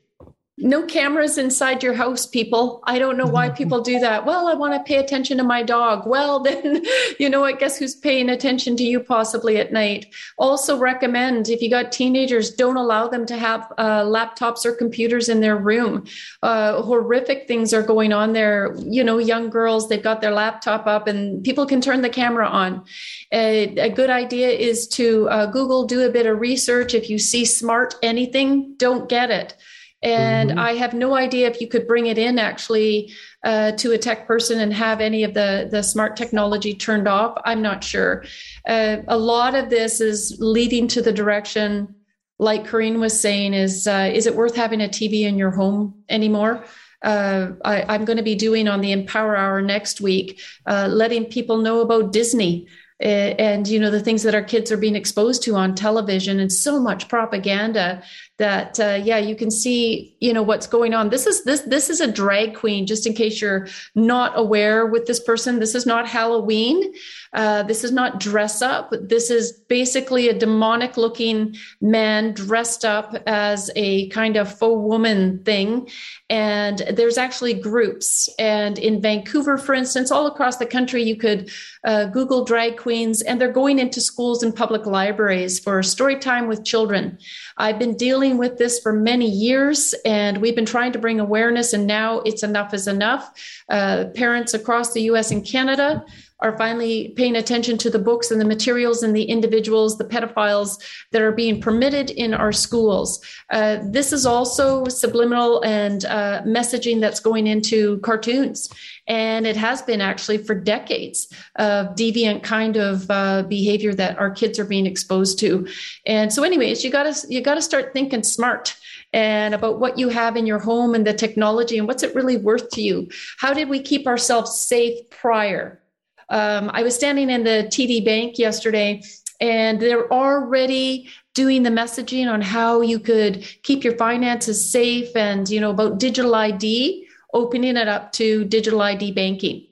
[0.60, 2.82] no cameras inside your house people.
[2.84, 4.26] I don't know why people do that.
[4.26, 6.06] Well i want to pay attention to my dog.
[6.06, 6.82] Well then
[7.18, 10.06] you know i guess who's paying attention to you possibly at night?
[10.36, 15.28] Also recommend if you got teenagers don't allow them to have uh, laptops or computers
[15.28, 16.04] in their room.
[16.42, 18.74] Uh, horrific things are going on there.
[18.78, 22.46] You know young girls they've got their laptop up and people can turn the camera
[22.48, 22.84] on.
[23.32, 26.94] A, a good idea is to uh, google do a bit of research.
[26.94, 29.56] If you see smart anything don't get it
[30.02, 30.58] and mm-hmm.
[30.58, 33.12] I have no idea if you could bring it in actually
[33.44, 37.36] uh, to a tech person and have any of the, the smart technology turned off.
[37.44, 38.24] I'm not sure.
[38.68, 41.94] Uh, a lot of this is leading to the direction,
[42.38, 46.02] like Corinne was saying, is uh, is it worth having a TV in your home
[46.08, 46.64] anymore?
[47.02, 51.26] Uh, I, am going to be doing on the Empower Hour next week, uh, letting
[51.26, 52.66] people know about Disney.
[53.00, 56.52] And you know the things that our kids are being exposed to on television and
[56.52, 58.02] so much propaganda
[58.38, 61.10] that uh, yeah you can see you know what's going on.
[61.10, 65.06] This is this this is a drag queen just in case you're not aware with
[65.06, 65.60] this person.
[65.60, 66.92] This is not halloween
[67.32, 68.92] uh, this is not dress up.
[69.00, 75.42] This is basically a demonic looking man dressed up as a kind of faux woman
[75.44, 75.88] thing.
[76.30, 78.28] And there's actually groups.
[78.38, 81.50] And in vancouver for instance all across the country you could
[81.84, 86.48] uh, google drag queens and they're going into schools and public libraries for story time
[86.48, 87.18] with children.
[87.56, 91.72] I've been dealing with this for many years, and we've been trying to bring awareness,
[91.72, 93.32] and now it's enough is enough.
[93.68, 96.04] Uh, parents across the US and Canada
[96.40, 100.78] are finally paying attention to the books and the materials and the individuals, the pedophiles
[101.10, 103.24] that are being permitted in our schools.
[103.50, 108.68] Uh, this is also subliminal and uh, messaging that's going into cartoons.
[109.08, 114.30] And it has been actually for decades of deviant kind of uh, behavior that our
[114.30, 115.66] kids are being exposed to.
[116.06, 118.76] And so, anyways, you gotta you gotta start thinking smart
[119.12, 122.36] and about what you have in your home and the technology and what's it really
[122.36, 123.08] worth to you.
[123.38, 125.80] How did we keep ourselves safe prior?
[126.30, 129.02] Um, I was standing in the TD Bank yesterday,
[129.40, 135.48] and they're already doing the messaging on how you could keep your finances safe and
[135.48, 139.66] you know about digital ID, opening it up to digital ID banking.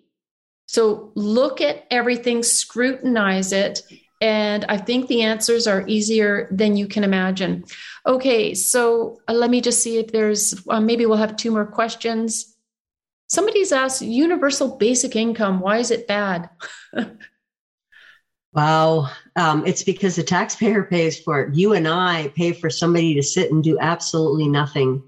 [0.66, 3.82] So look at everything, scrutinize it,
[4.20, 7.64] and I think the answers are easier than you can imagine.
[8.06, 11.66] Okay, so uh, let me just see if there's uh, maybe we'll have two more
[11.66, 12.55] questions.
[13.28, 15.60] Somebody's asked universal basic income.
[15.60, 16.48] Why is it bad?
[18.52, 19.10] wow.
[19.34, 21.54] Um, it's because the taxpayer pays for it.
[21.54, 25.02] You and I pay for somebody to sit and do absolutely nothing.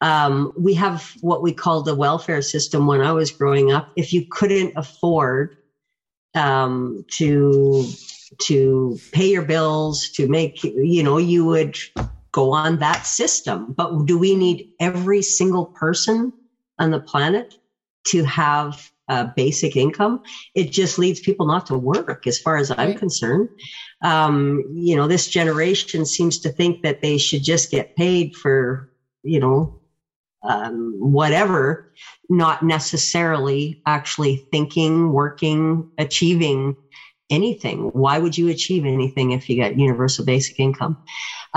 [0.00, 3.90] Um, we have what we called the welfare system when I was growing up.
[3.96, 5.56] If you couldn't afford
[6.34, 7.86] um, to
[8.42, 11.76] to pay your bills, to make you know, you would
[12.30, 13.72] go on that system.
[13.72, 16.32] But do we need every single person
[16.78, 17.52] on the planet
[18.08, 18.78] to have
[19.08, 20.20] a basic income.
[20.54, 22.98] It just leads people not to work, as far as I'm right.
[22.98, 23.48] concerned.
[24.02, 28.88] Um, you know, this generation seems to think that they should just get paid for,
[29.22, 29.72] you know,
[30.42, 31.84] um, whatever,
[32.28, 36.76] not necessarily actually thinking, working, achieving
[37.30, 37.90] anything.
[37.92, 40.98] Why would you achieve anything if you got universal basic income?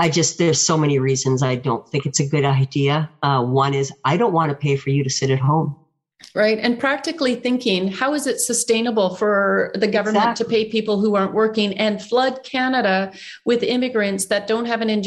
[0.00, 3.10] I just, there's so many reasons I don't think it's a good idea.
[3.22, 5.76] Uh, one is I don't want to pay for you to sit at home.
[6.34, 6.58] Right.
[6.58, 10.44] And practically thinking, how is it sustainable for the government exactly.
[10.44, 13.12] to pay people who aren't working and flood Canada
[13.44, 15.02] with immigrants that don't have an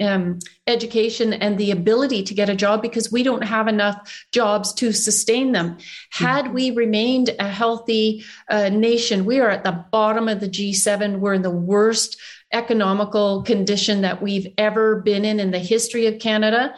[0.00, 4.72] um, education and the ability to get a job because we don't have enough jobs
[4.74, 5.78] to sustain them?
[6.10, 6.54] Had mm-hmm.
[6.54, 11.20] we remained a healthy uh, nation, we are at the bottom of the G7.
[11.20, 12.16] We're in the worst
[12.52, 16.74] economical condition that we've ever been in in the history of Canada.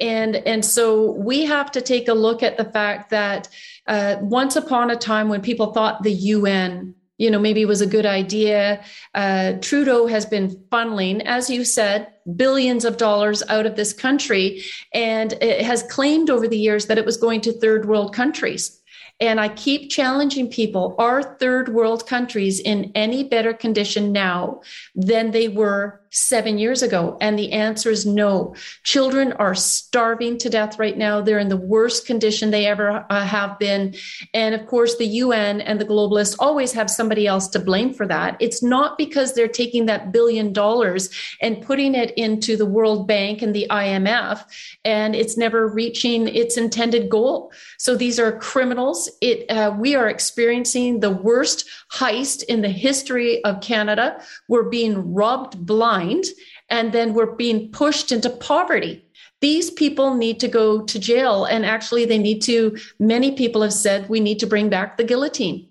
[0.00, 3.48] And, and so we have to take a look at the fact that
[3.86, 7.86] uh, once upon a time when people thought the UN you know, maybe was a
[7.86, 8.82] good idea.
[9.14, 14.62] Uh, Trudeau has been funneling, as you said, billions of dollars out of this country,
[14.94, 18.79] and it has claimed over the years that it was going to third world countries.
[19.20, 24.62] And I keep challenging people are third world countries in any better condition now
[24.94, 27.16] than they were seven years ago?
[27.20, 28.54] And the answer is no.
[28.84, 31.20] Children are starving to death right now.
[31.20, 33.94] They're in the worst condition they ever uh, have been.
[34.34, 38.06] And of course, the UN and the globalists always have somebody else to blame for
[38.08, 38.36] that.
[38.40, 41.10] It's not because they're taking that billion dollars
[41.40, 44.44] and putting it into the World Bank and the IMF,
[44.84, 47.52] and it's never reaching its intended goal.
[47.80, 49.08] So these are criminals.
[49.22, 54.22] It uh, we are experiencing the worst heist in the history of Canada.
[54.48, 56.26] We're being robbed blind
[56.68, 59.02] and then we're being pushed into poverty.
[59.40, 61.46] These people need to go to jail.
[61.46, 65.04] And actually, they need to, many people have said we need to bring back the
[65.04, 65.66] guillotine.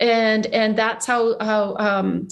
[0.00, 2.28] And, and that's how, how um,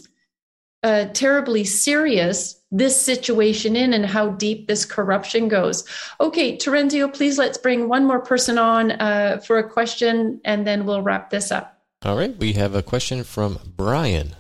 [0.82, 5.84] uh, terribly serious this situation in and how deep this corruption goes.
[6.20, 10.84] Okay, Terenzio, please let's bring one more person on uh, for a question and then
[10.84, 11.80] we'll wrap this up.
[12.04, 14.36] All right, we have a question from Brian.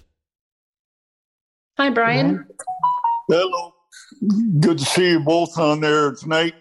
[1.78, 2.46] Hi, Brian.
[3.28, 3.74] Hello.
[4.60, 6.54] Good to see you both on there tonight.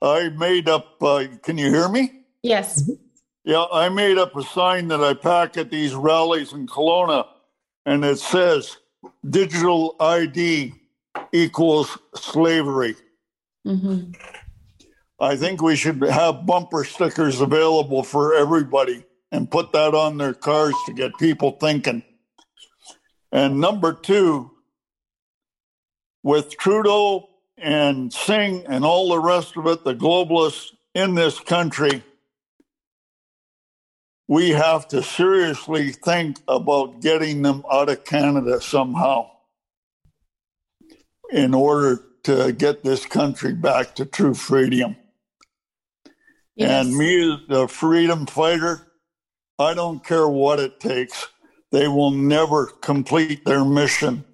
[0.00, 2.22] I made up, uh, can you hear me?
[2.42, 2.90] Yes.
[3.44, 7.26] Yeah, I made up a sign that I pack at these rallies in Kelowna,
[7.88, 8.76] and it says
[9.30, 10.74] digital ID
[11.32, 12.94] equals slavery.
[13.66, 14.12] Mm-hmm.
[15.18, 20.34] I think we should have bumper stickers available for everybody and put that on their
[20.34, 22.02] cars to get people thinking.
[23.32, 24.50] And number two,
[26.22, 32.04] with Trudeau and Singh and all the rest of it, the globalists in this country,
[34.28, 39.30] we have to seriously think about getting them out of Canada somehow
[41.32, 44.96] in order to get this country back to true freedom.
[46.56, 46.86] Yes.
[46.86, 48.86] And me, the freedom fighter,
[49.58, 51.28] I don't care what it takes.
[51.72, 54.24] They will never complete their mission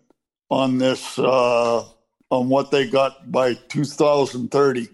[0.51, 1.85] on this, uh,
[2.31, 4.89] on what they got by 2030.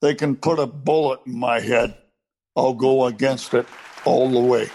[0.00, 1.96] They can put a bullet in my head.
[2.56, 3.66] I'll go against it
[4.04, 4.68] all the way.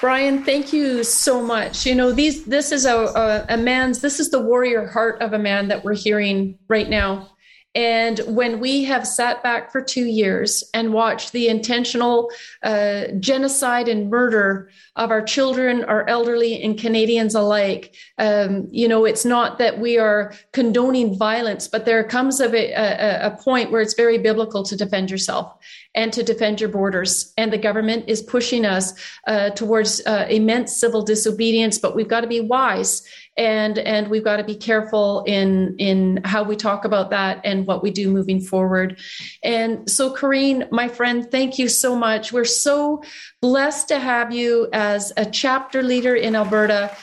[0.00, 1.86] Brian, thank you so much.
[1.86, 5.32] You know, these this is a, a, a man's this is the warrior heart of
[5.32, 7.28] a man that we're hearing right now.
[7.74, 12.30] And when we have sat back for two years and watched the intentional
[12.62, 19.06] uh, genocide and murder of our children, our elderly, and Canadians alike, um, you know,
[19.06, 23.80] it's not that we are condoning violence, but there comes a, a, a point where
[23.80, 25.56] it's very biblical to defend yourself
[25.94, 27.32] and to defend your borders.
[27.38, 28.92] And the government is pushing us
[29.26, 33.02] uh, towards uh, immense civil disobedience, but we've got to be wise
[33.36, 37.66] and and we've got to be careful in in how we talk about that and
[37.66, 38.98] what we do moving forward.
[39.42, 42.32] And so, Corinne, my friend, thank you so much.
[42.32, 43.02] We're so
[43.40, 46.94] blessed to have you as a chapter leader in Alberta.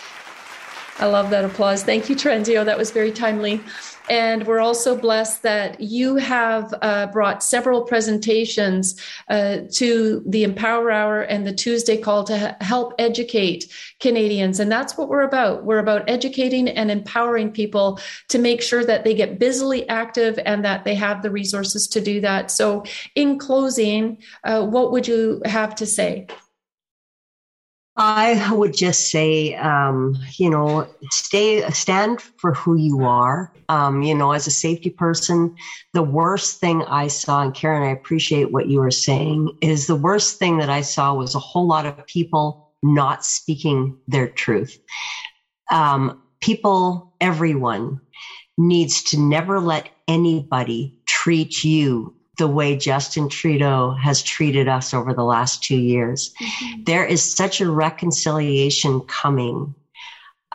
[1.00, 1.84] I love that applause.
[1.84, 2.66] Thank you, Trenzio.
[2.66, 3.62] That was very timely.
[4.10, 9.00] And we're also blessed that you have uh, brought several presentations
[9.30, 14.60] uh, to the Empower Hour and the Tuesday call to help educate Canadians.
[14.60, 15.64] And that's what we're about.
[15.64, 18.00] We're about educating and empowering people
[18.30, 22.02] to make sure that they get busily active and that they have the resources to
[22.02, 22.50] do that.
[22.50, 22.84] So,
[23.16, 26.28] in closing, uh, what would you have to say?
[28.00, 33.52] I would just say, um, you know, stay, stand for who you are.
[33.68, 35.52] Um, you know, as a safety person,
[35.94, 39.98] the worst thing I saw, and Karen, I appreciate what you were saying, is the
[39.98, 44.78] worst thing that I saw was a whole lot of people not speaking their truth.
[45.70, 48.00] Um, people, everyone
[48.58, 55.14] needs to never let anybody treat you the way Justin Trudeau has treated us over
[55.14, 56.34] the last two years.
[56.42, 56.84] Mm-hmm.
[56.86, 59.76] There is such a reconciliation coming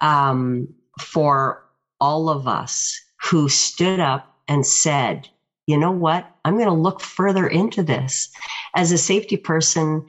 [0.01, 1.65] um, for
[2.01, 5.28] all of us who stood up and said,
[5.66, 6.28] you know what?
[6.44, 8.31] I'm going to look further into this.
[8.74, 10.05] As a safety person,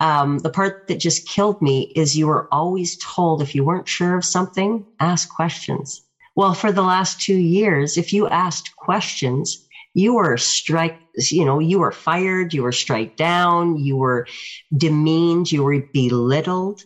[0.00, 3.88] um, the part that just killed me is you were always told if you weren't
[3.88, 6.02] sure of something, ask questions.
[6.36, 11.58] Well, for the last two years, if you asked questions, you were strike, you know,
[11.58, 14.26] you were fired, you were strike down, you were
[14.76, 16.82] demeaned, you were belittled.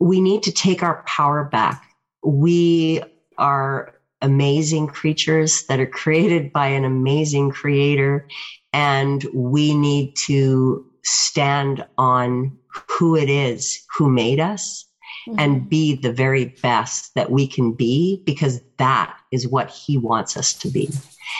[0.00, 1.84] We need to take our power back.
[2.24, 3.02] We
[3.38, 8.26] are amazing creatures that are created by an amazing creator.
[8.72, 12.58] And we need to stand on
[12.88, 14.86] who it is who made us
[15.28, 15.38] mm-hmm.
[15.38, 20.36] and be the very best that we can be because that is what he wants
[20.36, 20.88] us to be.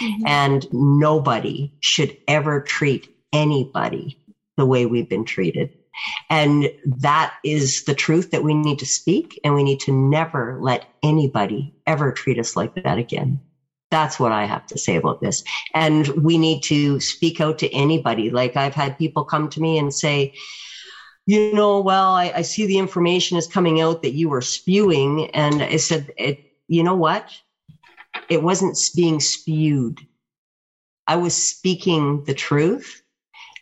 [0.03, 0.27] Mm-hmm.
[0.27, 4.19] And nobody should ever treat anybody
[4.57, 5.71] the way we've been treated.
[6.31, 9.41] And that is the truth that we need to speak.
[9.45, 13.41] And we need to never let anybody ever treat us like that again.
[13.91, 15.45] That's what I have to say about this.
[15.73, 18.31] And we need to speak out to anybody.
[18.31, 20.35] Like I've had people come to me and say,
[21.27, 25.31] you know, well, I, I see the information is coming out that you were spewing.
[25.31, 26.11] And I said,
[26.67, 27.31] you know what?
[28.29, 30.01] It wasn't being spewed.
[31.07, 33.03] I was speaking the truth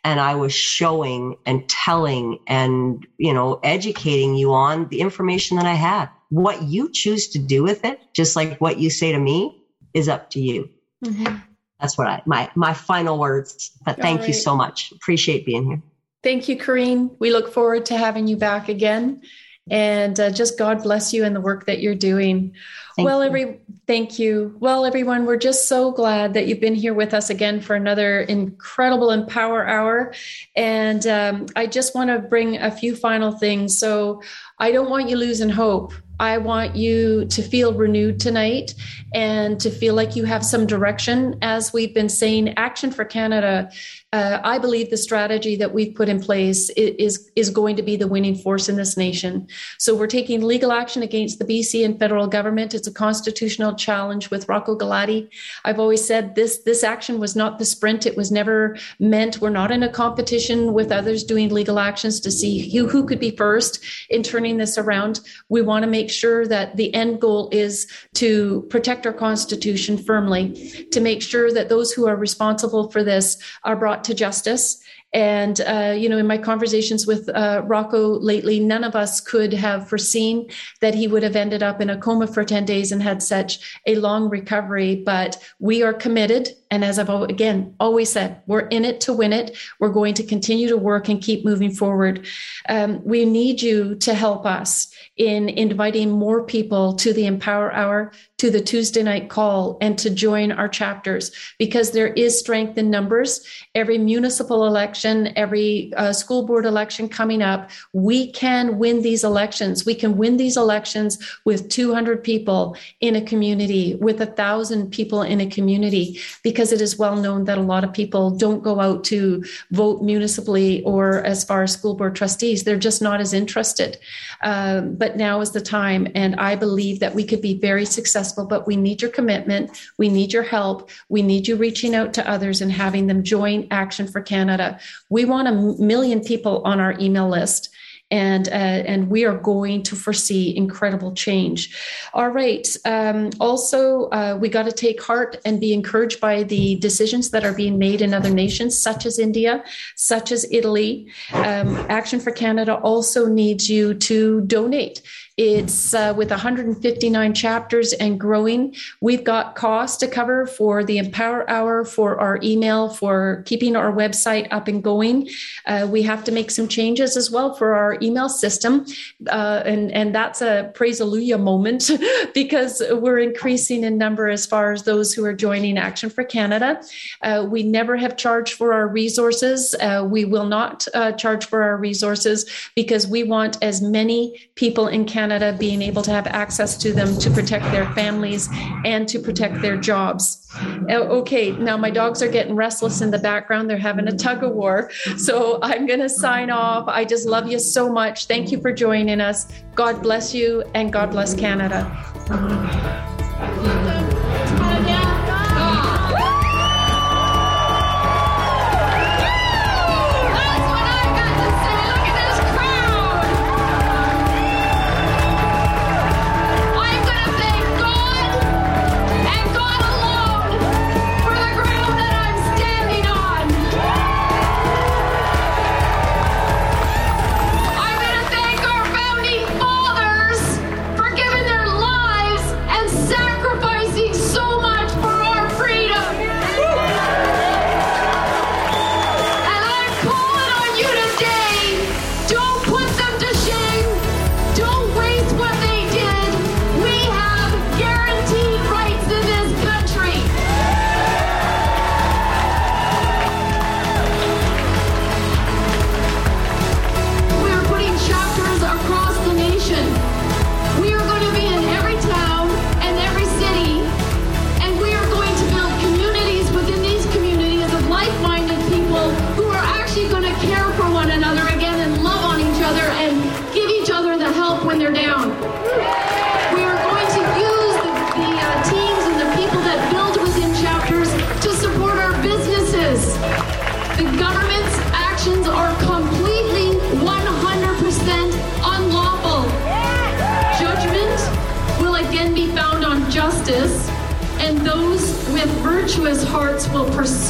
[0.04, 5.66] and I was showing and telling and, you know, educating you on the information that
[5.66, 6.08] I had.
[6.30, 9.62] What you choose to do with it, just like what you say to me,
[9.94, 10.70] is up to you.
[11.04, 11.36] Mm-hmm.
[11.80, 13.72] That's what I, my, my final words.
[13.84, 14.28] But thank right.
[14.28, 14.92] you so much.
[14.92, 15.82] Appreciate being here.
[16.22, 17.10] Thank you, Corinne.
[17.18, 19.22] We look forward to having you back again.
[19.70, 22.54] And uh, just God bless you and the work that you're doing.
[22.96, 23.26] Thank well, you.
[23.26, 24.56] every thank you.
[24.58, 28.20] Well, everyone, we're just so glad that you've been here with us again for another
[28.20, 30.14] incredible Empower Hour.
[30.56, 33.78] And um, I just want to bring a few final things.
[33.78, 34.22] So
[34.58, 35.94] I don't want you losing hope.
[36.22, 38.76] I want you to feel renewed tonight
[39.12, 41.36] and to feel like you have some direction.
[41.42, 43.68] As we've been saying, Action for Canada
[44.12, 47.96] uh, I believe the strategy that we've put in place is, is going to be
[47.96, 49.48] the winning force in this nation.
[49.78, 52.74] So we're taking legal action against the BC and federal government.
[52.74, 55.30] It's a constitutional challenge with Rocco Galati.
[55.64, 58.04] I've always said this this action was not the sprint.
[58.04, 59.40] It was never meant.
[59.40, 63.20] We're not in a competition with others doing legal actions to see who, who could
[63.20, 65.20] be first in turning this around.
[65.48, 70.86] We want to make sure that the end goal is to protect our constitution firmly,
[70.92, 74.82] to make sure that those who are responsible for this are brought to justice.
[75.12, 79.52] And, uh, you know, in my conversations with uh, Rocco lately, none of us could
[79.52, 80.48] have foreseen
[80.80, 83.78] that he would have ended up in a coma for 10 days and had such
[83.86, 84.96] a long recovery.
[84.96, 86.48] But we are committed.
[86.70, 89.56] And as I've again always said, we're in it to win it.
[89.78, 92.26] We're going to continue to work and keep moving forward.
[92.68, 98.12] Um, we need you to help us in inviting more people to the Empower Hour,
[98.42, 102.90] to the Tuesday night call, and to join our chapters because there is strength in
[102.90, 103.46] numbers.
[103.76, 109.86] Every municipal election, every uh, school board election coming up, we can win these elections.
[109.86, 115.22] We can win these elections with 200 people in a community, with a thousand people
[115.22, 118.80] in a community, because it is well known that a lot of people don't go
[118.80, 122.64] out to vote municipally or as far as school board trustees.
[122.64, 123.98] They're just not as interested.
[124.42, 126.08] Um, but now is the time.
[126.16, 129.78] And I believe that we could be very successful, but we need your commitment.
[129.98, 130.90] We need your help.
[131.08, 134.78] We need you reaching out to others and having them join Action for Canada.
[135.10, 137.68] We want a million people on our email list
[138.12, 141.74] and uh, and we are going to foresee incredible change.
[142.12, 142.68] All right.
[142.84, 147.42] Um, also, uh, we got to take heart and be encouraged by the decisions that
[147.42, 149.64] are being made in other nations, such as India,
[149.96, 151.10] such as Italy.
[151.32, 155.00] Um, Action for Canada also needs you to donate.
[155.38, 158.74] It's uh, with 159 chapters and growing.
[159.00, 163.90] We've got costs to cover for the Empower Hour, for our email, for keeping our
[163.90, 165.30] website up and going.
[165.64, 168.84] Uh, we have to make some changes as well for our email system.
[169.30, 171.90] Uh, and, and that's a praise alleluia moment
[172.34, 176.82] because we're increasing in number as far as those who are joining Action for Canada.
[177.22, 179.74] Uh, we never have charged for our resources.
[179.80, 182.44] Uh, we will not uh, charge for our resources
[182.76, 186.92] because we want as many people in Canada Canada being able to have access to
[186.92, 188.48] them to protect their families
[188.84, 190.48] and to protect their jobs.
[190.90, 193.70] Oh, okay, now my dogs are getting restless in the background.
[193.70, 194.90] They're having a tug of war.
[195.16, 196.88] So I'm going to sign off.
[196.88, 198.26] I just love you so much.
[198.26, 199.46] Thank you for joining us.
[199.76, 201.86] God bless you and God bless Canada.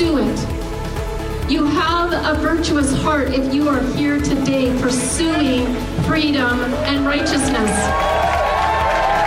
[0.02, 1.50] Pursue it.
[1.50, 5.74] You have a virtuous heart if you are here today pursuing
[6.04, 6.60] freedom
[6.90, 7.72] and righteousness.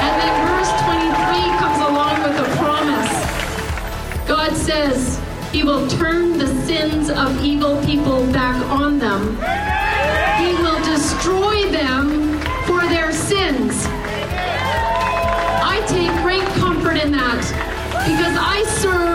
[0.03, 4.27] And then verse 23 comes along with a promise.
[4.27, 5.21] God says
[5.53, 9.35] he will turn the sins of evil people back on them.
[10.39, 13.85] He will destroy them for their sins.
[15.63, 17.43] I take great comfort in that
[18.07, 19.14] because I serve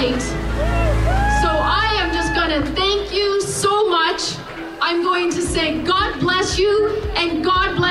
[0.00, 0.22] right.
[1.42, 4.36] So I am just going to thank you so much.
[4.80, 7.89] I'm going to say God bless you and God bless.